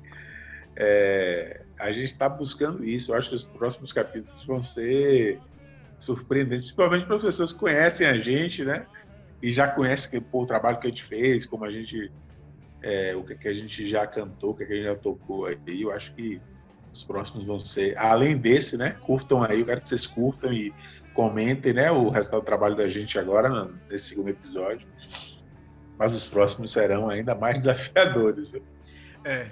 é, 0.77 1.63
a 1.79 1.91
gente 1.93 2.13
está 2.13 2.29
buscando 2.29 2.85
isso. 2.85 3.13
Eu 3.13 3.17
acho 3.17 3.31
que 3.31 3.37
os 3.37 3.45
próximos 3.45 3.93
capítulos 3.93 4.45
vão 4.45 4.63
ser 4.63 5.39
surpreendentes, 5.99 6.65
principalmente 6.65 7.07
para 7.07 7.17
as 7.17 7.23
pessoas 7.23 7.53
que 7.53 7.59
conhecem 7.59 8.07
a 8.07 8.17
gente, 8.19 8.65
né? 8.65 8.87
E 9.43 9.53
já 9.53 9.69
conhecem 9.69 10.21
pô, 10.21 10.43
o 10.43 10.47
trabalho 10.47 10.79
que 10.79 10.87
a 10.87 10.91
gente 10.91 11.05
fez, 11.05 11.47
como 11.47 11.65
a 11.65 11.71
gente, 11.71 12.11
é, 12.83 13.15
o 13.15 13.23
que 13.23 13.49
a 13.49 13.53
gente 13.53 13.87
já 13.87 14.07
cantou, 14.07 14.51
o 14.51 14.55
que 14.55 14.65
a 14.65 14.67
gente 14.67 14.85
já 14.85 14.95
tocou 14.95 15.47
aí. 15.47 15.83
Eu 15.83 15.93
acho 15.93 16.15
que 16.15 16.41
os 16.93 17.05
próximos 17.05 17.45
vão 17.45 17.61
ser, 17.61 17.97
além 17.97 18.37
desse, 18.37 18.77
né? 18.77 18.97
Curtam 19.01 19.45
aí, 19.45 19.61
eu 19.61 19.67
quero 19.67 19.81
que 19.81 19.89
vocês 19.89 20.07
curtam 20.07 20.53
e 20.53 20.73
comentem, 21.15 21.73
né? 21.73 21.91
O 21.91 22.09
resultado 22.09 22.41
do 22.41 22.47
trabalho 22.47 22.77
da 22.77 22.89
gente 22.89 23.19
agora 23.19 23.71
nesse 23.89 24.09
segundo 24.09 24.31
episódio. 24.31 24.87
Mas 25.99 26.15
os 26.15 26.27
próximos 26.27 26.73
serão 26.73 27.09
ainda 27.09 27.35
mais 27.35 27.59
desafiadores. 27.63 28.51
Viu? 28.51 28.63
É, 29.25 29.51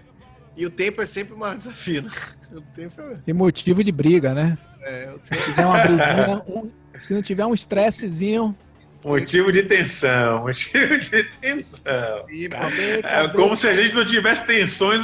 e 0.59 0.67
o 0.67 0.71
tempo 0.71 1.01
é 1.01 1.07
sempre 1.07 1.35
um 1.35 1.57
desafio, 1.57 2.03
né? 2.03 2.11
O 2.51 2.63
tempo 2.75 3.01
é... 3.01 3.19
E 3.27 3.33
motivo 3.33 3.85
de 3.85 3.93
briga, 3.93 4.33
né? 4.33 4.57
É, 4.83 5.15
se 5.23 5.43
tiver 5.45 5.67
uma 5.67 5.79
briguinha, 5.79 6.43
um, 6.49 6.71
se 6.99 7.13
não 7.13 7.21
tiver 7.21 7.45
um 7.45 7.53
estressezinho. 7.53 8.57
Motivo 9.05 9.53
de 9.53 9.65
tensão, 9.65 10.41
motivo 10.49 10.99
de 10.99 11.25
tensão. 11.43 12.25
Cadê, 12.51 13.03
cadê? 13.03 13.29
É 13.29 13.29
como 13.29 13.55
se 13.55 13.69
a 13.69 13.75
gente 13.75 13.95
não 13.95 14.05
tivesse 14.05 14.47
tensões 14.47 15.03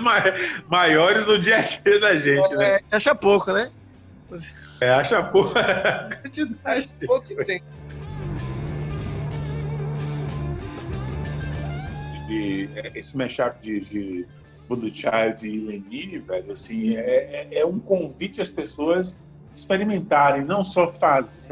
maiores 0.69 1.27
no 1.27 1.39
dia 1.39 1.59
a 1.59 1.61
dia 1.61 2.01
da 2.01 2.19
gente, 2.19 2.55
é, 2.55 2.57
né? 2.57 2.79
Acha 2.91 3.15
pouco, 3.15 3.53
né? 3.53 3.71
É, 4.81 4.89
acha 4.89 5.23
pouco. 5.23 5.53
acha 6.65 6.89
pouco 7.07 7.29
que 7.29 7.45
tem. 7.45 7.63
E 12.31 12.71
esse 12.95 13.17
mashup 13.19 13.55
de, 13.61 13.81
de 13.81 14.27
Voodoo 14.69 14.89
Child 14.89 15.47
e 15.47 15.59
Lenine, 15.59 16.19
velho, 16.19 16.53
assim, 16.53 16.97
é, 16.97 17.49
é, 17.51 17.59
é, 17.61 17.67
um 17.67 17.79
convite 17.79 18.41
às 18.41 18.51
pessoas 18.51 19.17
experimentarem, 19.55 20.45
não 20.45 20.65
só 20.65 20.93
faz, 20.93 21.43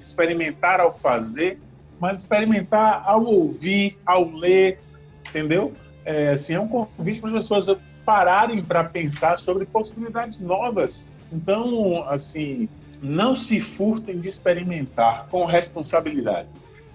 experimentar 0.00 0.80
ao 0.80 0.94
fazer, 0.94 1.58
mas 2.00 2.20
experimentar 2.20 3.02
ao 3.04 3.24
ouvir, 3.24 3.98
ao 4.06 4.30
ler, 4.30 4.80
entendeu? 5.28 5.72
É, 6.04 6.30
assim, 6.30 6.54
é 6.54 6.60
um 6.60 6.68
convite 6.68 7.20
para 7.20 7.30
as 7.30 7.34
pessoas 7.34 7.78
pararem 8.04 8.62
para 8.62 8.84
pensar 8.84 9.38
sobre 9.38 9.64
possibilidades 9.66 10.40
novas. 10.40 11.06
Então, 11.32 12.04
assim, 12.08 12.68
não 13.02 13.34
se 13.34 13.60
furtem 13.60 14.20
de 14.20 14.28
experimentar 14.28 15.26
com 15.30 15.44
responsabilidade. 15.44 16.48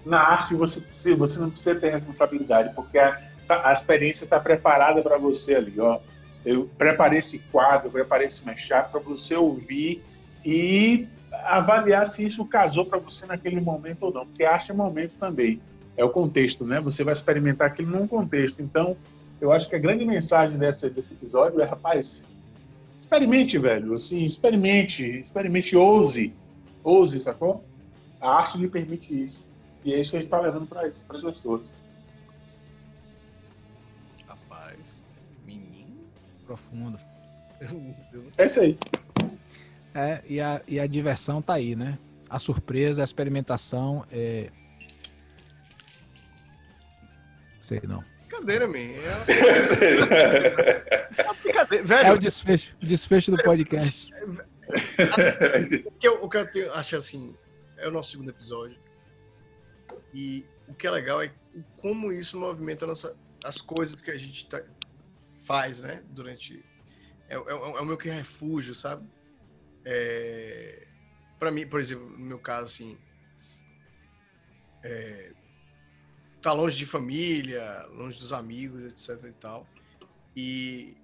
Na 0.04 0.20
arte 0.20 0.54
você, 0.54 0.82
você 1.14 1.38
não 1.38 1.50
precisa 1.50 1.74
ter 1.74 1.90
responsabilidade, 1.90 2.74
porque 2.74 2.98
a, 2.98 3.20
a 3.48 3.72
experiência 3.72 4.24
está 4.24 4.38
preparada 4.38 5.02
para 5.02 5.18
você 5.18 5.56
ali, 5.56 5.78
ó. 5.78 6.00
Eu 6.44 6.68
preparei 6.78 7.18
esse 7.18 7.40
quadro, 7.50 7.90
preparei 7.90 8.26
esse 8.26 8.46
mashup 8.46 8.90
para 8.90 9.00
você 9.00 9.34
ouvir 9.34 10.02
e 10.44 11.06
avaliar 11.44 12.06
se 12.06 12.24
isso 12.24 12.44
casou 12.44 12.86
para 12.86 12.98
você 12.98 13.26
naquele 13.26 13.60
momento 13.60 14.04
ou 14.04 14.12
não, 14.12 14.26
porque 14.26 14.44
acha 14.44 14.72
momento 14.72 15.12
também. 15.18 15.60
É 15.96 16.04
o 16.04 16.10
contexto, 16.10 16.64
né? 16.64 16.80
Você 16.80 17.02
vai 17.02 17.12
experimentar 17.12 17.66
aquilo 17.66 17.90
num 17.90 18.06
contexto. 18.06 18.62
Então, 18.62 18.96
eu 19.40 19.52
acho 19.52 19.68
que 19.68 19.74
a 19.74 19.78
grande 19.78 20.04
mensagem 20.04 20.56
desse, 20.56 20.88
desse 20.90 21.12
episódio 21.12 21.60
é, 21.60 21.64
rapaz, 21.64 22.22
experimente, 22.96 23.58
velho. 23.58 23.94
Assim, 23.94 24.24
experimente, 24.24 25.04
experimente, 25.04 25.76
ouse. 25.76 26.32
Ouse, 26.84 27.18
sacou? 27.18 27.64
A 28.20 28.36
arte 28.36 28.58
lhe 28.58 28.68
permite 28.68 29.20
isso. 29.20 29.42
E 29.84 29.92
é 29.92 30.00
isso 30.00 30.10
que 30.10 30.16
a 30.16 30.20
gente 30.20 30.28
está 30.28 30.40
levando 30.40 30.66
para 30.66 30.86
as 30.86 31.22
pessoas. 31.22 31.72
Profundo. 36.48 36.98
É 38.38 38.46
isso 38.46 38.60
aí. 38.60 38.78
É, 39.94 40.22
e 40.26 40.40
a, 40.40 40.62
e 40.66 40.80
a 40.80 40.86
diversão 40.86 41.42
tá 41.42 41.52
aí, 41.54 41.76
né? 41.76 41.98
A 42.30 42.38
surpresa, 42.38 43.02
a 43.02 43.04
experimentação. 43.04 44.06
É... 44.10 44.50
Sei 47.60 47.82
não. 47.84 48.02
Brincadeira, 48.26 48.66
man. 48.66 48.78
É... 48.78 49.26
é 52.08 52.12
o 52.12 52.18
desfecho, 52.18 52.74
o 52.82 52.86
desfecho 52.86 53.30
do 53.30 53.42
podcast. 53.42 54.10
o 55.84 55.90
que 55.92 56.08
eu, 56.08 56.24
o 56.24 56.28
que 56.30 56.38
eu 56.38 56.74
acho 56.74 56.96
assim, 56.96 57.34
é 57.76 57.86
o 57.86 57.90
nosso 57.90 58.12
segundo 58.12 58.30
episódio. 58.30 58.78
E 60.14 60.46
o 60.66 60.72
que 60.72 60.86
é 60.86 60.90
legal 60.90 61.20
é 61.20 61.30
como 61.76 62.10
isso 62.10 62.38
movimenta 62.38 62.86
nossa, 62.86 63.14
as 63.44 63.60
coisas 63.60 64.00
que 64.00 64.10
a 64.10 64.16
gente 64.16 64.46
tá, 64.46 64.62
faz, 65.48 65.80
né? 65.80 66.04
Durante. 66.10 66.62
É, 67.26 67.34
é, 67.34 67.38
é 67.38 67.80
o 67.80 67.84
meu 67.86 67.96
que 67.96 68.10
refúgio, 68.10 68.74
sabe? 68.74 69.08
É, 69.82 70.86
para 71.38 71.50
mim, 71.50 71.66
por 71.66 71.80
exemplo, 71.80 72.06
no 72.10 72.26
meu 72.26 72.38
caso, 72.38 72.66
assim. 72.66 72.98
É, 74.84 75.32
tá 76.42 76.52
longe 76.52 76.76
de 76.76 76.84
família, 76.84 77.86
longe 77.86 78.18
dos 78.20 78.32
amigos, 78.32 78.82
etc 78.84 79.24
e 79.24 79.32
tal. 79.32 79.66
E, 80.36 80.96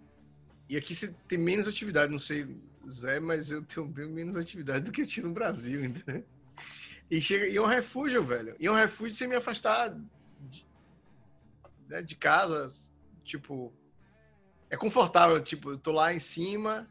e 0.68 0.76
aqui 0.76 0.94
você 0.94 1.14
tem 1.26 1.38
menos 1.38 1.66
atividade, 1.66 2.12
não 2.12 2.18
sei, 2.18 2.46
Zé, 2.88 3.18
mas 3.18 3.50
eu 3.50 3.62
tenho 3.64 3.86
bem 3.86 4.08
menos 4.08 4.36
atividade 4.36 4.84
do 4.84 4.92
que 4.92 5.00
eu 5.00 5.06
tinha 5.06 5.26
no 5.26 5.32
Brasil, 5.32 5.82
entendeu? 5.82 6.24
E, 7.10 7.20
chega, 7.20 7.48
e 7.48 7.56
é 7.56 7.60
um 7.60 7.66
refúgio, 7.66 8.22
velho. 8.22 8.54
E 8.60 8.66
é 8.66 8.70
um 8.70 8.76
refúgio 8.76 9.16
sem 9.16 9.26
me 9.26 9.34
afastar 9.34 9.98
de, 10.40 10.66
né, 11.88 12.02
de 12.02 12.14
casa, 12.14 12.70
tipo, 13.24 13.72
é 14.74 14.76
confortável, 14.76 15.40
tipo, 15.40 15.70
eu 15.70 15.78
tô 15.78 15.92
lá 15.92 16.12
em 16.12 16.18
cima. 16.18 16.88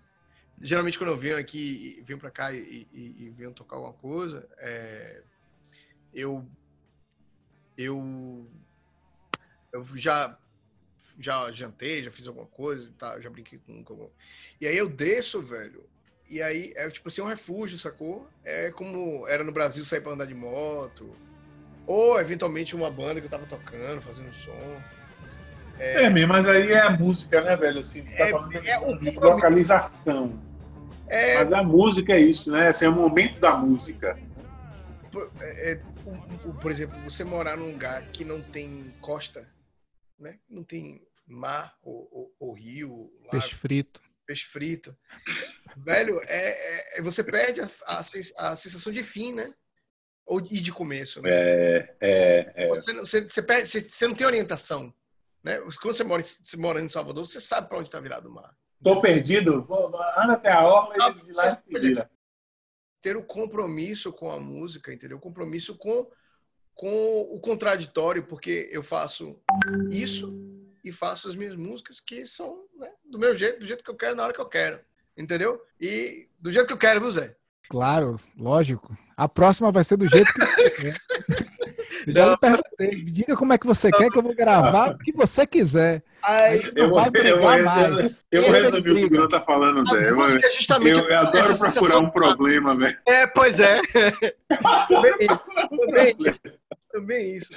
Geralmente 0.62 0.98
quando 0.98 1.10
eu 1.10 1.18
venho 1.18 1.38
aqui, 1.38 2.02
venho 2.06 2.18
para 2.18 2.32
cá 2.32 2.54
e, 2.54 2.88
e, 2.94 3.26
e, 3.26 3.30
venho 3.32 3.52
tocar 3.52 3.76
alguma 3.76 3.94
coisa, 3.94 4.48
é, 4.58 5.22
eu 6.14 6.48
eu 7.78 8.48
eu 9.74 9.86
já 9.96 10.38
já 11.20 11.52
jantei, 11.52 12.04
já 12.04 12.12
fiz 12.12 12.28
alguma 12.28 12.46
coisa, 12.46 12.90
tá, 12.98 13.20
já 13.20 13.30
brinquei 13.30 13.60
com, 13.60 13.84
com 13.84 14.10
e 14.62 14.68
aí 14.68 14.78
eu 14.78 14.88
desço, 14.88 15.42
velho. 15.42 15.84
E 16.30 16.42
aí 16.42 16.72
é 16.78 16.90
tipo 16.90 17.10
assim 17.10 17.22
um 17.22 17.28
refúgio, 17.28 17.78
sacou? 17.78 18.30
É 18.46 18.72
como 18.72 19.28
era 19.28 19.44
no 19.44 19.52
Brasil 19.52 19.84
sair 19.84 20.00
para 20.00 20.14
andar 20.14 20.26
de 20.26 20.34
moto, 20.34 21.14
ou 21.86 22.18
eventualmente 22.22 22.76
uma 22.76 22.90
banda 22.90 23.20
que 23.20 23.26
eu 23.26 23.32
tava 23.32 23.46
tocando, 23.46 24.00
fazendo 24.02 24.32
som. 24.32 24.82
É, 25.80 26.04
é 26.04 26.26
mas 26.26 26.48
aí 26.48 26.72
é 26.72 26.82
a 26.82 26.92
música, 26.92 27.42
né, 27.42 27.56
velho? 27.56 27.80
Assim, 27.80 28.08
você 28.08 28.18
tá 28.18 28.28
é, 28.28 28.32
falando 28.32 28.56
é 28.56 28.98
de 28.98 29.12
localização. 29.12 30.42
É... 31.08 31.36
Mas 31.36 31.54
a 31.54 31.64
música 31.64 32.14
é 32.14 32.20
isso, 32.20 32.52
né? 32.52 32.68
Assim, 32.68 32.86
é 32.86 32.90
o 32.90 32.94
momento 32.94 33.40
da 33.40 33.56
música. 33.56 34.18
Por, 35.12 35.32
é, 35.42 35.72
é 35.72 35.82
por 36.62 36.72
exemplo, 36.72 37.00
você 37.02 37.24
morar 37.24 37.58
num 37.58 37.72
lugar 37.72 38.02
que 38.12 38.26
não 38.26 38.42
tem 38.42 38.94
costa, 39.00 39.48
né? 40.20 40.40
Não 40.50 40.64
tem 40.64 41.02
mar 41.28 41.76
ou, 41.82 42.08
ou, 42.12 42.36
ou 42.40 42.54
rio. 42.54 43.12
Lago, 43.20 43.32
peixe 43.32 43.56
frito. 43.56 44.02
Peixe 44.26 44.46
frito. 44.46 44.98
velho, 45.78 46.20
é, 46.26 47.00
é, 47.00 47.02
você 47.02 47.24
perde 47.24 47.62
a, 47.62 47.70
a, 47.86 48.00
a 48.00 48.56
sensação 48.56 48.92
de 48.92 49.04
fim, 49.04 49.34
né? 49.34 49.54
Ou, 50.26 50.40
e 50.40 50.60
de 50.60 50.72
começo. 50.72 51.22
Né? 51.22 51.30
É, 51.32 51.96
é, 52.00 52.54
é. 52.56 52.68
Você, 52.70 52.94
você, 52.94 53.22
você, 53.22 53.42
perde, 53.42 53.68
você, 53.68 53.82
você 53.82 54.08
não 54.08 54.16
tem 54.16 54.26
orientação. 54.28 54.94
Né? 55.44 55.60
Quando 55.82 55.96
você 55.96 56.04
mora, 56.04 56.24
você 56.24 56.58
mora 56.58 56.82
em 56.82 56.88
Salvador, 56.88 57.26
você 57.26 57.42
sabe 57.42 57.68
para 57.68 57.78
onde 57.78 57.90
está 57.90 58.00
virado 58.00 58.30
o 58.30 58.32
mar. 58.32 58.56
Estou 58.78 59.02
perdido, 59.02 59.64
vou, 59.64 59.88
anda 60.18 60.34
até 60.34 60.52
a 60.52 60.66
orla 60.66 60.96
ah, 61.00 61.10
e 61.10 61.26
de 61.26 61.34
lá 61.34 61.50
se 61.50 61.64
vira. 61.68 62.10
Ter 63.02 63.18
o 63.18 63.24
compromisso 63.24 64.14
com 64.14 64.32
a 64.32 64.40
música, 64.40 64.94
entendeu? 64.94 65.18
O 65.18 65.22
compromisso 65.22 65.78
com, 65.78 66.10
com 66.74 67.22
o 67.22 67.40
contraditório, 67.40 68.24
porque 68.24 68.70
eu 68.72 68.82
faço 68.82 69.38
isso 69.92 70.34
e 70.84 70.92
faço 70.92 71.28
as 71.28 71.36
minhas 71.36 71.56
músicas 71.56 72.00
que 72.00 72.26
são 72.26 72.66
né, 72.78 72.92
do 73.06 73.20
meu 73.20 73.36
jeito, 73.36 73.60
do 73.60 73.66
jeito 73.66 73.84
que 73.84 73.92
eu 73.92 73.96
quero, 73.96 74.16
na 74.16 74.24
hora 74.24 74.34
que 74.34 74.42
eu 74.42 74.48
quero. 74.48 74.80
Entendeu? 75.18 75.62
E 75.80 76.30
do 76.40 76.52
jeito 76.52 76.68
que 76.68 76.74
eu 76.74 76.78
quero, 76.78 77.02
viu, 77.02 77.12
Zé? 77.12 77.36
Claro, 77.70 78.20
lógico. 78.38 78.98
A 79.16 79.30
próxima 79.30 79.72
vai 79.72 79.84
ser 79.84 79.98
do 79.98 80.08
jeito 80.08 80.32
que 80.34 80.42
eu 80.42 80.48
quero. 80.76 81.53
Já 82.08 82.28
não, 82.28 82.38
perguntei. 82.38 83.04
Me 83.04 83.12
diga 83.12 83.36
como 83.36 83.54
é 83.54 83.58
que 83.58 83.66
você 83.66 83.90
não, 83.90 83.98
quer 83.98 84.10
que 84.10 84.18
eu 84.18 84.24
vou 84.24 84.36
gravar 84.36 84.92
o 84.92 84.98
que 84.98 85.12
você 85.12 85.46
quiser. 85.46 86.04
Ai, 86.24 86.62
eu, 86.76 86.92
vai 86.92 87.10
brigar 87.10 87.60
eu, 87.60 87.66
mais. 87.66 88.26
Eu, 88.32 88.44
vou 88.44 88.52
resumir 88.52 88.92
o 88.92 88.96
que 88.96 89.06
o 89.06 89.10
Bruno 89.10 89.30
tá 89.30 89.42
falando, 89.42 89.86
Zé. 89.86 90.10
Eu, 90.10 90.24
é 90.24 90.52
justamente 90.52 91.00
eu, 91.00 91.10
eu 91.10 91.20
adoro 91.20 91.58
procurar 91.58 92.00
um 92.00 92.10
problema, 92.10 92.76
velho. 92.76 92.98
É, 93.06 93.28
pois 93.28 93.60
é. 93.60 93.82
também, 94.50 96.16
isso. 96.20 96.42
Também 96.92 97.38
isso. 97.38 97.52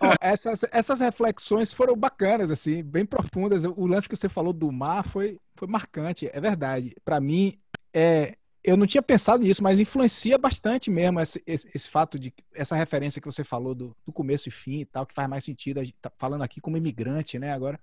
Ó, 0.00 0.12
essas, 0.20 0.64
essas 0.70 1.00
reflexões 1.00 1.72
foram 1.72 1.96
bacanas, 1.96 2.50
assim, 2.50 2.82
bem 2.82 3.04
profundas. 3.04 3.64
O 3.64 3.86
lance 3.86 4.08
que 4.08 4.16
você 4.16 4.28
falou 4.28 4.52
do 4.52 4.70
mar 4.70 5.04
foi, 5.04 5.38
foi 5.56 5.66
marcante, 5.66 6.30
é 6.32 6.40
verdade. 6.40 6.94
Para 7.04 7.20
mim, 7.20 7.54
é, 7.92 8.36
eu 8.64 8.78
não 8.78 8.86
tinha 8.86 9.02
pensado 9.02 9.44
nisso, 9.44 9.62
mas 9.62 9.78
influencia 9.78 10.38
bastante 10.38 10.90
mesmo 10.90 11.20
esse, 11.20 11.42
esse, 11.46 11.68
esse, 11.74 11.90
fato 11.90 12.18
de 12.18 12.32
essa 12.54 12.74
referência 12.74 13.20
que 13.20 13.26
você 13.26 13.44
falou 13.44 13.74
do, 13.74 13.94
do 14.06 14.12
começo 14.12 14.48
e 14.48 14.52
fim 14.52 14.80
e 14.80 14.84
tal, 14.86 15.04
que 15.04 15.12
faz 15.12 15.28
mais 15.28 15.44
sentido. 15.44 15.78
A 15.78 15.84
gente 15.84 15.96
tá 16.00 16.10
falando 16.16 16.42
aqui 16.42 16.62
como 16.62 16.78
imigrante, 16.78 17.38
né? 17.38 17.52
Agora, 17.52 17.78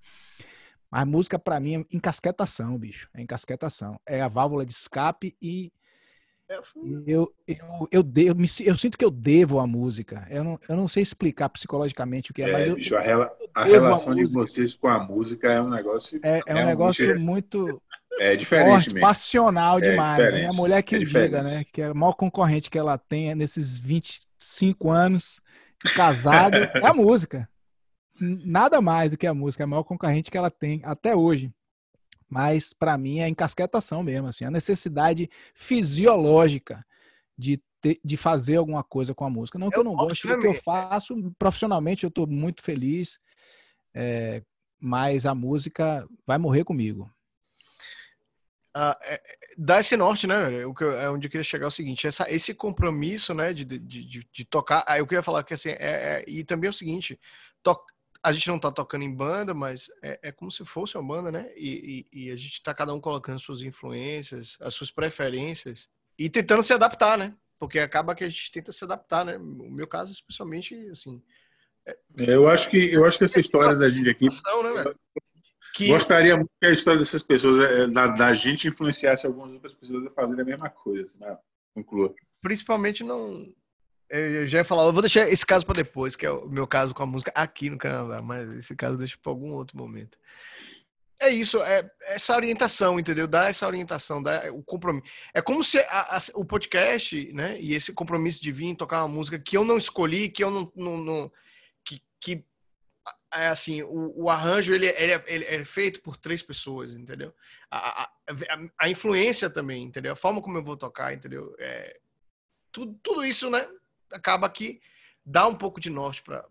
mas 0.89 1.07
música 1.07 1.37
para 1.37 1.59
mim 1.59 1.75
é 1.75 1.95
encasquetação, 1.95 2.77
bicho. 2.79 3.07
É 3.13 3.21
encasquetação. 3.21 3.99
É 4.07 4.21
a 4.21 4.27
válvula 4.27 4.65
de 4.65 4.73
escape 4.73 5.37
e 5.39 5.71
é, 6.49 6.59
eu, 7.05 7.31
eu, 7.47 7.87
eu, 7.91 8.11
eu, 8.15 8.35
me, 8.35 8.47
eu 8.65 8.75
sinto 8.75 8.97
que 8.97 9.05
eu 9.05 9.11
devo 9.11 9.59
a 9.59 9.67
música. 9.67 10.27
Eu 10.31 10.43
não, 10.43 10.59
eu 10.67 10.75
não 10.75 10.87
sei 10.87 11.03
explicar 11.03 11.47
psicologicamente 11.49 12.31
o 12.31 12.33
que 12.33 12.41
é, 12.41 12.49
é 12.49 12.51
mas 12.51 12.67
eu, 12.67 12.75
bicho, 12.75 12.97
a, 12.97 13.01
rela, 13.01 13.31
a 13.53 13.63
relação 13.63 14.15
de 14.15 14.25
vocês 14.25 14.75
com 14.75 14.87
a 14.87 14.99
música 14.99 15.49
é 15.49 15.61
um 15.61 15.69
negócio. 15.69 16.19
É, 16.23 16.41
é 16.45 16.55
um 16.55 16.65
negócio 16.65 17.19
muito 17.19 17.81
é 18.19 18.35
diferente 18.35 18.69
forte, 18.69 18.93
mesmo. 18.93 19.01
passional 19.01 19.79
é 19.79 19.81
demais. 19.81 20.17
Diferente. 20.17 20.41
Minha 20.41 20.53
mulher 20.53 20.81
que 20.83 20.95
é 20.95 20.99
diga, 20.99 21.41
né? 21.41 21.65
Que 21.71 21.81
é 21.81 21.85
a 21.85 21.93
maior 21.93 22.13
concorrente 22.13 22.69
que 22.69 22.77
ela 22.77 22.97
tem 22.97 23.33
nesses 23.35 23.77
25 23.77 24.89
anos 24.89 25.41
casado 25.95 26.55
é 26.55 26.85
a 26.85 26.93
música. 26.93 27.49
Nada 28.19 28.81
mais 28.81 29.09
do 29.09 29.17
que 29.17 29.25
a 29.25 29.33
música, 29.33 29.63
é 29.63 29.65
a 29.65 29.67
maior 29.67 29.83
concorrente 29.83 30.29
que 30.29 30.37
ela 30.37 30.51
tem 30.51 30.81
até 30.83 31.15
hoje. 31.15 31.51
Mas 32.29 32.71
para 32.71 32.97
mim 32.97 33.19
é 33.19 33.27
encasquetação 33.27 34.03
mesmo, 34.03 34.27
assim, 34.27 34.45
a 34.45 34.51
necessidade 34.51 35.29
fisiológica 35.53 36.85
de 37.37 37.61
ter, 37.81 37.99
de 38.03 38.15
fazer 38.15 38.55
alguma 38.55 38.83
coisa 38.83 39.13
com 39.13 39.25
a 39.25 39.29
música. 39.29 39.59
Não 39.59 39.69
que 39.69 39.77
eu, 39.77 39.81
eu 39.81 39.83
não 39.83 39.95
goste 39.95 40.27
do 40.27 40.39
que 40.39 40.47
eu 40.47 40.53
faço, 40.53 41.33
profissionalmente 41.37 42.03
eu 42.03 42.09
estou 42.09 42.27
muito 42.27 42.61
feliz, 42.61 43.19
é, 43.93 44.43
mas 44.79 45.25
a 45.25 45.35
música 45.35 46.07
vai 46.25 46.37
morrer 46.37 46.63
comigo. 46.63 47.11
Uh, 48.75 48.95
é, 49.01 49.21
dá 49.57 49.81
esse 49.81 49.97
norte, 49.97 50.25
né? 50.25 50.65
O 50.65 50.73
que 50.73 50.85
é 50.85 51.09
onde 51.09 51.27
eu 51.27 51.31
queria 51.31 51.43
chegar 51.43 51.65
é 51.65 51.67
o 51.67 51.71
seguinte: 51.71 52.07
essa, 52.07 52.25
esse 52.31 52.53
compromisso, 52.53 53.33
né, 53.33 53.53
de, 53.53 53.65
de, 53.65 53.79
de, 53.79 54.27
de 54.31 54.45
tocar. 54.45 54.83
Aí 54.87 55.01
eu 55.01 55.07
queria 55.07 55.21
falar 55.21 55.43
que 55.43 55.53
assim, 55.53 55.69
é, 55.71 55.75
é, 55.79 56.25
e 56.25 56.43
também 56.43 56.67
é 56.67 56.69
o 56.69 56.73
seguinte: 56.73 57.19
to, 57.61 57.75
a 58.23 58.31
gente 58.31 58.47
não 58.47 58.57
tá 58.57 58.71
tocando 58.71 59.03
em 59.03 59.13
banda, 59.13 59.53
mas 59.53 59.89
é, 60.01 60.19
é 60.23 60.31
como 60.31 60.49
se 60.49 60.63
fosse 60.63 60.97
uma 60.97 61.15
banda, 61.15 61.31
né? 61.31 61.51
E, 61.55 62.07
e, 62.13 62.25
e, 62.27 62.31
a 62.31 62.35
gente 62.35 62.63
tá 62.63 62.73
cada 62.73 62.93
um 62.93 62.99
colocando 62.99 63.39
suas 63.39 63.61
influências, 63.61 64.57
as 64.61 64.73
suas 64.73 64.89
preferências 64.89 65.89
e 66.17 66.29
tentando 66.29 66.63
se 66.63 66.73
adaptar, 66.73 67.17
né? 67.17 67.35
Porque 67.59 67.77
acaba 67.77 68.15
que 68.15 68.23
a 68.23 68.29
gente 68.29 68.51
tenta 68.51 68.71
se 68.71 68.83
adaptar, 68.83 69.25
né? 69.25 69.37
No 69.37 69.69
meu 69.69 69.87
caso, 69.87 70.11
especialmente, 70.11 70.75
assim. 70.89 71.21
É 71.85 71.97
eu 72.19 72.47
acho 72.47 72.69
que 72.69 72.93
eu 72.93 73.05
acho 73.05 73.17
que 73.17 73.23
essa 73.23 73.39
história 73.39 73.77
da 73.77 73.89
gente 73.89 74.09
aqui. 74.09 74.25
Né, 74.25 74.93
que... 75.73 75.87
Gostaria 75.87 76.35
muito 76.35 76.49
que 76.59 76.67
a 76.67 76.71
história 76.71 76.99
dessas 76.99 77.23
pessoas, 77.23 77.59
é, 77.59 77.87
da, 77.87 78.07
da 78.07 78.33
gente, 78.33 78.67
influenciasse 78.67 79.25
algumas 79.25 79.51
outras 79.51 79.73
pessoas 79.73 80.05
a 80.05 80.11
fazerem 80.11 80.43
a 80.43 80.45
mesma 80.45 80.69
coisa. 80.69 81.03
Assim, 81.03 81.19
né? 81.19 81.37
Conclua. 81.73 82.13
Principalmente 82.41 83.03
não. 83.03 83.45
Eu 84.09 84.45
já 84.45 84.57
ia 84.57 84.65
falar, 84.65 84.83
eu 84.83 84.91
vou 84.91 85.01
deixar 85.01 85.29
esse 85.29 85.45
caso 85.45 85.65
para 85.65 85.75
depois, 85.75 86.17
que 86.17 86.25
é 86.25 86.31
o 86.31 86.49
meu 86.49 86.67
caso 86.67 86.93
com 86.93 87.01
a 87.01 87.05
música 87.05 87.31
aqui 87.33 87.69
no 87.69 87.77
Canadá, 87.77 88.21
mas 88.21 88.49
esse 88.57 88.75
caso 88.75 88.97
deixa 88.97 89.17
para 89.21 89.31
algum 89.31 89.53
outro 89.53 89.77
momento. 89.77 90.17
É 91.21 91.29
isso, 91.29 91.61
é 91.61 91.89
essa 92.07 92.35
orientação, 92.35 92.99
entendeu? 92.99 93.27
Dá 93.27 93.47
essa 93.47 93.67
orientação, 93.67 94.21
dá 94.21 94.51
o 94.51 94.63
compromisso. 94.63 95.05
É 95.33 95.41
como 95.41 95.63
se 95.63 95.77
a, 95.79 96.17
a, 96.17 96.19
o 96.33 96.43
podcast, 96.43 97.31
né, 97.31 97.57
e 97.59 97.75
esse 97.75 97.93
compromisso 97.93 98.41
de 98.41 98.51
vir 98.51 98.75
tocar 98.75 99.05
uma 99.05 99.15
música 99.15 99.39
que 99.39 99.55
eu 99.55 99.63
não 99.63 99.77
escolhi, 99.77 100.27
que 100.27 100.43
eu 100.43 100.49
não, 100.49 100.71
não, 100.75 100.97
não 100.97 101.31
que, 101.85 102.01
que 102.19 102.43
é 103.33 103.47
assim, 103.47 103.81
o, 103.83 104.23
o 104.23 104.29
arranjo 104.29 104.73
ele, 104.73 104.87
ele, 104.87 105.13
é, 105.13 105.23
ele, 105.27 105.45
é 105.45 105.65
feito 105.65 106.01
por 106.01 106.17
três 106.17 106.41
pessoas, 106.41 106.93
entendeu? 106.93 107.33
A, 107.69 108.03
a, 108.03 108.11
a, 108.79 108.89
influência 108.89 109.49
também, 109.49 109.83
entendeu? 109.83 110.13
A 110.13 110.15
forma 110.15 110.41
como 110.41 110.57
eu 110.57 110.63
vou 110.63 110.75
tocar, 110.75 111.13
entendeu? 111.13 111.55
É, 111.59 111.99
tudo, 112.71 112.97
tudo 113.01 113.23
isso, 113.23 113.49
né? 113.49 113.67
Acaba 114.11 114.49
que 114.49 114.81
dá 115.25 115.47
um 115.47 115.55
pouco 115.55 115.79
de 115.79 115.89
norte 115.89 116.21
para 116.23 116.45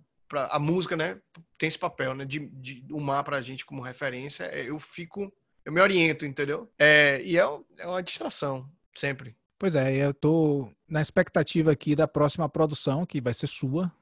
a 0.50 0.58
música, 0.58 0.96
né? 0.96 1.20
Tem 1.58 1.68
esse 1.68 1.78
papel, 1.78 2.14
né? 2.14 2.24
De, 2.24 2.38
de 2.38 2.84
mar 2.90 3.24
para 3.24 3.36
a 3.36 3.42
gente 3.42 3.66
como 3.66 3.82
referência. 3.82 4.44
É, 4.44 4.68
eu 4.68 4.78
fico, 4.78 5.32
eu 5.64 5.72
me 5.72 5.80
oriento, 5.80 6.24
entendeu? 6.24 6.70
É, 6.78 7.20
e 7.22 7.36
é, 7.36 7.42
é 7.78 7.86
uma 7.86 8.02
distração, 8.02 8.70
sempre. 8.94 9.36
Pois 9.58 9.76
é, 9.76 9.94
eu 9.94 10.14
tô 10.14 10.70
na 10.88 11.02
expectativa 11.02 11.70
aqui 11.70 11.94
da 11.94 12.08
próxima 12.08 12.48
produção, 12.48 13.04
que 13.04 13.20
vai 13.20 13.34
ser 13.34 13.46
sua, 13.46 13.92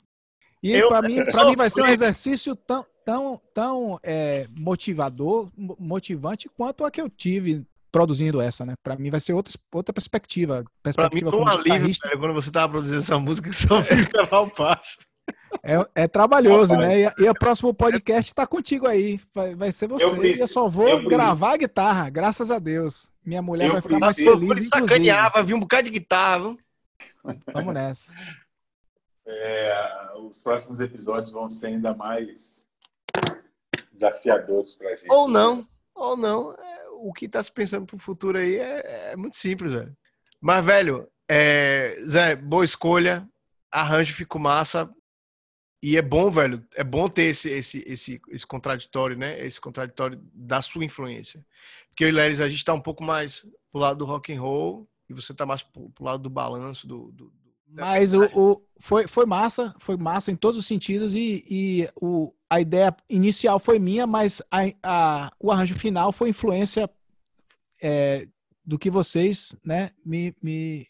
e 0.63 0.83
para 0.83 1.03
mim, 1.03 1.25
para 1.33 1.45
mim 1.47 1.57
vai 1.57 1.71
ser 1.71 1.83
um 1.83 1.87
exercício 1.87 2.55
tão, 2.55 2.85
tão, 3.05 3.41
tão 3.55 4.01
é, 4.03 4.47
motivador, 4.59 5.49
motivante 5.57 6.49
quanto 6.49 6.85
a 6.85 6.91
que 6.91 7.01
eu 7.01 7.09
tive 7.09 7.65
produzindo 7.91 8.41
essa, 8.41 8.67
né? 8.67 8.75
Para 8.83 8.97
mim 8.97 9.11
vai 9.11 9.21
ser 9.21 9.33
outra, 9.33 9.53
outra 9.73 9.93
perspectiva. 9.93 10.65
perspectiva 10.83 11.09
pra 11.09 11.15
mim 11.15 11.31
foi 11.31 11.41
um 11.41 11.49
alívio, 11.49 11.95
velho, 12.03 12.19
quando 12.19 12.35
você 12.35 12.51
tava 12.51 12.73
produzindo 12.73 13.01
essa 13.01 13.19
música, 13.19 13.53
só 13.53 13.83
fiz 13.83 14.07
gravar 14.07 14.41
o 14.41 14.51
passo. 14.51 14.99
É, 15.63 16.03
é 16.03 16.09
trabalhoso, 16.09 16.77
né? 16.77 17.01
E, 17.01 17.25
e 17.25 17.29
o 17.29 17.35
próximo 17.35 17.73
podcast 17.73 18.31
está 18.31 18.47
contigo 18.47 18.87
aí. 18.87 19.19
Vai, 19.35 19.55
vai 19.55 19.73
ser 19.73 19.89
você. 19.89 20.05
Eu, 20.05 20.17
preciso, 20.17 20.45
eu 20.45 20.49
só 20.49 20.69
vou 20.69 20.89
eu 20.89 21.09
gravar 21.09 21.55
a 21.55 21.57
guitarra, 21.57 22.11
graças 22.11 22.51
a 22.51 22.59
Deus. 22.59 23.11
Minha 23.25 23.43
mulher 23.43 23.67
eu 23.67 23.73
vai 23.73 23.83
ficar 23.83 23.99
mais 23.99 24.17
feliz. 24.17 24.51
Ele 24.51 24.63
sacaneava, 24.63 25.43
vi 25.43 25.55
um 25.55 25.61
bocado 25.61 25.85
de 25.85 25.91
guitarra. 25.91 26.39
Viu? 26.39 26.59
Vamos 27.53 27.75
nessa 27.75 28.13
é, 29.29 30.13
os 30.17 30.43
próximos 30.43 30.81
episódios 30.81 31.31
vão 31.31 31.49
ser 31.49 31.69
ainda 31.69 31.95
mais 31.95 32.67
desafiadores 33.93 34.75
para 34.75 34.89
a 34.89 34.97
gente. 34.97 35.11
Ou 35.11 35.29
não, 35.29 35.69
ou 35.95 36.17
não. 36.17 36.53
É, 36.53 36.89
o 37.01 37.13
que 37.13 37.27
está 37.27 37.43
se 37.43 37.53
pensando 37.53 37.87
para 37.87 37.97
o 37.97 38.01
futuro 38.01 38.39
aí 38.39 38.57
é, 38.57 39.13
é, 39.13 39.17
muito 39.17 39.37
simples, 39.37 39.73
velho. 39.73 39.97
Mas, 40.41 40.65
velho, 40.65 41.09
é, 41.29 41.97
Zé, 42.07 42.37
boa 42.37 42.65
escolha. 42.65 43.29
Arranjo 43.71 44.15
ficou 44.15 44.41
massa. 44.41 44.91
E 45.81 45.97
é 45.97 46.03
bom, 46.03 46.29
velho, 46.29 46.67
é 46.75 46.83
bom 46.83 47.09
ter 47.09 47.25
esse, 47.25 47.49
esse, 47.51 47.85
esse, 47.87 48.21
esse 48.31 48.47
contraditório, 48.47 49.17
né? 49.17 49.39
Esse 49.39 49.61
contraditório 49.61 50.21
da 50.35 50.61
sua 50.61 50.85
influência. 50.85 51.45
Porque 51.89 52.05
eu 52.05 52.11
e 52.11 52.21
a 52.21 52.49
gente 52.49 52.65
tá 52.65 52.75
um 52.75 52.81
pouco 52.81 53.05
mais 53.05 53.47
pro 53.71 53.81
lado 53.81 53.99
do 53.99 54.05
rock 54.05 54.33
and 54.33 54.41
roll 54.41 54.89
e 55.09 55.15
você 55.15 55.33
tá 55.33 55.47
mais 55.47 55.63
pro, 55.63 55.89
pro 55.91 56.05
lado 56.05 56.23
do 56.23 56.31
balanço, 56.31 56.87
do, 56.87 57.13
do, 57.13 57.33
mas 57.71 58.15
o, 58.15 58.25
o, 58.35 58.63
foi, 58.79 59.07
foi 59.07 59.27
massa, 59.27 59.75
foi 59.79 59.97
massa 59.97 60.31
em 60.31 60.37
todos 60.37 60.59
os 60.59 60.67
sentidos 60.67 61.15
e, 61.15 61.45
e 61.49 61.89
o, 62.01 62.33
a 62.49 62.61
ideia 62.61 62.95
inicial 63.09 63.59
foi 63.59 63.79
minha, 63.79 64.07
mas 64.07 64.41
a, 64.51 64.61
a, 64.83 65.33
o 65.39 65.53
arranjo 65.53 65.75
final 65.75 66.13
foi 66.13 66.31
influência 66.31 66.89
é, 67.83 68.27
do 68.65 68.79
que 68.79 68.91
vocês 68.91 69.55
né, 69.65 69.91
me, 70.05 70.35
me, 70.43 70.87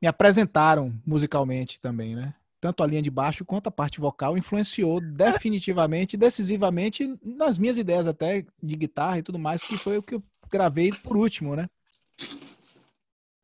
me 0.00 0.08
apresentaram 0.08 0.94
musicalmente 1.06 1.80
também, 1.80 2.14
né? 2.14 2.34
Tanto 2.60 2.84
a 2.84 2.86
linha 2.86 3.02
de 3.02 3.10
baixo 3.10 3.44
quanto 3.44 3.66
a 3.66 3.72
parte 3.72 4.00
vocal 4.00 4.38
influenciou 4.38 5.00
definitivamente, 5.00 6.16
decisivamente 6.16 7.18
nas 7.24 7.58
minhas 7.58 7.76
ideias 7.76 8.06
até 8.06 8.46
de 8.62 8.76
guitarra 8.76 9.18
e 9.18 9.22
tudo 9.22 9.38
mais, 9.38 9.64
que 9.64 9.76
foi 9.76 9.98
o 9.98 10.02
que 10.02 10.14
eu 10.14 10.22
gravei 10.48 10.92
por 10.92 11.16
último, 11.16 11.56
né? 11.56 11.68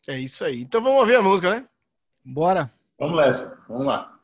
É 0.07 0.19
isso 0.21 0.45
aí. 0.45 0.61
Então 0.61 0.81
vamos 0.81 1.01
ouvir 1.01 1.17
a 1.17 1.23
música, 1.23 1.51
né? 1.51 1.69
Bora. 2.25 2.73
Vamos 2.99 3.21
nessa. 3.21 3.59
Vamos 3.69 3.87
lá. 3.87 4.18